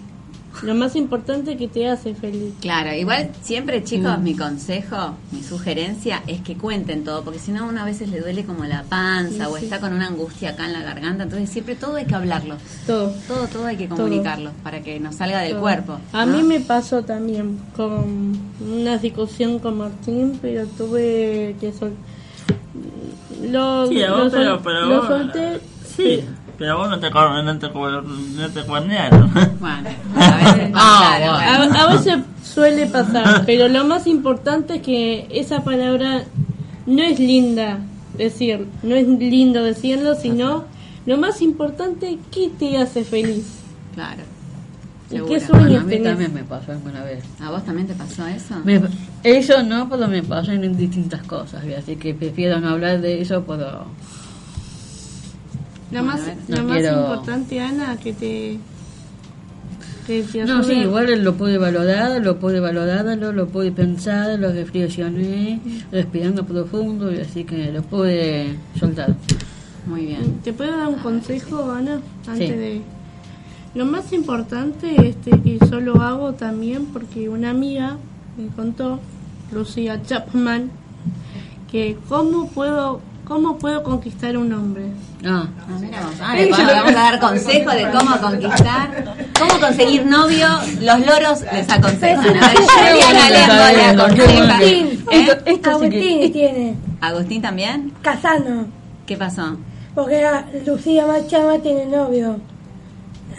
lo 0.63 0.73
más 0.75 0.95
importante 0.95 1.57
que 1.57 1.67
te 1.67 1.87
hace 1.89 2.15
feliz. 2.15 2.53
Claro, 2.61 2.93
igual 2.93 3.29
siempre 3.41 3.83
chicos, 3.83 4.17
Mm. 4.19 4.23
mi 4.23 4.35
consejo, 4.35 5.15
mi 5.31 5.43
sugerencia 5.43 6.23
es 6.27 6.41
que 6.41 6.55
cuenten 6.55 7.03
todo, 7.03 7.23
porque 7.23 7.39
si 7.39 7.51
no 7.51 7.65
a 7.65 7.67
uno 7.67 7.81
a 7.81 7.85
veces 7.85 8.09
le 8.09 8.19
duele 8.21 8.45
como 8.45 8.63
la 8.65 8.83
panza 8.83 9.45
Sí, 9.45 9.51
o 9.51 9.57
sí. 9.57 9.65
está 9.65 9.79
con 9.79 9.93
una 9.93 10.07
angustia 10.07 10.51
acá 10.51 10.65
en 10.65 10.73
la 10.73 10.81
garganta, 10.83 11.23
entonces 11.23 11.49
siempre 11.49 11.75
todo 11.75 11.95
hay 11.95 12.05
que 12.05 12.15
hablarlo. 12.15 12.55
Todo. 12.87 13.13
Todo, 13.27 13.47
todo 13.47 13.65
hay 13.65 13.77
que 13.77 13.87
Todo. 13.87 13.97
comunicarlo 13.97 14.51
para 14.63 14.81
que 14.81 14.99
nos 14.99 15.15
salga 15.15 15.39
del 15.41 15.51
Todo. 15.51 15.61
cuerpo. 15.61 15.99
A 16.13 16.25
¿no? 16.25 16.37
mí 16.37 16.43
me 16.43 16.59
pasó 16.61 17.03
también 17.03 17.59
con 17.75 18.33
una 18.61 18.97
discusión 18.97 19.59
con 19.59 19.77
Martín, 19.77 20.39
pero 20.41 20.65
tuve 20.67 21.55
que 21.59 21.73
sol 21.73 21.93
lo, 23.49 23.87
Sí, 23.87 24.01
a 24.01 24.09
lo 24.09 24.17
vos, 24.23 24.31
pero, 24.31 24.49
sol- 24.51 24.61
pero 24.63 24.85
lo 24.85 25.07
solté. 25.07 25.59
Sí, 25.95 26.23
pero 26.23 26.44
vos 26.59 26.89
no 26.89 26.99
te, 26.99 27.09
no 27.09 27.57
te, 27.59 27.69
no 27.69 28.49
te 28.49 28.61
cuernearon. 28.63 29.31
Bueno, 29.59 29.89
a 30.15 30.37
veces 30.37 30.71
Ah, 30.73 31.15
claro, 31.17 31.31
A, 31.33 31.57
bueno. 31.65 31.79
a 31.79 31.93
veces 31.93 32.15
suele 32.43 32.85
pasar, 32.87 33.43
pero 33.45 33.67
lo 33.67 33.83
más 33.85 34.07
importante 34.07 34.75
es 34.75 34.81
que 34.81 35.27
esa 35.31 35.63
palabra 35.63 36.23
no 36.85 37.01
es 37.03 37.19
linda 37.19 37.79
decir, 38.17 38.67
no 38.83 38.95
es 38.95 39.07
lindo 39.07 39.63
decirlo, 39.63 40.15
sino 40.15 40.63
lo 41.05 41.17
más 41.17 41.41
importante 41.41 42.17
qué 42.31 42.49
te 42.57 42.77
hace 42.77 43.03
feliz. 43.03 43.45
Claro. 43.93 44.21
¿Y 45.11 45.15
Seguro. 45.17 45.33
qué 45.33 45.39
sueños 45.39 45.81
a 45.81 45.83
mí 45.85 45.89
tenés? 45.91 46.03
también 46.09 46.33
me 46.33 46.43
pasó 46.43 46.71
alguna 46.71 47.03
vez. 47.03 47.23
¿A 47.39 47.51
vos 47.51 47.63
también 47.63 47.87
te 47.87 47.93
pasó 47.93 48.25
eso? 48.25 48.55
Me- 48.63 48.81
eso 49.23 49.61
no, 49.63 49.87
pero 49.87 50.07
me 50.07 50.23
pasó 50.23 50.51
en 50.51 50.75
distintas 50.77 51.21
cosas, 51.23 51.63
¿sí? 51.63 51.73
así 51.73 51.95
que 51.95 52.13
prefiero 52.15 52.59
no 52.59 52.69
hablar 52.69 53.01
de 53.01 53.21
eso, 53.21 53.43
pero 53.45 53.85
Lo 55.91 56.03
Bueno, 56.03 56.03
más, 56.03 56.25
ver, 56.25 56.37
lo 56.47 56.55
no 56.57 56.63
más 56.69 56.83
importante, 56.83 57.61
Ana, 57.61 57.97
que 57.97 58.13
te... 58.13 58.59
No, 60.45 60.63
sí, 60.63 60.73
igual 60.73 61.23
lo 61.23 61.33
pude 61.33 61.57
valorar, 61.57 62.21
lo 62.21 62.37
pude 62.37 62.59
valorarlo, 62.59 63.31
lo 63.31 63.47
pude 63.47 63.71
pensar, 63.71 64.37
lo 64.37 64.51
reflexioné, 64.51 65.59
respirando 65.91 66.45
profundo, 66.45 67.11
y 67.11 67.17
así 67.21 67.43
que 67.43 67.71
lo 67.71 67.81
pude 67.81 68.55
soltar. 68.79 69.15
Muy 69.87 70.05
bien. 70.05 70.39
¿Te 70.43 70.53
puedo 70.53 70.77
dar 70.77 70.89
un 70.89 70.99
consejo, 70.99 71.71
Ana? 71.71 72.01
Antes 72.27 72.49
Sí. 72.49 72.55
de... 72.55 72.81
Lo 73.73 73.85
más 73.85 74.13
importante, 74.13 74.95
este, 75.09 75.31
que 75.41 75.57
yo 75.59 75.79
lo 75.81 75.99
hago 76.01 76.33
también 76.33 76.85
porque 76.85 77.27
una 77.27 77.49
amiga 77.49 77.97
me 78.37 78.47
contó, 78.55 78.99
Lucía 79.51 80.01
Chapman, 80.03 80.69
que 81.71 81.97
cómo 82.07 82.47
puedo, 82.49 83.01
cómo 83.25 83.57
puedo 83.57 83.83
conquistar 83.83 84.37
un 84.37 84.53
hombre. 84.53 84.83
Ah, 85.25 85.47
Ah, 85.59 85.77
mira. 85.81 85.99
Ah, 86.21 86.35
le 86.35 86.49
vamos 86.51 86.67
vamos 86.67 86.91
a 86.91 86.93
dar 86.95 87.19
consejos 87.27 87.73
de 87.73 87.89
cómo 87.89 88.17
conquistar, 88.17 89.15
cómo 89.39 89.59
conseguir 89.59 90.05
novio. 90.05 90.47
Los 90.81 90.99
loros 90.99 91.41
les 91.51 91.69
aconsejan. 91.69 92.25
A 92.37 92.47
ver, 92.47 92.57
Juliana 92.57 94.03
aconseja. 94.03 94.63
¿Eh? 94.63 94.99
Agustín 95.63 96.31
tiene. 96.31 96.75
¿Agustín 97.01 97.41
también? 97.41 97.91
Casano. 98.01 98.67
¿Qué 99.05 99.17
pasó? 99.17 99.57
Porque 99.93 100.25
Lucía 100.65 101.05
Machama 101.07 101.57
tiene 101.59 101.85
novio. 101.85 102.39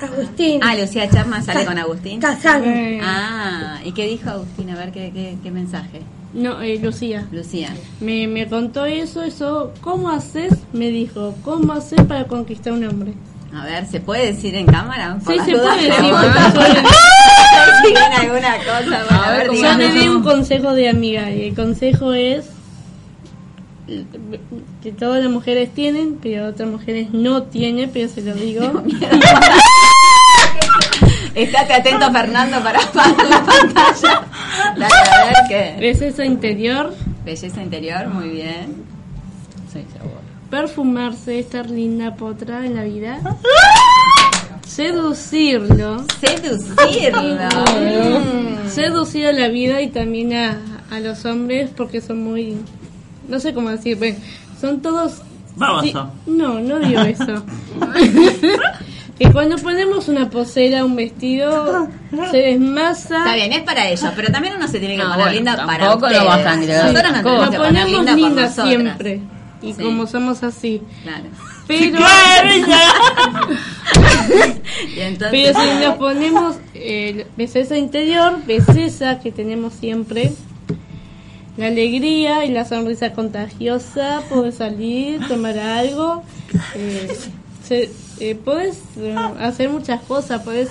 Agustín. 0.00 0.60
Ah, 0.62 0.74
Lucía 0.74 1.08
Chapman 1.08 1.42
sale 1.42 1.60
Ca- 1.60 1.66
con 1.66 1.78
Agustín. 1.78 2.20
Casano. 2.20 2.64
Ah, 3.02 3.78
¿y 3.84 3.92
qué 3.92 4.06
dijo 4.06 4.28
Agustín? 4.30 4.70
A 4.70 4.76
ver, 4.76 4.92
¿qué, 4.92 5.10
qué, 5.12 5.36
qué 5.42 5.50
mensaje? 5.50 6.02
No, 6.36 6.60
eh, 6.60 6.78
Lucía. 6.78 7.26
Lucía. 7.32 7.74
Me, 8.00 8.28
me 8.28 8.46
contó 8.46 8.84
eso, 8.84 9.22
eso. 9.22 9.72
¿Cómo 9.80 10.10
haces? 10.10 10.52
Me 10.74 10.90
dijo, 10.90 11.34
¿cómo 11.42 11.72
haces 11.72 12.02
para 12.02 12.24
conquistar 12.24 12.74
un 12.74 12.84
hombre? 12.84 13.14
A 13.54 13.64
ver, 13.64 13.86
¿se 13.86 14.00
puede 14.00 14.32
decir 14.32 14.54
en 14.54 14.66
cámara? 14.66 15.18
Sí, 15.26 15.38
se 15.46 15.52
dudas, 15.52 15.76
puede 15.76 15.86
decir, 15.86 16.04
Si 17.86 17.94
alguna 18.20 18.56
cosa, 18.58 19.04
bueno, 19.08 19.24
a 19.24 19.30
ver, 19.30 19.50
Yo 19.50 19.78
le 19.78 19.92
di 19.92 20.08
un 20.08 20.22
consejo 20.22 20.74
de 20.74 20.90
amiga 20.90 21.30
y 21.30 21.48
el 21.48 21.54
consejo 21.54 22.12
es 22.12 22.44
que 24.82 24.92
todas 24.92 25.22
las 25.22 25.32
mujeres 25.32 25.72
tienen, 25.72 26.18
pero 26.20 26.48
otras 26.48 26.68
mujeres 26.68 27.12
no 27.12 27.44
tienen, 27.44 27.90
pero 27.94 28.10
se 28.10 28.20
lo 28.20 28.34
digo. 28.34 28.62
Estate 31.36 31.72
atento, 31.74 32.10
Fernando, 32.10 32.62
para 32.62 32.80
apagar 32.82 33.26
la 33.26 33.44
pantalla. 33.44 34.22
Dale, 34.76 34.86
a 34.86 35.24
ver 35.26 35.34
qué. 35.48 35.76
Belleza 35.78 36.24
interior, 36.24 36.94
Belleza 37.26 37.62
interior, 37.62 38.08
muy 38.08 38.30
bien. 38.30 38.84
perfumarse, 40.50 41.38
estar 41.38 41.68
linda, 41.68 42.14
potra 42.16 42.64
en 42.64 42.74
la 42.74 42.84
vida. 42.84 43.20
Seducirlo. 44.66 46.04
Seducirlo. 46.20 47.48
Mm. 47.80 48.68
Seducir 48.68 49.26
a 49.26 49.32
la 49.32 49.48
vida 49.48 49.82
y 49.82 49.88
también 49.88 50.32
a, 50.32 50.58
a 50.90 51.00
los 51.00 51.24
hombres 51.26 51.70
porque 51.76 52.00
son 52.00 52.22
muy... 52.24 52.56
No 53.28 53.40
sé 53.40 53.52
cómo 53.52 53.70
decir, 53.70 53.98
bueno, 53.98 54.16
son 54.60 54.80
todos... 54.80 55.20
Vamos. 55.56 55.82
Sí, 55.82 55.92
no, 56.26 56.60
no 56.60 56.78
digo 56.78 57.00
eso. 57.02 57.44
que 59.18 59.32
cuando 59.32 59.56
ponemos 59.56 60.08
una 60.08 60.28
posera, 60.30 60.84
un 60.84 60.94
vestido, 60.96 61.88
se 62.30 62.36
desmasa. 62.36 63.18
Está 63.18 63.34
bien, 63.34 63.52
es 63.52 63.62
para 63.62 63.88
ellos, 63.88 64.10
pero 64.14 64.30
también 64.32 64.54
uno 64.56 64.68
se 64.68 64.78
tiene 64.78 64.96
que 64.96 65.02
No, 65.02 65.08
poner 65.10 65.18
bueno, 65.24 65.32
linda 65.34 65.56
para 65.66 65.78
tampoco 65.86 66.06
ustedes. 66.06 66.22
lo 66.22 66.28
vas 66.28 66.46
a 66.46 66.52
agregar. 66.52 66.84
Nosotros 66.92 67.12
nos 67.12 67.22
tenemos 67.22 67.40
Nos 67.40 67.50
que 67.50 67.56
poner 67.56 67.82
ponemos 67.86 68.14
linda 68.16 68.42
nosotras. 68.42 68.68
siempre. 68.68 69.20
Y 69.62 69.72
Sí. 69.72 69.82
como 69.82 70.06
somos 70.06 70.42
así. 70.42 70.82
Claro. 71.02 71.24
Pero, 71.66 71.98
Y 74.96 75.00
entonces, 75.00 75.30
pero 75.54 75.60
si 75.60 75.84
nos 75.84 75.96
ponemos 75.96 76.56
eh, 76.74 77.26
belleza 77.36 77.76
interior, 77.76 78.38
belleza 78.46 79.18
que 79.20 79.32
tenemos 79.32 79.72
siempre, 79.74 80.32
la 81.56 81.66
alegría 81.68 82.44
y 82.44 82.50
la 82.52 82.64
sonrisa 82.64 83.12
contagiosa, 83.12 84.22
poder 84.28 84.52
salir, 84.52 85.26
tomar 85.26 85.58
algo, 85.58 86.22
eh, 86.74 87.08
se- 87.66 87.90
eh, 88.20 88.34
podés 88.34 88.76
eh, 88.98 89.14
hacer 89.40 89.68
muchas 89.68 90.00
cosas, 90.02 90.42
podés 90.42 90.68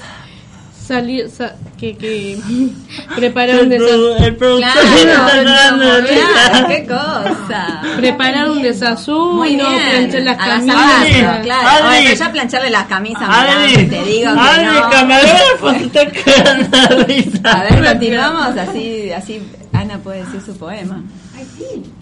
salir, 0.88 1.30
sa- 1.32 1.56
que, 1.80 1.98
que 1.98 2.38
preparar 3.16 3.62
un 3.64 3.70
desayuno. 3.70 4.18
el 4.18 4.36
productor 4.36 4.72
Claro, 4.72 5.44
claro, 5.44 6.68
qué 6.68 6.86
cosa. 6.86 7.82
Preparar 7.98 8.50
un 8.52 8.62
desayuno, 8.62 9.44
planchar 9.44 10.22
las 10.22 10.38
camisas. 10.38 11.40
claro. 11.44 11.68
Adri. 11.88 12.06
Oye, 12.08 12.16
ya 12.16 12.32
plancharle 12.32 12.70
las 12.70 12.86
camisas, 12.86 13.24
Adri, 13.28 13.78
mirá, 13.78 13.90
te 13.90 14.04
digo 14.06 14.34
que 14.34 14.40
Adri, 14.40 14.66
no. 14.80 14.90
camarógrafo 14.92 15.70
se 15.72 15.86
está 15.86 16.12
cagando 16.12 16.78
de 16.78 17.04
risa. 17.06 17.52
A 17.52 17.64
ver, 17.64 17.84
continuamos, 17.94 18.58
así, 18.58 19.12
así 19.12 19.42
Ana 19.74 19.98
puede 19.98 20.24
decir 20.24 20.42
su 20.42 20.56
poema. 20.58 21.02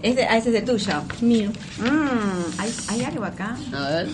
Este, 0.01 0.25
ah, 0.27 0.37
ese 0.37 0.57
es 0.57 0.65
tuyo. 0.65 0.93
Mío. 1.21 1.49
Mm, 1.79 2.59
¿hay, 2.59 2.73
¿Hay 2.89 3.03
algo 3.05 3.23
acá? 3.23 3.55
A 3.73 3.89
ver. 3.89 4.07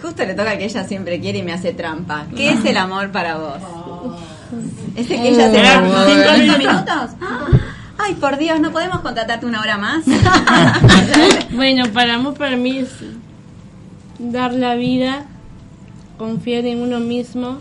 Justo 0.00 0.24
le 0.24 0.34
toca 0.34 0.56
que 0.56 0.64
ella 0.64 0.84
siempre 0.84 1.20
quiere 1.20 1.38
y 1.38 1.42
me 1.42 1.52
hace 1.52 1.72
trampa. 1.72 2.26
¿Qué 2.36 2.50
es 2.52 2.64
el 2.64 2.76
amor 2.76 3.10
para 3.10 3.36
vos? 3.38 3.58
¿Ese 4.96 5.16
que 5.20 5.28
ella 5.30 5.50
se 5.50 5.60
Oh, 5.60 6.06
cinco 6.40 6.58
minutos? 6.58 7.10
Ay, 7.98 8.14
por 8.14 8.38
Dios, 8.38 8.60
¿no 8.60 8.70
podemos 8.70 9.00
contratarte 9.00 9.44
una 9.44 9.60
hora 9.60 9.76
más? 9.76 10.04
Bueno, 11.52 11.84
para 11.92 12.16
mí, 12.18 12.28
para 12.38 12.56
mí 12.56 12.78
es 12.78 12.90
dar 14.18 14.52
la 14.54 14.74
vida, 14.76 15.24
confiar 16.16 16.64
en 16.66 16.80
uno 16.80 17.00
mismo, 17.00 17.58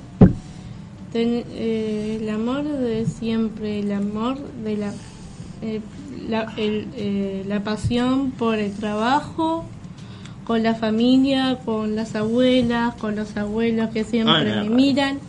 ten- 1.11 1.43
eh, 1.51 2.19
el 2.21 2.29
amor 2.29 2.63
de 2.63 3.05
siempre, 3.07 3.79
el 3.79 3.91
amor 3.91 4.37
de 4.63 4.77
la, 4.77 4.91
eh, 5.63 5.81
la, 6.29 6.53
el, 6.57 6.87
eh, 6.95 7.43
la 7.47 7.61
pasión 7.63 8.31
por 8.31 8.59
el 8.59 8.73
trabajo, 8.73 9.65
con 10.47 10.63
la 10.63 10.75
familia, 10.75 11.59
con 11.65 11.97
las 11.97 12.15
abuelas, 12.15 12.95
con 12.95 13.17
los 13.17 13.35
abuelos 13.35 13.89
que 13.89 14.05
siempre 14.05 14.53
Ay, 14.53 14.69
me 14.69 14.75
miran. 14.75 15.19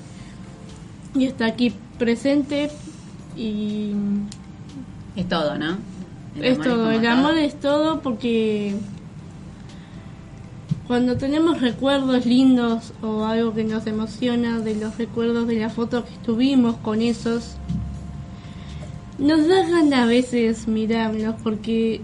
Y 1.13 1.25
está 1.25 1.47
aquí 1.47 1.75
presente 1.99 2.71
y 3.37 3.95
Es 5.17 5.29
todo, 5.29 5.59
¿no? 5.59 5.77
El 6.37 6.45
es 6.45 6.61
todo, 6.61 6.93
el 6.93 7.05
amor 7.05 7.37
es 7.37 7.59
todo 7.59 8.01
porque 8.01 8.77
cuando 10.87 11.17
tenemos 11.17 11.61
recuerdos 11.61 12.25
lindos 12.25 12.93
o 13.03 13.25
algo 13.25 13.53
que 13.55 13.65
nos 13.65 13.89
emociona 13.89 14.61
de 14.61 14.77
los 14.77 14.99
recuerdos 14.99 15.49
de 15.49 15.59
la 15.59 15.69
foto 15.69 16.05
que 16.05 16.13
estuvimos 16.13 16.77
con 16.77 17.03
esos, 17.03 17.57
nos 19.19 19.49
da 19.49 19.69
ganas 19.69 19.99
a 19.99 20.07
veces 20.07 20.69
mirarlos 20.69 21.35
porque 21.43 22.03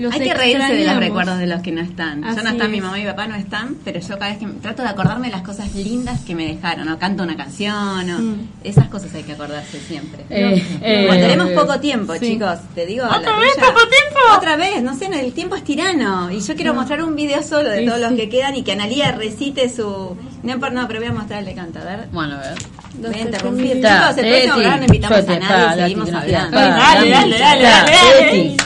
los 0.00 0.12
Hay 0.14 0.20
que 0.20 0.34
reírse 0.34 0.74
de 0.74 0.84
los 0.86 0.96
recuerdos 0.96 1.38
de 1.38 1.46
los 1.46 1.60
que 1.62 1.72
no 1.72 1.80
están. 1.80 2.22
Yo 2.22 2.28
Así 2.28 2.40
no 2.42 2.50
están, 2.50 2.70
mi 2.70 2.80
mamá 2.80 2.98
y 2.98 3.02
mi 3.02 3.08
papá 3.08 3.26
no 3.26 3.34
están, 3.36 3.76
pero 3.84 4.00
yo 4.00 4.18
cada 4.18 4.30
vez 4.30 4.38
que 4.38 4.46
trato 4.60 4.82
de 4.82 4.88
acordarme 4.88 5.28
de 5.28 5.32
las 5.32 5.42
cosas 5.42 5.74
lindas 5.74 6.20
que 6.20 6.34
me 6.34 6.46
dejaron, 6.46 6.88
o 6.88 6.98
canto 6.98 7.22
una 7.22 7.36
canción, 7.36 8.10
o 8.10 8.18
Mm. 8.18 8.48
esas 8.64 8.88
cosas 8.88 9.14
hay 9.14 9.22
que 9.22 9.32
acordarse 9.32 9.78
siempre. 9.80 10.24
Eh, 10.30 10.62
eh, 10.82 11.04
Bueno, 11.06 11.22
tenemos 11.22 11.50
eh, 11.50 11.54
poco 11.54 11.78
tiempo, 11.80 12.14
sí. 12.14 12.20
chicos. 12.32 12.58
Te 12.74 12.86
digo. 12.86 13.04
¿Otra 13.06 13.20
la 13.32 13.38
vez 13.38 13.54
tuya. 13.54 13.66
poco 13.66 13.80
tiempo? 13.80 14.20
Otra 14.36 14.56
vez, 14.56 14.82
no 14.82 14.96
sé, 14.96 15.08
no, 15.08 15.16
el 15.16 15.32
tiempo 15.32 15.56
es 15.56 15.64
tirano. 15.64 16.30
Y 16.30 16.40
yo 16.40 16.54
quiero 16.54 16.74
mostrar 16.74 17.02
un 17.02 17.14
video 17.16 17.42
solo 17.42 17.68
de 17.70 17.80
Sí, 17.80 17.86
todos 17.86 18.00
los 18.00 18.12
que 18.12 18.28
quedan 18.28 18.54
y 18.56 18.62
que 18.62 18.72
Analía 18.72 19.12
recite 19.12 19.68
su. 19.68 20.16
No, 20.42 20.58
por- 20.58 20.72
no, 20.72 20.86
pero 20.88 21.00
voy 21.00 21.08
a 21.08 21.12
mostrarle 21.12 21.54
canta, 21.54 21.80
a 21.80 21.84
ver. 21.84 22.08
Bueno, 22.12 22.36
a 22.36 22.38
ver. 22.40 22.54
Voy 22.94 23.14
a 23.14 23.20
interrumpir. 23.22 23.72
Chicos, 23.76 24.16
el 24.18 24.26
próximo 24.28 24.54
programa 24.54 24.76
no 24.78 24.84
invitamos 24.84 25.26
yo 25.26 25.32
a 25.32 25.38
nadie 25.38 25.76
y 25.76 25.82
seguimos 25.82 26.12
hablando. 26.12 26.56
Dale, 26.58 27.10
dale, 27.10 27.38
dale, 27.38 28.56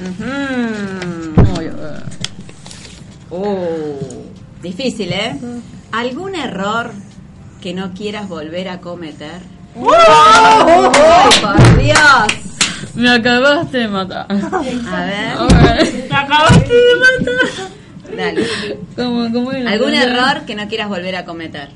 dale. 0.00 0.10
Eti. 0.10 0.22
A 0.22 1.40
ver. 1.40 1.40
Ujú. 1.40 1.58
Uy, 1.58 1.66
a 1.66 1.72
ver. 1.72 2.02
Uh, 3.30 4.24
difícil, 4.62 5.12
¿eh? 5.12 5.36
¿Algún 5.92 6.34
error 6.34 6.92
que 7.60 7.74
no 7.74 7.92
quieras 7.92 8.28
volver 8.28 8.68
a 8.68 8.80
cometer? 8.80 9.40
¡Ay, 9.76 10.88
por 11.40 11.78
Dios! 11.78 12.50
Me 12.94 13.10
acabaste 13.10 13.78
de 13.78 13.88
matar. 13.88 14.26
A 14.30 15.04
ver. 15.04 16.08
Te 16.08 16.14
acabaste 16.14 16.74
de 16.74 16.94
matar. 16.96 17.68
dale. 18.16 18.46
¿Cómo, 18.96 19.32
cómo? 19.32 19.50
¿Algún 19.50 19.94
error 19.94 20.44
que 20.46 20.54
no 20.54 20.68
quieras 20.68 20.88
volver 20.88 21.16
a 21.16 21.24
cometer? 21.24 21.68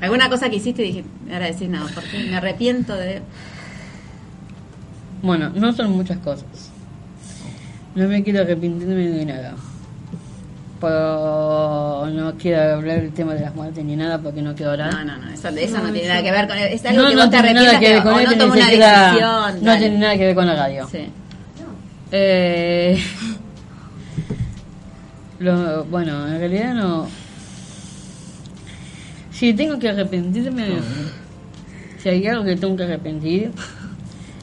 ¿Alguna 0.00 0.28
cosa 0.28 0.48
que 0.48 0.56
hiciste 0.56 0.82
y 0.82 0.86
dije, 0.86 1.04
ahora 1.30 1.46
decís 1.46 1.68
no, 1.68 1.86
porque 1.94 2.24
me 2.30 2.36
arrepiento 2.36 2.94
de... 2.94 3.22
Bueno, 5.22 5.50
no 5.54 5.72
son 5.72 5.92
muchas 5.92 6.18
cosas. 6.18 6.70
No 7.94 8.06
me 8.08 8.22
quiero 8.22 8.40
arrepentirme 8.40 9.08
de 9.08 9.24
nada. 9.24 9.54
Pero 10.80 12.06
no 12.12 12.34
quiero 12.34 12.74
hablar 12.74 13.00
del 13.00 13.12
tema 13.12 13.34
de 13.34 13.40
las 13.40 13.54
muertes 13.54 13.82
ni 13.82 13.96
nada 13.96 14.18
porque 14.18 14.42
no 14.42 14.54
quiero 14.54 14.72
hablar. 14.72 14.92
No, 14.92 15.04
no, 15.04 15.16
no, 15.16 15.32
eso, 15.32 15.48
eso 15.48 15.78
no, 15.78 15.90
tiene 15.90 16.08
nada 16.08 16.22
que 16.22 16.30
ver 16.30 16.46
con... 16.46 16.58
Es 16.58 16.84
algo 16.84 17.02
No, 17.02 17.08
que 17.08 17.14
no 17.14 17.20
vos 17.22 17.30
te 17.30 17.38
tiene 17.38 17.54
nada 17.54 17.80
que 17.80 17.92
ver 17.94 18.02
con 18.02 18.20
esto, 18.20 18.36
no 18.36 18.52
una 18.52 18.66
decisión. 18.66 19.64
No 19.64 19.78
tiene 19.78 19.98
nada 19.98 20.16
que 20.18 20.26
ver 20.26 20.34
con 20.34 20.46
la 20.46 20.56
radio. 20.56 20.88
Sí. 20.90 21.08
Eh, 22.12 22.98
lo, 25.38 25.84
bueno, 25.86 26.28
en 26.28 26.38
realidad 26.38 26.74
no. 26.74 27.08
Si 29.30 29.54
tengo 29.54 29.78
que 29.78 29.88
arrepentirme, 29.88 30.66
si 32.02 32.08
hay 32.08 32.26
algo 32.26 32.44
que 32.44 32.56
tengo 32.56 32.76
que 32.76 32.84
arrepentir, 32.84 33.52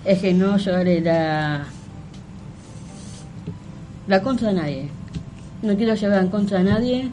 es 0.05 0.19
que 0.19 0.33
no 0.33 0.57
llevaré 0.57 1.01
la. 1.01 1.65
la 4.07 4.21
contra 4.21 4.49
de 4.49 4.53
nadie. 4.55 4.89
No 5.61 5.75
quiero 5.77 5.95
llevar 5.95 6.23
en 6.23 6.29
contra 6.29 6.57
de 6.59 6.63
nadie, 6.65 7.09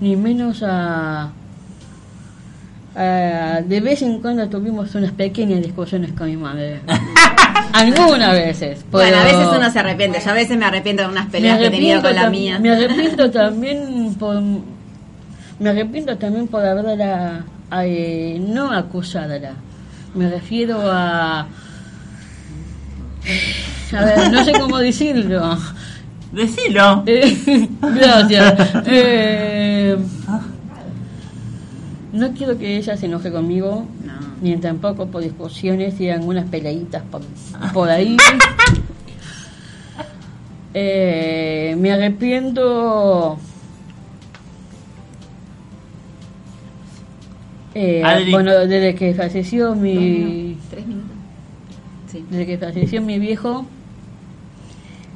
ni 0.00 0.16
menos 0.16 0.62
a. 0.62 1.30
a- 2.94 3.60
de 3.66 3.80
vez 3.80 4.02
en 4.02 4.20
cuando 4.20 4.48
tuvimos 4.48 4.94
unas 4.94 5.12
pequeñas 5.12 5.62
discusiones 5.62 6.12
con 6.12 6.26
mi 6.28 6.36
madre. 6.36 6.80
Algunas 7.72 8.32
veces. 8.32 8.84
Bueno, 8.90 9.16
a 9.18 9.24
veces 9.24 9.46
uno 9.56 9.70
se 9.70 9.78
arrepiente. 9.78 10.20
Yo 10.24 10.30
a 10.30 10.34
veces 10.34 10.58
me 10.58 10.64
arrepiento 10.66 11.02
de 11.04 11.08
unas 11.08 11.26
peleas 11.30 11.58
que 11.58 11.66
he 11.66 11.70
tenido 11.70 12.02
con 12.02 12.14
la 12.14 12.28
mía. 12.28 12.58
Me 12.58 12.70
arrepiento 12.70 13.30
también 13.32 14.14
por. 14.18 14.42
Me 15.58 15.70
arrepiento 15.70 16.16
también 16.18 16.48
por 16.48 16.64
haberla. 16.64 17.44
eh, 17.82 18.42
no 18.46 18.72
acusarla, 18.72 19.52
me 20.14 20.28
refiero 20.28 20.80
a... 20.90 21.46
A 23.92 24.04
ver, 24.04 24.32
no 24.32 24.44
sé 24.44 24.52
cómo 24.52 24.78
decirlo. 24.78 25.58
Decilo. 26.32 27.02
Eh, 27.06 27.68
gracias. 27.80 28.70
Eh, 28.86 29.96
no 32.12 32.32
quiero 32.32 32.58
que 32.58 32.76
ella 32.76 32.96
se 32.96 33.06
enoje 33.06 33.30
conmigo, 33.30 33.86
ni 34.40 34.56
tampoco 34.56 35.06
por 35.06 35.22
discusiones 35.22 36.00
y 36.00 36.10
algunas 36.10 36.48
peleitas 36.48 37.02
por, 37.10 37.22
por 37.72 37.90
ahí. 37.90 38.16
Eh, 40.72 41.74
me 41.78 41.92
arrepiento. 41.92 43.38
Eh, 47.74 48.28
bueno, 48.30 48.52
desde 48.52 48.94
que 48.94 49.14
falleció 49.14 49.74
mi. 49.74 50.56
Tres 50.70 50.86
minutos. 50.86 51.19
Sí. 52.10 52.24
Desde 52.30 52.46
que 52.46 52.58
falleció 52.58 53.00
mi 53.02 53.18
viejo, 53.18 53.66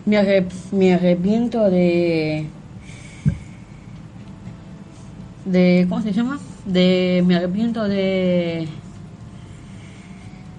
me, 0.06 0.16
arrep- 0.16 0.72
me 0.72 0.94
arrepiento 0.94 1.68
de. 1.70 2.46
de. 5.44 5.86
¿Cómo 5.88 6.02
se 6.02 6.12
llama? 6.12 6.38
De. 6.66 7.22
Me 7.26 7.36
arrepiento 7.36 7.84
de. 7.88 8.68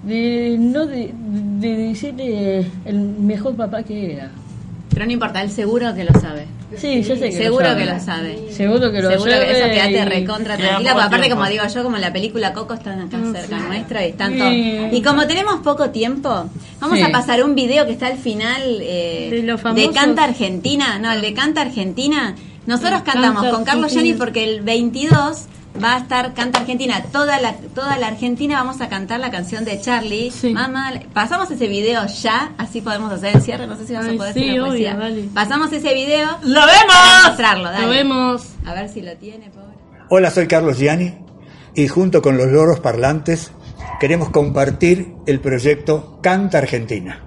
de 0.04 0.58
no 0.60 0.86
de, 0.86 1.14
de 1.60 1.78
decirle 1.78 2.68
el 2.86 3.00
mejor 3.00 3.56
papá 3.56 3.84
que 3.84 4.14
era. 4.14 4.32
Pero 4.90 5.06
no 5.06 5.12
importa, 5.12 5.42
él 5.42 5.50
seguro 5.50 5.94
que 5.96 6.04
lo 6.06 6.20
sabe. 6.20 6.46
Sí, 6.78 7.02
yo 7.04 7.16
sé 7.16 7.30
que 7.30 7.32
Seguro 7.32 7.70
lo 7.70 7.76
que 7.78 7.86
lo 7.86 8.00
sabe. 8.00 8.52
Seguro 8.52 8.92
que 8.92 9.02
lo 9.02 9.10
Seguro 9.12 9.32
sabe. 9.32 9.46
que 9.46 9.52
eso 9.60 9.70
quedate 9.70 10.06
recontra 10.06 10.58
tranquila, 10.58 10.92
porque 10.92 11.06
aparte 11.06 11.26
tiempo. 11.28 11.36
como 11.42 11.50
digo 11.50 11.64
yo, 11.74 11.84
como 11.84 11.98
la 11.98 12.14
película 12.14 12.54
Coco 12.54 12.74
están 12.74 13.00
acá 13.02 13.18
cerca 13.34 13.58
nuestra 13.60 14.06
y 14.06 14.10
Sí. 14.32 14.38
todos. 14.40 14.94
Y 14.94 15.02
como 15.02 15.28
tenemos 15.28 15.56
poco 15.62 15.90
tiempo, 15.90 16.50
vamos 16.80 16.98
Sí. 16.98 17.04
a 17.04 17.12
pasar 17.12 17.44
un 17.44 17.56
video 17.56 17.86
que 17.86 17.94
está 17.94 18.08
al 18.08 18.18
final 18.18 18.62
eh, 18.82 19.30
De. 19.76 19.92
Canta 19.94 20.24
Argentina, 20.24 21.00
no, 21.00 21.12
el 21.12 21.22
de 21.22 21.34
Canta 21.34 21.62
Argentina. 21.62 22.36
Nosotros 22.66 23.02
Canta 23.04 23.22
cantamos 23.22 23.46
con 23.54 23.64
Carlos. 23.64 23.92
Gianni 23.94 24.14
porque 24.14 24.44
el 24.44 24.62
22 24.62 25.46
va 25.84 25.96
a 25.96 26.00
estar 26.00 26.34
Canta 26.34 26.60
Argentina, 26.60 27.04
toda 27.12 27.40
la 27.40 27.54
toda 27.54 27.98
la 27.98 28.08
Argentina 28.08 28.56
vamos 28.56 28.82
a 28.82 28.90
cantar 28.90 29.20
la 29.20 29.32
canción 29.32 29.66
de 29.66 29.80
Charlie. 29.80 30.32
Mamá, 30.54 30.92
pasamos 31.14 31.50
ese 31.52 31.68
video 31.68 32.06
ya, 32.08 32.54
así 32.58 32.82
podemos 32.82 33.12
hacer 33.12 33.36
el 33.36 33.42
cierre, 33.42 33.68
no 33.68 33.78
sé 33.78 33.88
si 33.88 33.94
vas 33.94 34.06
a 34.08 34.14
poder 34.14 34.34
sí, 34.34 34.50
hacer 34.50 34.62
la 34.62 34.70
obvio, 34.70 34.98
dale. 34.98 35.30
Pasamos 35.34 35.72
ese 35.72 35.94
video. 35.94 36.30
¡Lo 36.44 36.62
vemos! 36.66 36.96
mostrarlo, 37.28 37.66
dale. 37.66 37.86
Lo 37.86 37.90
vemos. 37.90 38.48
A 38.66 38.74
ver 38.74 38.90
si 38.90 39.02
lo 39.02 39.16
tiene, 39.18 39.50
pobre. 39.50 39.76
Hola, 40.10 40.32
soy 40.32 40.48
Carlos 40.48 40.78
Gianni 40.78 41.18
y 41.74 41.88
junto 41.88 42.22
con 42.22 42.38
los 42.38 42.48
loros 42.48 42.80
parlantes 42.80 43.52
queremos 44.00 44.30
compartir 44.30 45.14
el 45.26 45.40
proyecto 45.40 46.20
Canta 46.22 46.60
Argentina. 46.60 47.22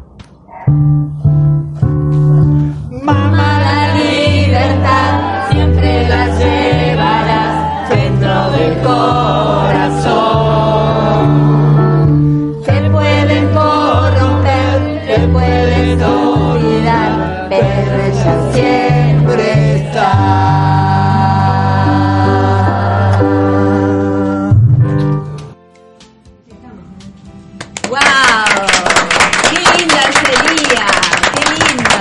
Del 8.69 8.83
corazón. 8.83 10.09
Te 12.65 12.91
pueden 12.91 13.49
corromper, 13.55 15.03
te 15.07 15.19
pueden 15.29 16.03
olvidar, 16.03 17.47
pero 17.49 17.95
ella 18.05 18.53
siempre 18.53 19.77
está. 19.77 20.09
¡Wow! 27.89 27.99
¡Qué 29.51 29.59
lindo 29.79 29.97
ese 30.11 30.35
día! 30.55 30.87
¡Qué 31.35 31.45
lindo! 31.55 31.97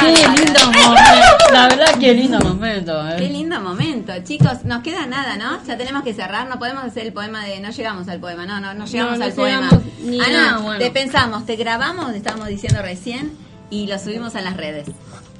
Qué 0.00 0.08
lindo 0.28 0.60
momento. 0.66 1.52
La 1.52 1.62
verdad, 1.68 1.92
qué 2.00 2.10
lindo 2.14 2.38
momento. 2.40 3.08
eh. 3.10 3.16
Qué 3.18 3.28
lindo 3.28 3.60
momento, 3.60 4.11
chicos. 4.24 4.64
Nos 4.64 4.82
queda 4.82 5.06
nada, 5.06 5.36
¿no? 5.36 5.64
Ya 5.66 5.76
tenemos 5.76 6.02
que 6.02 6.14
cerrar. 6.14 6.48
No 6.48 6.58
podemos 6.58 6.84
hacer 6.84 7.06
el 7.06 7.12
poema 7.12 7.44
de. 7.44 7.60
No 7.60 7.70
llegamos 7.70 8.08
al 8.08 8.20
poema, 8.20 8.46
no, 8.46 8.60
no, 8.60 8.74
no 8.74 8.86
llegamos 8.86 9.18
no 9.18 9.24
al 9.24 9.32
poema. 9.32 9.62
llegamos 9.70 9.84
ni 10.02 10.20
Ana, 10.20 10.32
nada, 10.32 10.58
bueno. 10.58 10.78
te 10.84 10.90
pensamos, 10.90 11.46
te 11.46 11.56
grabamos, 11.56 12.14
estábamos 12.14 12.48
diciendo 12.48 12.80
recién, 12.82 13.32
y 13.70 13.86
lo 13.86 13.98
subimos 13.98 14.34
a 14.36 14.40
las 14.40 14.56
redes. 14.56 14.88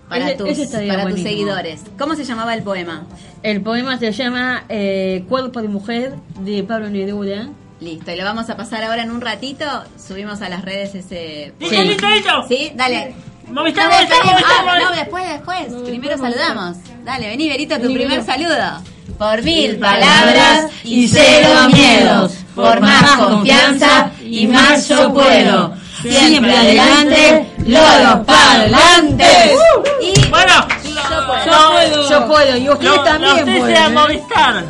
Para, 0.09 0.27
Ese- 0.29 0.37
tus, 0.37 0.49
ese 0.51 0.87
para 0.89 1.09
tus 1.09 1.21
seguidores. 1.23 1.81
¿Cómo 1.99 2.15
se 2.15 2.25
llamaba 2.25 2.53
el 2.55 2.63
poema? 2.63 3.07
El 3.43 3.63
poema 3.63 3.99
se 3.99 4.13
llama 4.13 4.65
eh, 4.69 5.25
Cuerpo 5.29 5.63
de 5.63 5.69
Mujer 5.69 6.15
de 6.41 6.63
Pablo 6.65 6.91
Neruda. 6.91 7.49
Listo, 7.81 8.11
y 8.13 8.17
lo 8.17 8.25
vamos 8.25 8.49
a 8.51 8.57
pasar 8.57 8.85
ahora 8.85 9.03
en 9.03 9.11
un 9.11 9.21
ratito. 9.23 9.65
Subimos 9.99 10.41
a 10.43 10.49
las 10.49 10.65
redes 10.65 10.95
ese. 10.95 11.55
Listo, 11.59 11.75
Sí. 11.77 11.83
listo, 11.85 12.09
listo. 12.09 12.31
¿Sí? 12.49 12.73
Dale. 12.77 13.15
Movistar, 13.53 13.85
No, 13.85 13.91
Movistar, 13.95 14.19
después, 14.19 14.33
Movistar, 14.33 14.57
ah, 14.59 14.65
Movistar. 14.65 14.91
no, 14.91 14.97
después, 14.97 15.29
después. 15.29 15.83
Primero 15.89 16.19
saludamos. 16.19 16.77
Dale, 17.05 17.29
vení, 17.29 17.49
Berito, 17.49 17.77
tu 17.77 17.83
Vení, 17.83 17.95
primer 17.95 18.25
saludo. 18.25 18.83
Por 19.19 19.43
mil 19.43 19.77
palabras 19.79 20.71
y 20.85 21.07
cero 21.09 21.49
miedos. 21.73 22.33
Por 22.55 22.81
más 22.81 23.17
confianza 23.19 24.11
y 24.25 24.47
más 24.47 24.89
yo 24.89 25.13
puedo. 25.13 25.75
Siempre 26.03 26.57
adelante, 26.57 27.47
loros 27.67 28.27
parlantes. 28.27 29.53
Y 30.01 30.29
bueno, 30.29 30.53
yo 30.83 31.27
puedo. 31.27 31.45
Yo 31.45 31.71
puedo. 31.71 32.11
Yo 32.11 32.27
puedo. 32.27 32.57
Y 32.57 32.69
ustedes 32.71 32.97
Lo- 32.97 33.05
también 33.05 33.45
pueden. 33.45 33.77
sean 33.77 33.93
¿eh? 33.93 33.95
Movistar. 33.95 34.65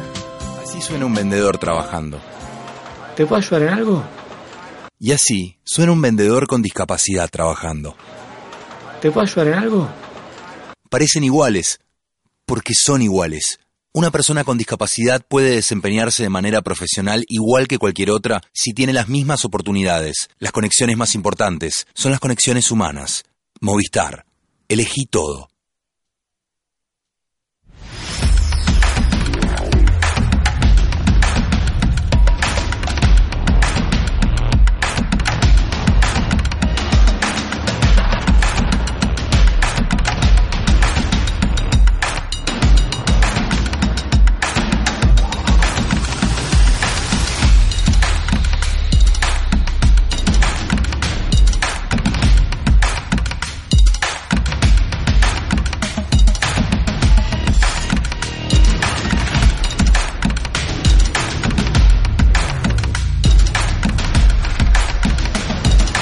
Así 0.62 0.80
suena 0.82 1.06
un 1.06 1.14
vendedor 1.14 1.56
trabajando. 1.58 2.20
¿Te 3.16 3.24
puedo 3.26 3.40
ayudar 3.40 3.62
en 3.62 3.68
algo? 3.74 4.02
Y 4.98 5.12
así 5.12 5.56
suena 5.64 5.92
un 5.92 6.00
vendedor 6.02 6.46
con 6.46 6.62
discapacidad 6.62 7.28
trabajando. 7.30 7.96
¿Te 9.02 9.10
puedo 9.10 9.26
ayudar 9.26 9.48
en 9.48 9.54
algo? 9.54 9.90
Parecen 10.88 11.24
iguales, 11.24 11.80
porque 12.46 12.72
son 12.72 13.02
iguales. 13.02 13.58
Una 13.92 14.12
persona 14.12 14.44
con 14.44 14.58
discapacidad 14.58 15.26
puede 15.26 15.56
desempeñarse 15.56 16.22
de 16.22 16.28
manera 16.28 16.62
profesional 16.62 17.24
igual 17.26 17.66
que 17.66 17.78
cualquier 17.78 18.12
otra 18.12 18.42
si 18.52 18.72
tiene 18.74 18.92
las 18.92 19.08
mismas 19.08 19.44
oportunidades. 19.44 20.28
Las 20.38 20.52
conexiones 20.52 20.96
más 20.96 21.16
importantes 21.16 21.88
son 21.94 22.12
las 22.12 22.20
conexiones 22.20 22.70
humanas. 22.70 23.24
Movistar. 23.60 24.24
Elegí 24.68 25.06
todo. 25.06 25.48